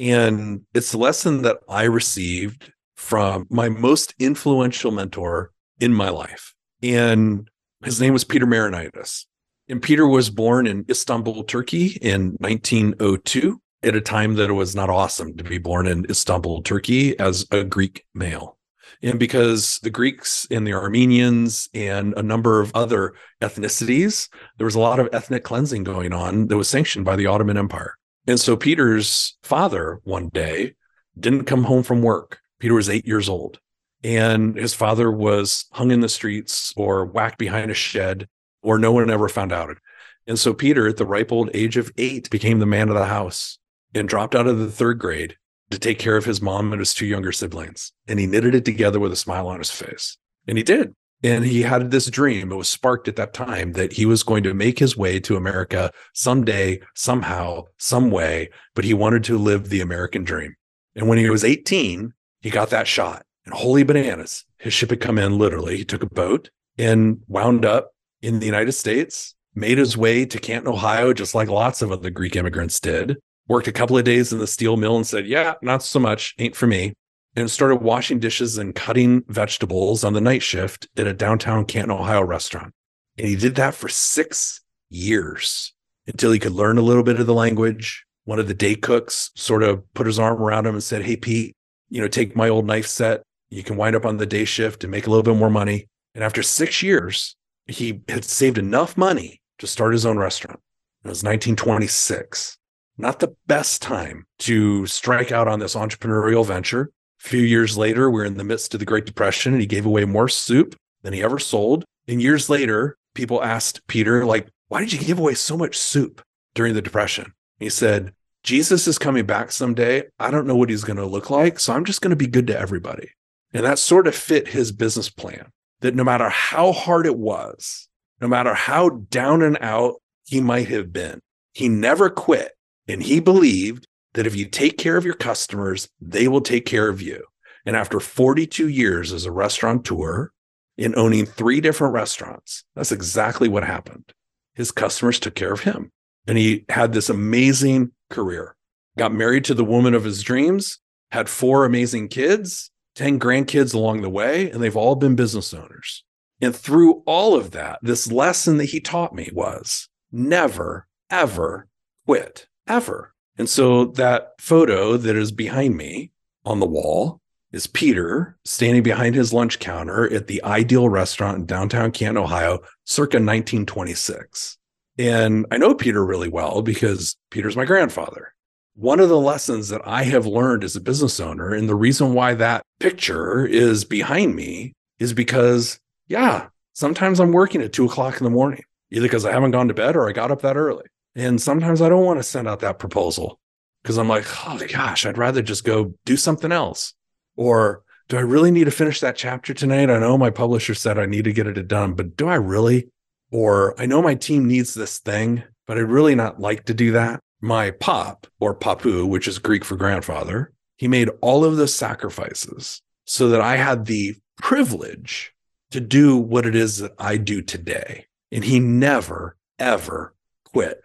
And 0.00 0.62
it's 0.72 0.94
a 0.94 0.98
lesson 0.98 1.42
that 1.42 1.58
I 1.68 1.84
received 1.84 2.72
from 2.98 3.46
my 3.48 3.68
most 3.68 4.12
influential 4.18 4.90
mentor 4.90 5.52
in 5.78 5.94
my 5.94 6.08
life. 6.08 6.52
And 6.82 7.48
his 7.84 8.00
name 8.00 8.12
was 8.12 8.24
Peter 8.24 8.44
Marinitis. 8.44 9.24
And 9.68 9.80
Peter 9.80 10.06
was 10.06 10.30
born 10.30 10.66
in 10.66 10.84
Istanbul, 10.90 11.44
Turkey 11.44 11.96
in 12.02 12.36
1902 12.40 13.60
at 13.84 13.94
a 13.94 14.00
time 14.00 14.34
that 14.34 14.50
it 14.50 14.54
was 14.54 14.74
not 14.74 14.90
awesome 14.90 15.36
to 15.36 15.44
be 15.44 15.58
born 15.58 15.86
in 15.86 16.06
Istanbul, 16.10 16.62
Turkey 16.62 17.16
as 17.20 17.46
a 17.52 17.62
Greek 17.62 18.04
male. 18.14 18.58
And 19.00 19.18
because 19.18 19.78
the 19.84 19.90
Greeks 19.90 20.48
and 20.50 20.66
the 20.66 20.72
Armenians 20.72 21.68
and 21.72 22.14
a 22.16 22.22
number 22.22 22.60
of 22.60 22.72
other 22.74 23.14
ethnicities, 23.40 24.28
there 24.56 24.64
was 24.64 24.74
a 24.74 24.80
lot 24.80 24.98
of 24.98 25.08
ethnic 25.12 25.44
cleansing 25.44 25.84
going 25.84 26.12
on 26.12 26.48
that 26.48 26.56
was 26.56 26.68
sanctioned 26.68 27.04
by 27.04 27.14
the 27.14 27.26
Ottoman 27.26 27.58
Empire. 27.58 27.94
And 28.26 28.40
so 28.40 28.56
Peter's 28.56 29.36
father 29.44 30.00
one 30.02 30.30
day 30.30 30.74
didn't 31.18 31.44
come 31.44 31.62
home 31.62 31.84
from 31.84 32.02
work. 32.02 32.40
Peter 32.58 32.74
was 32.74 32.88
eight 32.88 33.06
years 33.06 33.28
old. 33.28 33.60
And 34.04 34.56
his 34.56 34.74
father 34.74 35.10
was 35.10 35.66
hung 35.72 35.90
in 35.90 36.00
the 36.00 36.08
streets 36.08 36.72
or 36.76 37.04
whacked 37.04 37.38
behind 37.38 37.70
a 37.70 37.74
shed, 37.74 38.28
or 38.62 38.78
no 38.78 38.92
one 38.92 39.10
ever 39.10 39.28
found 39.28 39.52
out. 39.52 39.70
It. 39.70 39.78
And 40.26 40.38
so 40.38 40.54
Peter, 40.54 40.86
at 40.86 40.98
the 40.98 41.06
ripe 41.06 41.32
old 41.32 41.50
age 41.54 41.76
of 41.76 41.90
eight, 41.96 42.30
became 42.30 42.58
the 42.58 42.66
man 42.66 42.88
of 42.88 42.94
the 42.94 43.06
house 43.06 43.58
and 43.94 44.08
dropped 44.08 44.34
out 44.34 44.46
of 44.46 44.58
the 44.58 44.70
third 44.70 44.98
grade 44.98 45.36
to 45.70 45.78
take 45.78 45.98
care 45.98 46.16
of 46.16 46.24
his 46.24 46.40
mom 46.40 46.72
and 46.72 46.80
his 46.80 46.94
two 46.94 47.06
younger 47.06 47.32
siblings. 47.32 47.92
And 48.06 48.20
he 48.20 48.26
knitted 48.26 48.54
it 48.54 48.64
together 48.64 49.00
with 49.00 49.12
a 49.12 49.16
smile 49.16 49.48
on 49.48 49.58
his 49.58 49.70
face. 49.70 50.16
And 50.46 50.56
he 50.56 50.64
did. 50.64 50.94
And 51.22 51.44
he 51.44 51.62
had 51.62 51.90
this 51.90 52.06
dream. 52.06 52.52
It 52.52 52.56
was 52.56 52.68
sparked 52.68 53.08
at 53.08 53.16
that 53.16 53.34
time 53.34 53.72
that 53.72 53.92
he 53.92 54.06
was 54.06 54.22
going 54.22 54.44
to 54.44 54.54
make 54.54 54.78
his 54.78 54.96
way 54.96 55.18
to 55.20 55.36
America 55.36 55.90
someday, 56.14 56.80
somehow, 56.94 57.64
some 57.76 58.10
way, 58.10 58.50
but 58.74 58.84
he 58.84 58.94
wanted 58.94 59.24
to 59.24 59.36
live 59.36 59.68
the 59.68 59.80
American 59.80 60.22
dream. 60.22 60.54
And 60.94 61.08
when 61.08 61.18
he 61.18 61.28
was 61.28 61.44
18, 61.44 62.12
he 62.40 62.50
got 62.50 62.70
that 62.70 62.86
shot. 62.86 63.24
And 63.44 63.54
holy 63.54 63.82
bananas, 63.82 64.44
his 64.58 64.74
ship 64.74 64.90
had 64.90 65.00
come 65.00 65.18
in 65.18 65.38
literally. 65.38 65.78
He 65.78 65.84
took 65.84 66.02
a 66.02 66.06
boat 66.06 66.50
and 66.76 67.22
wound 67.28 67.64
up 67.64 67.92
in 68.20 68.40
the 68.40 68.46
United 68.46 68.72
States, 68.72 69.34
made 69.54 69.78
his 69.78 69.96
way 69.96 70.26
to 70.26 70.38
Canton, 70.38 70.72
Ohio, 70.72 71.12
just 71.12 71.34
like 71.34 71.48
lots 71.48 71.80
of 71.80 71.90
other 71.90 72.10
Greek 72.10 72.36
immigrants 72.36 72.78
did 72.78 73.16
worked 73.48 73.66
a 73.66 73.72
couple 73.72 73.98
of 73.98 74.04
days 74.04 74.32
in 74.32 74.38
the 74.38 74.46
steel 74.46 74.76
mill 74.76 74.96
and 74.96 75.06
said, 75.06 75.26
Yeah, 75.26 75.54
not 75.62 75.82
so 75.82 75.98
much, 75.98 76.34
ain't 76.38 76.54
for 76.54 76.66
me. 76.66 76.94
And 77.34 77.50
started 77.50 77.76
washing 77.76 78.18
dishes 78.18 78.58
and 78.58 78.74
cutting 78.74 79.22
vegetables 79.28 80.04
on 80.04 80.12
the 80.12 80.20
night 80.20 80.42
shift 80.42 80.88
at 80.96 81.06
a 81.06 81.14
downtown 81.14 81.64
Canton, 81.64 81.90
Ohio 81.90 82.22
restaurant. 82.22 82.72
And 83.16 83.26
he 83.26 83.36
did 83.36 83.54
that 83.56 83.74
for 83.74 83.88
six 83.88 84.60
years 84.90 85.72
until 86.06 86.32
he 86.32 86.38
could 86.38 86.52
learn 86.52 86.78
a 86.78 86.82
little 86.82 87.02
bit 87.02 87.20
of 87.20 87.26
the 87.26 87.34
language. 87.34 88.04
One 88.24 88.38
of 88.38 88.48
the 88.48 88.54
day 88.54 88.74
cooks 88.74 89.30
sort 89.34 89.62
of 89.62 89.82
put 89.94 90.06
his 90.06 90.18
arm 90.18 90.40
around 90.42 90.66
him 90.66 90.74
and 90.74 90.82
said, 90.82 91.02
Hey, 91.02 91.16
Pete, 91.16 91.56
you 91.90 92.00
know, 92.00 92.08
take 92.08 92.36
my 92.36 92.48
old 92.48 92.66
knife 92.66 92.86
set. 92.86 93.22
You 93.50 93.62
can 93.62 93.76
wind 93.76 93.96
up 93.96 94.04
on 94.04 94.16
the 94.16 94.26
day 94.26 94.44
shift 94.44 94.84
and 94.84 94.90
make 94.90 95.06
a 95.06 95.10
little 95.10 95.22
bit 95.22 95.36
more 95.36 95.50
money. 95.50 95.88
And 96.14 96.22
after 96.22 96.42
six 96.42 96.82
years, 96.82 97.36
he 97.66 98.02
had 98.08 98.24
saved 98.24 98.58
enough 98.58 98.96
money 98.96 99.40
to 99.58 99.66
start 99.66 99.92
his 99.92 100.06
own 100.06 100.18
restaurant. 100.18 100.60
It 101.04 101.08
was 101.08 101.22
1926 101.22 102.58
not 102.98 103.20
the 103.20 103.34
best 103.46 103.80
time 103.80 104.26
to 104.40 104.84
strike 104.86 105.30
out 105.30 105.48
on 105.48 105.60
this 105.60 105.76
entrepreneurial 105.76 106.44
venture. 106.44 106.90
A 107.24 107.28
few 107.28 107.40
years 107.40 107.78
later, 107.78 108.10
we're 108.10 108.24
in 108.24 108.36
the 108.36 108.44
midst 108.44 108.74
of 108.74 108.80
the 108.80 108.86
Great 108.86 109.06
Depression 109.06 109.52
and 109.52 109.60
he 109.60 109.66
gave 109.66 109.86
away 109.86 110.04
more 110.04 110.28
soup 110.28 110.74
than 111.02 111.12
he 111.12 111.22
ever 111.22 111.38
sold. 111.38 111.84
And 112.08 112.20
years 112.20 112.50
later, 112.50 112.96
people 113.14 113.42
asked 113.42 113.86
Peter, 113.86 114.26
like, 114.26 114.48
why 114.66 114.80
did 114.80 114.92
you 114.92 114.98
give 114.98 115.18
away 115.18 115.34
so 115.34 115.56
much 115.56 115.78
soup 115.78 116.20
during 116.54 116.74
the 116.74 116.82
Depression? 116.82 117.32
He 117.58 117.70
said, 117.70 118.12
Jesus 118.42 118.86
is 118.86 118.98
coming 118.98 119.26
back 119.26 119.50
someday. 119.50 120.04
I 120.18 120.30
don't 120.30 120.46
know 120.46 120.56
what 120.56 120.70
he's 120.70 120.84
going 120.84 120.96
to 120.96 121.06
look 121.06 121.30
like. 121.30 121.58
So 121.58 121.72
I'm 121.72 121.84
just 121.84 122.00
going 122.00 122.10
to 122.10 122.16
be 122.16 122.26
good 122.26 122.46
to 122.48 122.58
everybody. 122.58 123.10
And 123.52 123.64
that 123.64 123.78
sort 123.78 124.06
of 124.06 124.14
fit 124.14 124.48
his 124.48 124.72
business 124.72 125.10
plan 125.10 125.50
that 125.80 125.94
no 125.94 126.04
matter 126.04 126.28
how 126.28 126.72
hard 126.72 127.06
it 127.06 127.16
was, 127.16 127.88
no 128.20 128.28
matter 128.28 128.54
how 128.54 128.88
down 128.88 129.42
and 129.42 129.58
out 129.60 129.96
he 130.26 130.40
might 130.40 130.68
have 130.68 130.92
been, 130.92 131.20
he 131.52 131.68
never 131.68 132.10
quit 132.10 132.52
and 132.86 133.02
he 133.02 133.20
believed 133.20 133.86
that 134.14 134.26
if 134.26 134.34
you 134.34 134.46
take 134.46 134.78
care 134.78 134.96
of 134.96 135.04
your 135.04 135.14
customers, 135.14 135.88
they 136.00 136.28
will 136.28 136.40
take 136.40 136.66
care 136.66 136.88
of 136.88 137.02
you. 137.02 137.24
And 137.64 137.76
after 137.76 138.00
42 138.00 138.68
years 138.68 139.12
as 139.12 139.26
a 139.26 139.32
restaurateur 139.32 140.30
in 140.76 140.96
owning 140.96 141.26
three 141.26 141.60
different 141.60 141.94
restaurants, 141.94 142.64
that's 142.74 142.92
exactly 142.92 143.48
what 143.48 143.64
happened. 143.64 144.12
His 144.54 144.70
customers 144.70 145.20
took 145.20 145.34
care 145.34 145.52
of 145.52 145.60
him. 145.60 145.92
And 146.26 146.36
he 146.36 146.64
had 146.68 146.92
this 146.92 147.08
amazing 147.08 147.92
career. 148.10 148.56
Got 148.96 149.12
married 149.12 149.44
to 149.44 149.54
the 149.54 149.64
woman 149.64 149.94
of 149.94 150.04
his 150.04 150.22
dreams, 150.22 150.78
had 151.10 151.28
four 151.28 151.64
amazing 151.64 152.08
kids, 152.08 152.70
10 152.96 153.18
grandkids 153.18 153.74
along 153.74 154.02
the 154.02 154.10
way, 154.10 154.50
and 154.50 154.62
they've 154.62 154.76
all 154.76 154.96
been 154.96 155.14
business 155.14 155.54
owners. 155.54 156.04
And 156.40 156.54
through 156.54 157.02
all 157.06 157.34
of 157.34 157.52
that, 157.52 157.78
this 157.82 158.10
lesson 158.10 158.58
that 158.58 158.66
he 158.66 158.80
taught 158.80 159.14
me 159.14 159.30
was 159.32 159.88
never, 160.12 160.86
ever 161.10 161.68
quit 162.06 162.46
ever. 162.66 163.14
And 163.36 163.48
so 163.48 163.86
that 163.86 164.32
photo 164.40 164.96
that 164.96 165.16
is 165.16 165.32
behind 165.32 165.76
me 165.76 166.12
on 166.44 166.60
the 166.60 166.66
wall 166.66 167.20
is 167.52 167.66
Peter 167.66 168.36
standing 168.44 168.82
behind 168.82 169.14
his 169.14 169.32
lunch 169.32 169.58
counter 169.58 170.12
at 170.12 170.26
the 170.26 170.42
Ideal 170.44 170.88
restaurant 170.88 171.38
in 171.38 171.46
downtown 171.46 171.92
Canton, 171.92 172.22
Ohio, 172.22 172.58
circa 172.84 173.16
1926. 173.16 174.57
And 174.98 175.46
I 175.50 175.58
know 175.58 175.74
Peter 175.74 176.04
really 176.04 176.28
well 176.28 176.60
because 176.60 177.16
Peter's 177.30 177.56
my 177.56 177.64
grandfather. 177.64 178.34
One 178.74 179.00
of 179.00 179.08
the 179.08 179.18
lessons 179.18 179.68
that 179.68 179.80
I 179.84 180.04
have 180.04 180.26
learned 180.26 180.64
as 180.64 180.76
a 180.76 180.80
business 180.80 181.20
owner, 181.20 181.52
and 181.52 181.68
the 181.68 181.74
reason 181.74 182.14
why 182.14 182.34
that 182.34 182.62
picture 182.80 183.46
is 183.46 183.84
behind 183.84 184.34
me 184.34 184.74
is 184.98 185.12
because, 185.12 185.78
yeah, 186.08 186.48
sometimes 186.74 187.20
I'm 187.20 187.32
working 187.32 187.62
at 187.62 187.72
two 187.72 187.86
o'clock 187.86 188.18
in 188.18 188.24
the 188.24 188.30
morning, 188.30 188.62
either 188.90 189.06
because 189.06 189.24
I 189.24 189.32
haven't 189.32 189.52
gone 189.52 189.68
to 189.68 189.74
bed 189.74 189.96
or 189.96 190.08
I 190.08 190.12
got 190.12 190.30
up 190.30 190.42
that 190.42 190.56
early. 190.56 190.84
And 191.14 191.40
sometimes 191.40 191.80
I 191.82 191.88
don't 191.88 192.04
want 192.04 192.18
to 192.20 192.24
send 192.24 192.46
out 192.46 192.60
that 192.60 192.78
proposal 192.78 193.40
because 193.82 193.98
I'm 193.98 194.08
like, 194.08 194.24
oh 194.46 194.60
gosh, 194.68 195.06
I'd 195.06 195.18
rather 195.18 195.42
just 195.42 195.64
go 195.64 195.94
do 196.04 196.16
something 196.16 196.52
else. 196.52 196.94
Or 197.36 197.82
do 198.08 198.16
I 198.16 198.20
really 198.20 198.50
need 198.50 198.64
to 198.64 198.70
finish 198.70 199.00
that 199.00 199.16
chapter 199.16 199.54
tonight? 199.54 199.90
I 199.90 199.98
know 199.98 200.18
my 200.18 200.30
publisher 200.30 200.74
said 200.74 200.98
I 200.98 201.06
need 201.06 201.24
to 201.24 201.32
get 201.32 201.46
it 201.46 201.68
done, 201.68 201.94
but 201.94 202.16
do 202.16 202.28
I 202.28 202.36
really? 202.36 202.88
Or 203.30 203.78
I 203.80 203.86
know 203.86 204.02
my 204.02 204.14
team 204.14 204.46
needs 204.46 204.74
this 204.74 204.98
thing, 204.98 205.42
but 205.66 205.78
I'd 205.78 205.82
really 205.82 206.14
not 206.14 206.40
like 206.40 206.64
to 206.64 206.74
do 206.74 206.92
that. 206.92 207.20
My 207.40 207.70
pop 207.70 208.26
or 208.40 208.54
papu, 208.54 209.06
which 209.06 209.28
is 209.28 209.38
Greek 209.38 209.64
for 209.64 209.76
grandfather, 209.76 210.52
he 210.76 210.88
made 210.88 211.10
all 211.20 211.44
of 211.44 211.56
those 211.56 211.74
sacrifices 211.74 212.82
so 213.04 213.28
that 213.28 213.40
I 213.40 213.56
had 213.56 213.84
the 213.84 214.16
privilege 214.36 215.32
to 215.70 215.80
do 215.80 216.16
what 216.16 216.46
it 216.46 216.54
is 216.54 216.78
that 216.78 216.92
I 216.98 217.16
do 217.16 217.42
today. 217.42 218.06
And 218.32 218.44
he 218.44 218.60
never, 218.60 219.36
ever 219.58 220.14
quit 220.44 220.82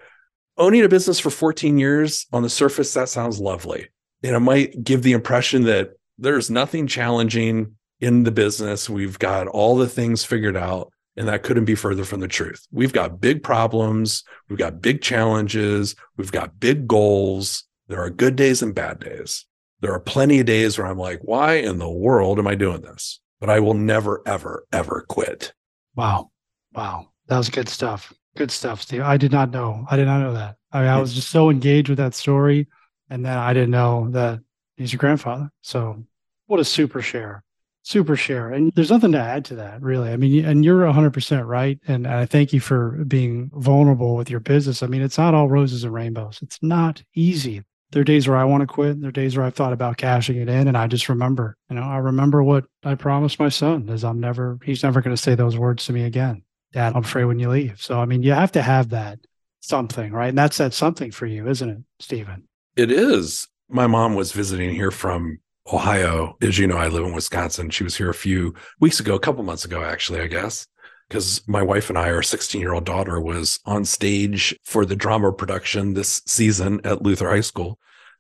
owning 0.57 0.83
a 0.83 0.89
business 0.89 1.19
for 1.19 1.29
14 1.29 1.77
years 1.77 2.27
on 2.31 2.43
the 2.43 2.49
surface, 2.49 2.93
that 2.93 3.09
sounds 3.09 3.39
lovely. 3.39 3.87
And 4.23 4.35
it 4.35 4.39
might 4.39 4.83
give 4.83 5.03
the 5.03 5.13
impression 5.13 5.63
that 5.63 5.91
there's 6.17 6.49
nothing 6.49 6.87
challenging 6.87 7.75
in 7.99 8.23
the 8.23 8.31
business. 8.31 8.89
We've 8.89 9.17
got 9.19 9.47
all 9.47 9.75
the 9.75 9.87
things 9.87 10.23
figured 10.23 10.57
out. 10.57 10.92
And 11.15 11.27
that 11.27 11.43
couldn't 11.43 11.65
be 11.65 11.75
further 11.75 12.05
from 12.05 12.21
the 12.21 12.27
truth. 12.27 12.65
We've 12.71 12.93
got 12.93 13.21
big 13.21 13.43
problems. 13.43 14.23
We've 14.49 14.57
got 14.57 14.81
big 14.81 15.01
challenges. 15.01 15.95
We've 16.17 16.31
got 16.31 16.59
big 16.59 16.87
goals. 16.87 17.65
There 17.87 18.01
are 18.01 18.09
good 18.09 18.35
days 18.35 18.63
and 18.63 18.73
bad 18.73 18.99
days. 18.99 19.45
There 19.81 19.93
are 19.93 19.99
plenty 19.99 20.39
of 20.39 20.45
days 20.45 20.77
where 20.77 20.87
I'm 20.87 20.97
like, 20.97 21.19
why 21.21 21.55
in 21.55 21.77
the 21.77 21.89
world 21.89 22.39
am 22.39 22.47
I 22.47 22.55
doing 22.55 22.81
this? 22.81 23.19
But 23.39 23.49
I 23.49 23.59
will 23.59 23.73
never, 23.73 24.21
ever, 24.25 24.65
ever 24.71 25.05
quit. 25.07 25.53
Wow. 25.95 26.31
Wow. 26.73 27.09
That 27.27 27.37
was 27.37 27.49
good 27.49 27.69
stuff. 27.69 28.13
Good 28.35 28.49
stuff, 28.49 28.81
Steve. 28.81 29.01
I 29.01 29.17
did 29.17 29.31
not 29.31 29.51
know. 29.51 29.85
I 29.89 29.95
did 29.95 30.05
not 30.05 30.19
know 30.19 30.33
that. 30.33 30.55
I 30.71 30.79
mean, 30.79 30.89
I 30.89 30.99
was 30.99 31.13
just 31.13 31.29
so 31.29 31.51
engaged 31.51 31.89
with 31.89 31.99
that 31.99 32.15
story, 32.15 32.67
and 33.09 33.23
then 33.23 33.37
I 33.37 33.53
didn't 33.53 33.69
know 33.69 34.09
that 34.09 34.39
he's 34.75 34.91
your 34.91 34.97
grandfather. 34.97 35.51
So, 35.61 36.03
what 36.47 36.59
a 36.59 36.65
super 36.65 37.01
share, 37.01 37.43
super 37.83 38.15
share. 38.15 38.51
And 38.51 38.71
there's 38.73 38.89
nothing 38.89 39.11
to 39.11 39.19
add 39.19 39.45
to 39.45 39.55
that, 39.55 39.81
really. 39.81 40.09
I 40.09 40.17
mean, 40.17 40.43
and 40.45 40.65
you're 40.65 40.81
100% 40.81 41.45
right. 41.45 41.79
And 41.87 42.07
I 42.07 42.25
thank 42.25 42.53
you 42.53 42.59
for 42.59 42.91
being 43.05 43.51
vulnerable 43.53 44.15
with 44.15 44.29
your 44.29 44.39
business. 44.39 44.81
I 44.81 44.87
mean, 44.87 45.01
it's 45.01 45.17
not 45.17 45.33
all 45.33 45.49
roses 45.49 45.83
and 45.83 45.93
rainbows. 45.93 46.39
It's 46.41 46.59
not 46.61 47.03
easy. 47.13 47.63
There 47.91 48.01
are 48.01 48.05
days 48.05 48.27
where 48.27 48.37
I 48.37 48.45
want 48.45 48.61
to 48.61 48.67
quit. 48.67 48.99
There 48.99 49.09
are 49.09 49.11
days 49.11 49.37
where 49.37 49.45
I've 49.45 49.53
thought 49.53 49.73
about 49.73 49.97
cashing 49.97 50.37
it 50.37 50.49
in, 50.49 50.67
and 50.67 50.75
I 50.75 50.87
just 50.87 51.09
remember, 51.09 51.57
you 51.69 51.75
know, 51.75 51.83
I 51.83 51.97
remember 51.97 52.41
what 52.41 52.65
I 52.83 52.95
promised 52.95 53.37
my 53.37 53.49
son 53.49 53.87
is 53.89 54.03
I'm 54.03 54.19
never, 54.19 54.57
he's 54.63 54.81
never 54.81 54.99
going 54.99 55.15
to 55.15 55.21
say 55.21 55.35
those 55.35 55.57
words 55.57 55.85
to 55.85 55.93
me 55.93 56.03
again. 56.03 56.41
Dad, 56.71 56.93
I'm 56.95 57.03
afraid 57.03 57.25
when 57.25 57.37
you 57.37 57.49
leave. 57.49 57.79
So, 57.79 57.99
I 57.99 58.05
mean, 58.05 58.23
you 58.23 58.31
have 58.31 58.51
to 58.53 58.63
have 58.63 58.89
that 58.89 59.19
something, 59.59 60.11
right? 60.11 60.29
And 60.29 60.37
that's 60.37 60.57
that 60.57 60.73
something 60.73 61.11
for 61.11 61.27
you, 61.27 61.47
isn't 61.47 61.69
it, 61.69 61.77
Stephen? 61.99 62.47
It 62.75 62.91
is. 62.91 63.47
My 63.69 63.85
mom 63.85 64.15
was 64.15 64.31
visiting 64.31 64.73
here 64.73 64.89
from 64.89 65.37
Ohio. 65.71 66.35
As 66.41 66.57
you 66.57 66.67
know, 66.67 66.77
I 66.77 66.87
live 66.87 67.05
in 67.05 67.13
Wisconsin. 67.13 67.69
She 67.69 67.83
was 67.83 67.95
here 67.95 68.09
a 68.09 68.13
few 68.13 68.53
weeks 68.79 68.99
ago, 68.99 69.15
a 69.15 69.19
couple 69.19 69.43
months 69.43 69.65
ago, 69.65 69.83
actually, 69.83 70.21
I 70.21 70.27
guess, 70.27 70.67
because 71.07 71.41
my 71.47 71.61
wife 71.61 71.89
and 71.89 71.97
I, 71.97 72.11
our 72.11 72.23
16 72.23 72.59
year 72.59 72.73
old 72.73 72.85
daughter, 72.85 73.19
was 73.19 73.59
on 73.65 73.85
stage 73.85 74.57
for 74.63 74.85
the 74.85 74.95
drama 74.95 75.31
production 75.31 75.93
this 75.93 76.21
season 76.25 76.81
at 76.83 77.01
Luther 77.01 77.29
High 77.29 77.41
School 77.41 77.79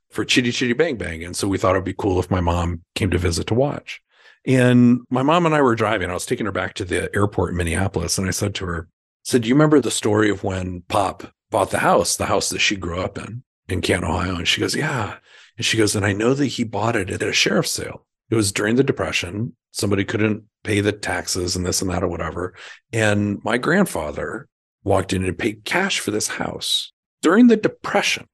for 0.09 0.23
Chitty 0.23 0.51
Chitty 0.51 0.73
Bang 0.73 0.97
Bang. 0.97 1.23
And 1.23 1.35
so 1.35 1.47
we 1.47 1.57
thought 1.57 1.75
it'd 1.75 1.83
be 1.83 1.93
cool 1.93 2.19
if 2.19 2.31
my 2.31 2.39
mom 2.39 2.83
came 2.95 3.09
to 3.09 3.17
visit 3.17 3.47
to 3.47 3.53
watch. 3.53 4.01
And 4.45 5.01
my 5.09 5.23
mom 5.23 5.45
and 5.45 5.55
I 5.55 5.61
were 5.61 5.75
driving. 5.75 6.09
I 6.09 6.13
was 6.13 6.25
taking 6.25 6.45
her 6.45 6.51
back 6.51 6.73
to 6.75 6.85
the 6.85 7.13
airport 7.15 7.51
in 7.51 7.57
Minneapolis. 7.57 8.17
And 8.17 8.27
I 8.27 8.31
said 8.31 8.53
to 8.55 8.65
her, 8.65 8.87
said, 9.23 9.41
Do 9.41 9.47
you 9.47 9.55
remember 9.55 9.79
the 9.79 9.91
story 9.91 10.29
of 10.29 10.43
when 10.43 10.81
Pop 10.87 11.33
bought 11.49 11.71
the 11.71 11.79
house, 11.79 12.15
the 12.15 12.25
house 12.25 12.49
that 12.49 12.59
she 12.59 12.75
grew 12.75 13.01
up 13.01 13.17
in, 13.17 13.43
in 13.69 13.81
Canton, 13.81 14.09
Ohio? 14.09 14.35
And 14.35 14.47
she 14.47 14.61
goes, 14.61 14.75
Yeah. 14.75 15.17
And 15.57 15.65
she 15.65 15.77
goes, 15.77 15.95
And 15.95 16.05
I 16.05 16.13
know 16.13 16.33
that 16.33 16.47
he 16.47 16.63
bought 16.63 16.95
it 16.95 17.09
at 17.09 17.21
a 17.21 17.33
sheriff's 17.33 17.71
sale. 17.71 18.05
It 18.29 18.35
was 18.35 18.51
during 18.51 18.75
the 18.75 18.83
Depression. 18.83 19.55
Somebody 19.71 20.05
couldn't 20.05 20.43
pay 20.63 20.81
the 20.81 20.91
taxes 20.91 21.55
and 21.55 21.65
this 21.65 21.81
and 21.81 21.89
that 21.91 22.03
or 22.03 22.07
whatever. 22.07 22.53
And 22.91 23.43
my 23.43 23.57
grandfather 23.57 24.47
walked 24.83 25.13
in 25.13 25.23
and 25.23 25.37
paid 25.37 25.65
cash 25.65 25.99
for 25.99 26.11
this 26.11 26.27
house 26.27 26.91
during 27.21 27.47
the 27.47 27.57
Depression. 27.57 28.27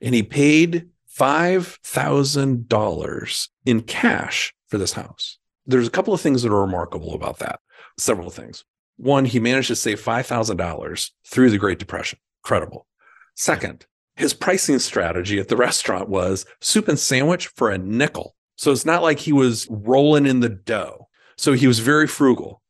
And 0.00 0.14
he 0.14 0.22
paid 0.22 0.88
$5,000 1.18 3.48
in 3.64 3.80
cash 3.82 4.54
for 4.68 4.78
this 4.78 4.92
house. 4.92 5.38
There's 5.66 5.88
a 5.88 5.90
couple 5.90 6.14
of 6.14 6.20
things 6.20 6.42
that 6.42 6.52
are 6.52 6.60
remarkable 6.60 7.14
about 7.14 7.38
that. 7.38 7.58
Several 7.98 8.30
things. 8.30 8.64
One, 8.98 9.24
he 9.24 9.40
managed 9.40 9.68
to 9.68 9.76
save 9.76 10.02
$5,000 10.02 11.10
through 11.26 11.50
the 11.50 11.58
Great 11.58 11.78
Depression. 11.78 12.18
Incredible. 12.44 12.86
Second, 13.34 13.86
his 14.16 14.34
pricing 14.34 14.78
strategy 14.78 15.38
at 15.38 15.48
the 15.48 15.56
restaurant 15.68 16.08
was 16.08 16.44
soup 16.60 16.88
and 16.88 16.98
sandwich 16.98 17.48
for 17.48 17.70
a 17.70 17.78
nickel. 17.78 18.34
So 18.56 18.72
it's 18.72 18.86
not 18.86 19.02
like 19.02 19.18
he 19.18 19.32
was 19.32 19.66
rolling 19.70 20.26
in 20.26 20.40
the 20.40 20.48
dough. 20.48 21.08
So 21.36 21.52
he 21.52 21.66
was 21.66 21.78
very 21.78 22.06
frugal. 22.06 22.62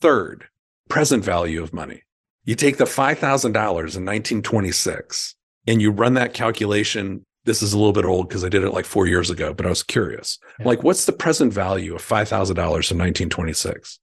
Third, 0.00 0.48
present 0.88 1.24
value 1.24 1.62
of 1.62 1.72
money. 1.72 2.02
You 2.44 2.54
take 2.54 2.76
the 2.76 2.84
$5,000 2.84 3.46
in 3.46 3.52
1926 3.54 5.34
and 5.66 5.82
you 5.82 5.90
run 5.90 6.14
that 6.14 6.34
calculation. 6.34 7.24
This 7.44 7.62
is 7.62 7.72
a 7.72 7.76
little 7.76 7.92
bit 7.92 8.04
old 8.04 8.28
because 8.28 8.44
I 8.44 8.48
did 8.48 8.62
it 8.62 8.72
like 8.72 8.84
four 8.84 9.06
years 9.06 9.30
ago, 9.30 9.52
but 9.52 9.66
I 9.66 9.68
was 9.68 9.82
curious. 9.82 10.38
Yeah. 10.58 10.66
Like, 10.66 10.82
what's 10.82 11.04
the 11.04 11.12
present 11.12 11.52
value 11.52 11.94
of 11.94 12.02
$5,000 12.02 12.50
in 12.50 12.58
1926? 12.58 13.98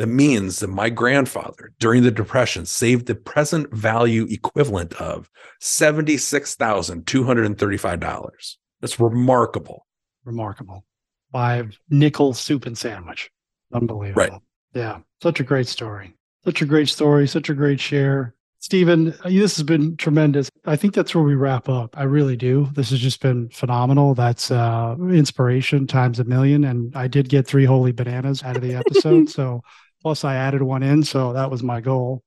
That 0.00 0.06
means 0.06 0.60
that 0.60 0.68
my 0.68 0.88
grandfather 0.88 1.72
during 1.78 2.04
the 2.04 2.10
Depression 2.10 2.64
saved 2.64 3.04
the 3.04 3.14
present 3.14 3.70
value 3.70 4.26
equivalent 4.30 4.94
of 4.94 5.28
$76,235. 5.60 8.56
That's 8.80 8.98
remarkable. 8.98 9.86
Remarkable. 10.24 10.86
Five 11.32 11.78
nickel 11.90 12.32
soup 12.32 12.64
and 12.64 12.78
sandwich. 12.78 13.30
Unbelievable. 13.74 14.22
Right. 14.22 14.32
Yeah. 14.72 15.00
Such 15.22 15.40
a 15.40 15.44
great 15.44 15.68
story. 15.68 16.14
Such 16.44 16.62
a 16.62 16.64
great 16.64 16.88
story. 16.88 17.28
Such 17.28 17.50
a 17.50 17.54
great 17.54 17.78
share. 17.78 18.34
Stephen, 18.60 19.14
this 19.24 19.56
has 19.56 19.64
been 19.64 19.98
tremendous. 19.98 20.48
I 20.64 20.76
think 20.76 20.94
that's 20.94 21.14
where 21.14 21.24
we 21.24 21.34
wrap 21.34 21.68
up. 21.68 21.94
I 21.98 22.04
really 22.04 22.36
do. 22.36 22.70
This 22.72 22.88
has 22.88 23.00
just 23.00 23.20
been 23.20 23.50
phenomenal. 23.50 24.14
That's 24.14 24.50
uh, 24.50 24.96
inspiration 24.98 25.86
times 25.86 26.20
a 26.20 26.24
million. 26.24 26.64
And 26.64 26.96
I 26.96 27.06
did 27.06 27.28
get 27.28 27.46
three 27.46 27.66
holy 27.66 27.92
bananas 27.92 28.42
out 28.42 28.56
of 28.56 28.62
the 28.62 28.74
episode. 28.74 29.28
so 29.30 29.62
Plus, 30.02 30.24
I 30.24 30.36
added 30.36 30.62
one 30.62 30.82
in, 30.82 31.02
so 31.02 31.32
that 31.32 31.50
was 31.50 31.62
my 31.62 31.80
goal. 31.80 32.22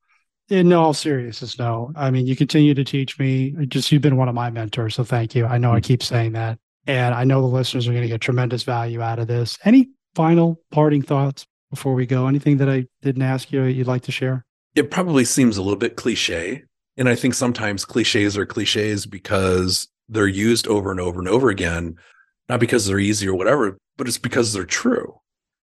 In 0.49 0.73
all 0.73 0.93
seriousness, 0.93 1.57
no. 1.57 1.91
I 1.95 2.11
mean, 2.11 2.27
you 2.27 2.35
continue 2.35 2.73
to 2.73 2.83
teach 2.83 3.17
me. 3.17 3.55
Just 3.67 3.91
you've 3.91 4.01
been 4.01 4.17
one 4.17 4.29
of 4.29 4.35
my 4.35 4.49
mentors, 4.49 4.95
so 4.95 5.03
thank 5.03 5.33
you. 5.35 5.45
I 5.45 5.57
know 5.57 5.71
I 5.71 5.75
mm-hmm. 5.77 5.85
keep 5.85 6.03
saying 6.03 6.33
that, 6.33 6.59
and 6.85 7.15
I 7.15 7.23
know 7.23 7.41
the 7.41 7.47
listeners 7.47 7.87
are 7.87 7.91
going 7.91 8.03
to 8.03 8.09
get 8.09 8.21
tremendous 8.21 8.63
value 8.63 9.01
out 9.01 9.19
of 9.19 9.27
this. 9.27 9.57
Any 9.63 9.89
final 10.15 10.61
parting 10.69 11.01
thoughts 11.01 11.47
before 11.69 11.93
we 11.93 12.05
go? 12.05 12.27
Anything 12.27 12.57
that 12.57 12.69
I 12.69 12.85
didn't 13.01 13.21
ask 13.23 13.51
you 13.51 13.63
you'd 13.63 13.87
like 13.87 14.03
to 14.03 14.11
share? 14.11 14.45
It 14.75 14.91
probably 14.91 15.25
seems 15.25 15.57
a 15.57 15.61
little 15.61 15.79
bit 15.79 15.95
cliche, 15.95 16.63
and 16.97 17.07
I 17.07 17.15
think 17.15 17.33
sometimes 17.33 17.85
cliches 17.85 18.37
are 18.37 18.45
cliches 18.45 19.05
because 19.05 19.87
they're 20.09 20.27
used 20.27 20.67
over 20.67 20.91
and 20.91 20.99
over 20.99 21.19
and 21.19 21.29
over 21.29 21.49
again, 21.49 21.95
not 22.49 22.59
because 22.59 22.85
they're 22.85 22.99
easy 22.99 23.27
or 23.27 23.35
whatever, 23.35 23.77
but 23.97 24.07
it's 24.07 24.17
because 24.17 24.53
they're 24.53 24.65
true. 24.65 25.15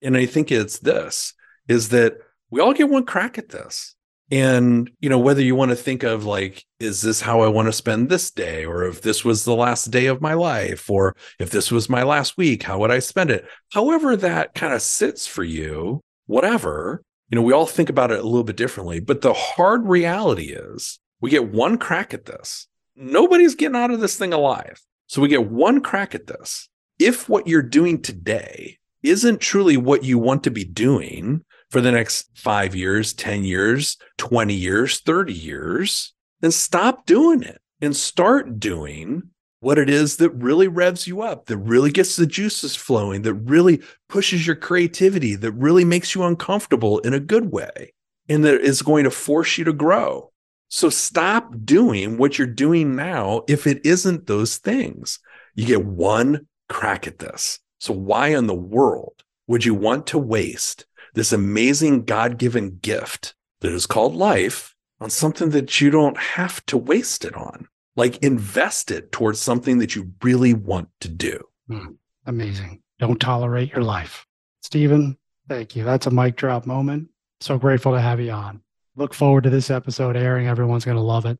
And 0.02 0.16
I 0.16 0.26
think 0.26 0.50
it's 0.50 0.78
this 0.78 1.34
is 1.68 1.90
that 1.90 2.18
we 2.50 2.60
all 2.60 2.72
get 2.72 2.88
one 2.88 3.04
crack 3.04 3.38
at 3.38 3.48
this. 3.48 3.94
And, 4.32 4.88
you 5.00 5.08
know, 5.08 5.18
whether 5.18 5.42
you 5.42 5.56
want 5.56 5.70
to 5.70 5.76
think 5.76 6.04
of 6.04 6.24
like, 6.24 6.64
is 6.78 7.02
this 7.02 7.20
how 7.20 7.40
I 7.40 7.48
want 7.48 7.66
to 7.66 7.72
spend 7.72 8.08
this 8.08 8.30
day? 8.30 8.64
Or 8.64 8.84
if 8.84 9.02
this 9.02 9.24
was 9.24 9.44
the 9.44 9.56
last 9.56 9.90
day 9.90 10.06
of 10.06 10.20
my 10.20 10.34
life, 10.34 10.88
or 10.88 11.16
if 11.40 11.50
this 11.50 11.72
was 11.72 11.88
my 11.88 12.04
last 12.04 12.36
week, 12.36 12.62
how 12.62 12.78
would 12.78 12.92
I 12.92 13.00
spend 13.00 13.30
it? 13.30 13.44
However, 13.72 14.16
that 14.16 14.54
kind 14.54 14.72
of 14.72 14.82
sits 14.82 15.26
for 15.26 15.42
you, 15.42 16.00
whatever, 16.26 17.02
you 17.30 17.36
know, 17.36 17.42
we 17.42 17.52
all 17.52 17.66
think 17.66 17.88
about 17.88 18.10
it 18.10 18.20
a 18.20 18.24
little 18.24 18.44
bit 18.44 18.56
differently. 18.56 19.00
But 19.00 19.20
the 19.20 19.32
hard 19.32 19.86
reality 19.86 20.52
is 20.52 20.98
we 21.20 21.30
get 21.30 21.52
one 21.52 21.78
crack 21.78 22.12
at 22.12 22.26
this. 22.26 22.66
Nobody's 22.96 23.54
getting 23.54 23.76
out 23.76 23.92
of 23.92 24.00
this 24.00 24.16
thing 24.16 24.32
alive. 24.32 24.80
So 25.06 25.22
we 25.22 25.28
get 25.28 25.48
one 25.48 25.80
crack 25.80 26.14
at 26.14 26.26
this. 26.26 26.68
If 26.98 27.28
what 27.28 27.46
you're 27.46 27.62
doing 27.62 28.02
today 28.02 28.78
isn't 29.02 29.40
truly 29.40 29.76
what 29.76 30.04
you 30.04 30.18
want 30.18 30.44
to 30.44 30.50
be 30.50 30.64
doing, 30.64 31.44
for 31.70 31.80
the 31.80 31.92
next 31.92 32.28
five 32.34 32.74
years, 32.74 33.12
10 33.12 33.44
years, 33.44 33.96
20 34.18 34.52
years, 34.52 35.00
30 35.00 35.32
years, 35.32 36.12
then 36.40 36.50
stop 36.50 37.06
doing 37.06 37.42
it 37.42 37.60
and 37.80 37.96
start 37.96 38.58
doing 38.58 39.22
what 39.60 39.78
it 39.78 39.88
is 39.88 40.16
that 40.16 40.30
really 40.30 40.68
revs 40.68 41.06
you 41.06 41.22
up, 41.22 41.46
that 41.46 41.58
really 41.58 41.90
gets 41.90 42.16
the 42.16 42.26
juices 42.26 42.74
flowing, 42.74 43.22
that 43.22 43.34
really 43.34 43.80
pushes 44.08 44.46
your 44.46 44.56
creativity, 44.56 45.36
that 45.36 45.52
really 45.52 45.84
makes 45.84 46.14
you 46.14 46.24
uncomfortable 46.24 46.98
in 47.00 47.14
a 47.14 47.20
good 47.20 47.52
way, 47.52 47.92
and 48.28 48.44
that 48.44 48.60
is 48.62 48.82
going 48.82 49.04
to 49.04 49.10
force 49.10 49.58
you 49.58 49.64
to 49.64 49.72
grow. 49.72 50.32
So 50.68 50.88
stop 50.88 51.52
doing 51.64 52.16
what 52.16 52.38
you're 52.38 52.46
doing 52.46 52.96
now 52.96 53.42
if 53.48 53.66
it 53.66 53.84
isn't 53.84 54.26
those 54.26 54.56
things. 54.56 55.18
You 55.54 55.66
get 55.66 55.84
one 55.84 56.46
crack 56.68 57.06
at 57.06 57.18
this. 57.18 57.58
So 57.80 57.92
why 57.92 58.28
in 58.28 58.46
the 58.46 58.54
world 58.54 59.24
would 59.48 59.64
you 59.64 59.74
want 59.74 60.06
to 60.08 60.18
waste 60.18 60.84
this 61.14 61.32
amazing 61.32 62.04
God 62.04 62.38
given 62.38 62.78
gift 62.80 63.34
that 63.60 63.72
is 63.72 63.86
called 63.86 64.14
life 64.14 64.76
on 65.00 65.10
something 65.10 65.50
that 65.50 65.80
you 65.80 65.90
don't 65.90 66.16
have 66.16 66.64
to 66.66 66.76
waste 66.76 67.24
it 67.24 67.34
on. 67.34 67.66
Like 67.96 68.18
invest 68.18 68.90
it 68.90 69.10
towards 69.10 69.40
something 69.40 69.78
that 69.78 69.94
you 69.94 70.12
really 70.22 70.54
want 70.54 70.88
to 71.00 71.08
do. 71.08 71.40
Mm, 71.68 71.96
amazing. 72.26 72.82
Don't 72.98 73.20
tolerate 73.20 73.72
your 73.72 73.82
life. 73.82 74.26
Stephen, 74.62 75.16
thank 75.48 75.74
you. 75.74 75.84
That's 75.84 76.06
a 76.06 76.10
mic 76.10 76.36
drop 76.36 76.66
moment. 76.66 77.08
So 77.40 77.58
grateful 77.58 77.92
to 77.92 78.00
have 78.00 78.20
you 78.20 78.30
on. 78.30 78.60
Look 78.96 79.14
forward 79.14 79.44
to 79.44 79.50
this 79.50 79.70
episode 79.70 80.16
airing. 80.16 80.46
Everyone's 80.46 80.84
going 80.84 80.96
to 80.96 81.02
love 81.02 81.24
it. 81.24 81.38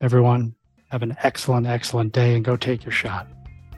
Everyone, 0.00 0.54
have 0.90 1.02
an 1.02 1.16
excellent, 1.22 1.66
excellent 1.66 2.12
day 2.12 2.34
and 2.34 2.44
go 2.44 2.56
take 2.56 2.84
your 2.84 2.92
shot. 2.92 3.28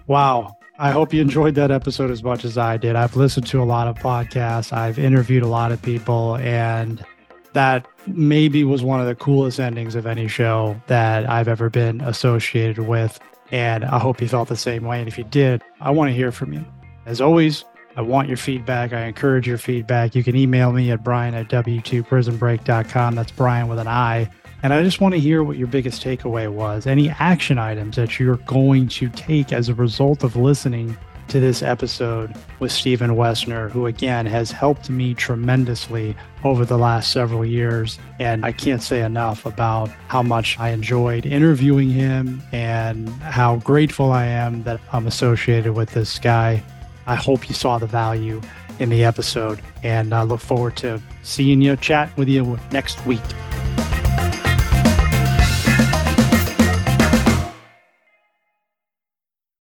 Wow. 0.06 0.56
I 0.80 0.92
hope 0.92 1.12
you 1.12 1.20
enjoyed 1.20 1.56
that 1.56 1.70
episode 1.70 2.10
as 2.10 2.22
much 2.22 2.42
as 2.42 2.56
I 2.56 2.78
did. 2.78 2.96
I've 2.96 3.14
listened 3.14 3.46
to 3.48 3.62
a 3.62 3.64
lot 3.64 3.86
of 3.86 3.96
podcasts, 3.96 4.72
I've 4.72 4.98
interviewed 4.98 5.42
a 5.42 5.46
lot 5.46 5.72
of 5.72 5.82
people, 5.82 6.36
and 6.36 7.04
that 7.52 7.86
maybe 8.06 8.64
was 8.64 8.82
one 8.82 8.98
of 8.98 9.06
the 9.06 9.14
coolest 9.14 9.60
endings 9.60 9.94
of 9.94 10.06
any 10.06 10.26
show 10.26 10.80
that 10.86 11.28
I've 11.28 11.48
ever 11.48 11.68
been 11.68 12.00
associated 12.00 12.88
with. 12.88 13.20
And 13.50 13.84
I 13.84 13.98
hope 13.98 14.22
you 14.22 14.28
felt 14.28 14.48
the 14.48 14.56
same 14.56 14.84
way. 14.84 15.00
And 15.00 15.06
if 15.06 15.18
you 15.18 15.24
did, 15.24 15.62
I 15.82 15.90
want 15.90 16.08
to 16.08 16.14
hear 16.14 16.32
from 16.32 16.54
you. 16.54 16.64
As 17.04 17.20
always, 17.20 17.62
I 17.96 18.00
want 18.00 18.28
your 18.28 18.38
feedback. 18.38 18.94
I 18.94 19.02
encourage 19.02 19.46
your 19.46 19.58
feedback. 19.58 20.14
You 20.14 20.24
can 20.24 20.34
email 20.34 20.72
me 20.72 20.90
at 20.92 21.04
brian 21.04 21.34
at 21.34 21.50
w2prisonbreak.com. 21.50 23.14
That's 23.16 23.32
Brian 23.32 23.68
with 23.68 23.80
an 23.80 23.88
I. 23.88 24.30
And 24.62 24.72
I 24.72 24.82
just 24.82 25.00
want 25.00 25.14
to 25.14 25.20
hear 25.20 25.42
what 25.42 25.56
your 25.56 25.68
biggest 25.68 26.02
takeaway 26.02 26.50
was. 26.50 26.86
Any 26.86 27.10
action 27.10 27.58
items 27.58 27.96
that 27.96 28.18
you're 28.18 28.36
going 28.36 28.88
to 28.88 29.08
take 29.10 29.52
as 29.52 29.68
a 29.68 29.74
result 29.74 30.22
of 30.22 30.36
listening 30.36 30.96
to 31.28 31.40
this 31.40 31.62
episode 31.62 32.34
with 32.58 32.72
Stephen 32.72 33.12
Woessner, 33.12 33.70
who 33.70 33.86
again 33.86 34.26
has 34.26 34.50
helped 34.50 34.90
me 34.90 35.14
tremendously 35.14 36.16
over 36.44 36.64
the 36.64 36.76
last 36.76 37.12
several 37.12 37.44
years. 37.44 37.98
And 38.18 38.44
I 38.44 38.52
can't 38.52 38.82
say 38.82 39.02
enough 39.02 39.46
about 39.46 39.90
how 40.08 40.22
much 40.22 40.58
I 40.58 40.70
enjoyed 40.70 41.24
interviewing 41.24 41.88
him 41.88 42.42
and 42.52 43.08
how 43.22 43.56
grateful 43.56 44.12
I 44.12 44.26
am 44.26 44.64
that 44.64 44.80
I'm 44.92 45.06
associated 45.06 45.72
with 45.72 45.92
this 45.92 46.18
guy. 46.18 46.62
I 47.06 47.14
hope 47.14 47.48
you 47.48 47.54
saw 47.54 47.78
the 47.78 47.86
value 47.86 48.40
in 48.80 48.88
the 48.88 49.04
episode 49.04 49.62
and 49.82 50.12
I 50.12 50.22
look 50.22 50.40
forward 50.40 50.76
to 50.78 51.00
seeing 51.22 51.62
you, 51.62 51.76
chat 51.76 52.14
with 52.16 52.28
you 52.28 52.58
next 52.72 53.04
week. 53.06 53.20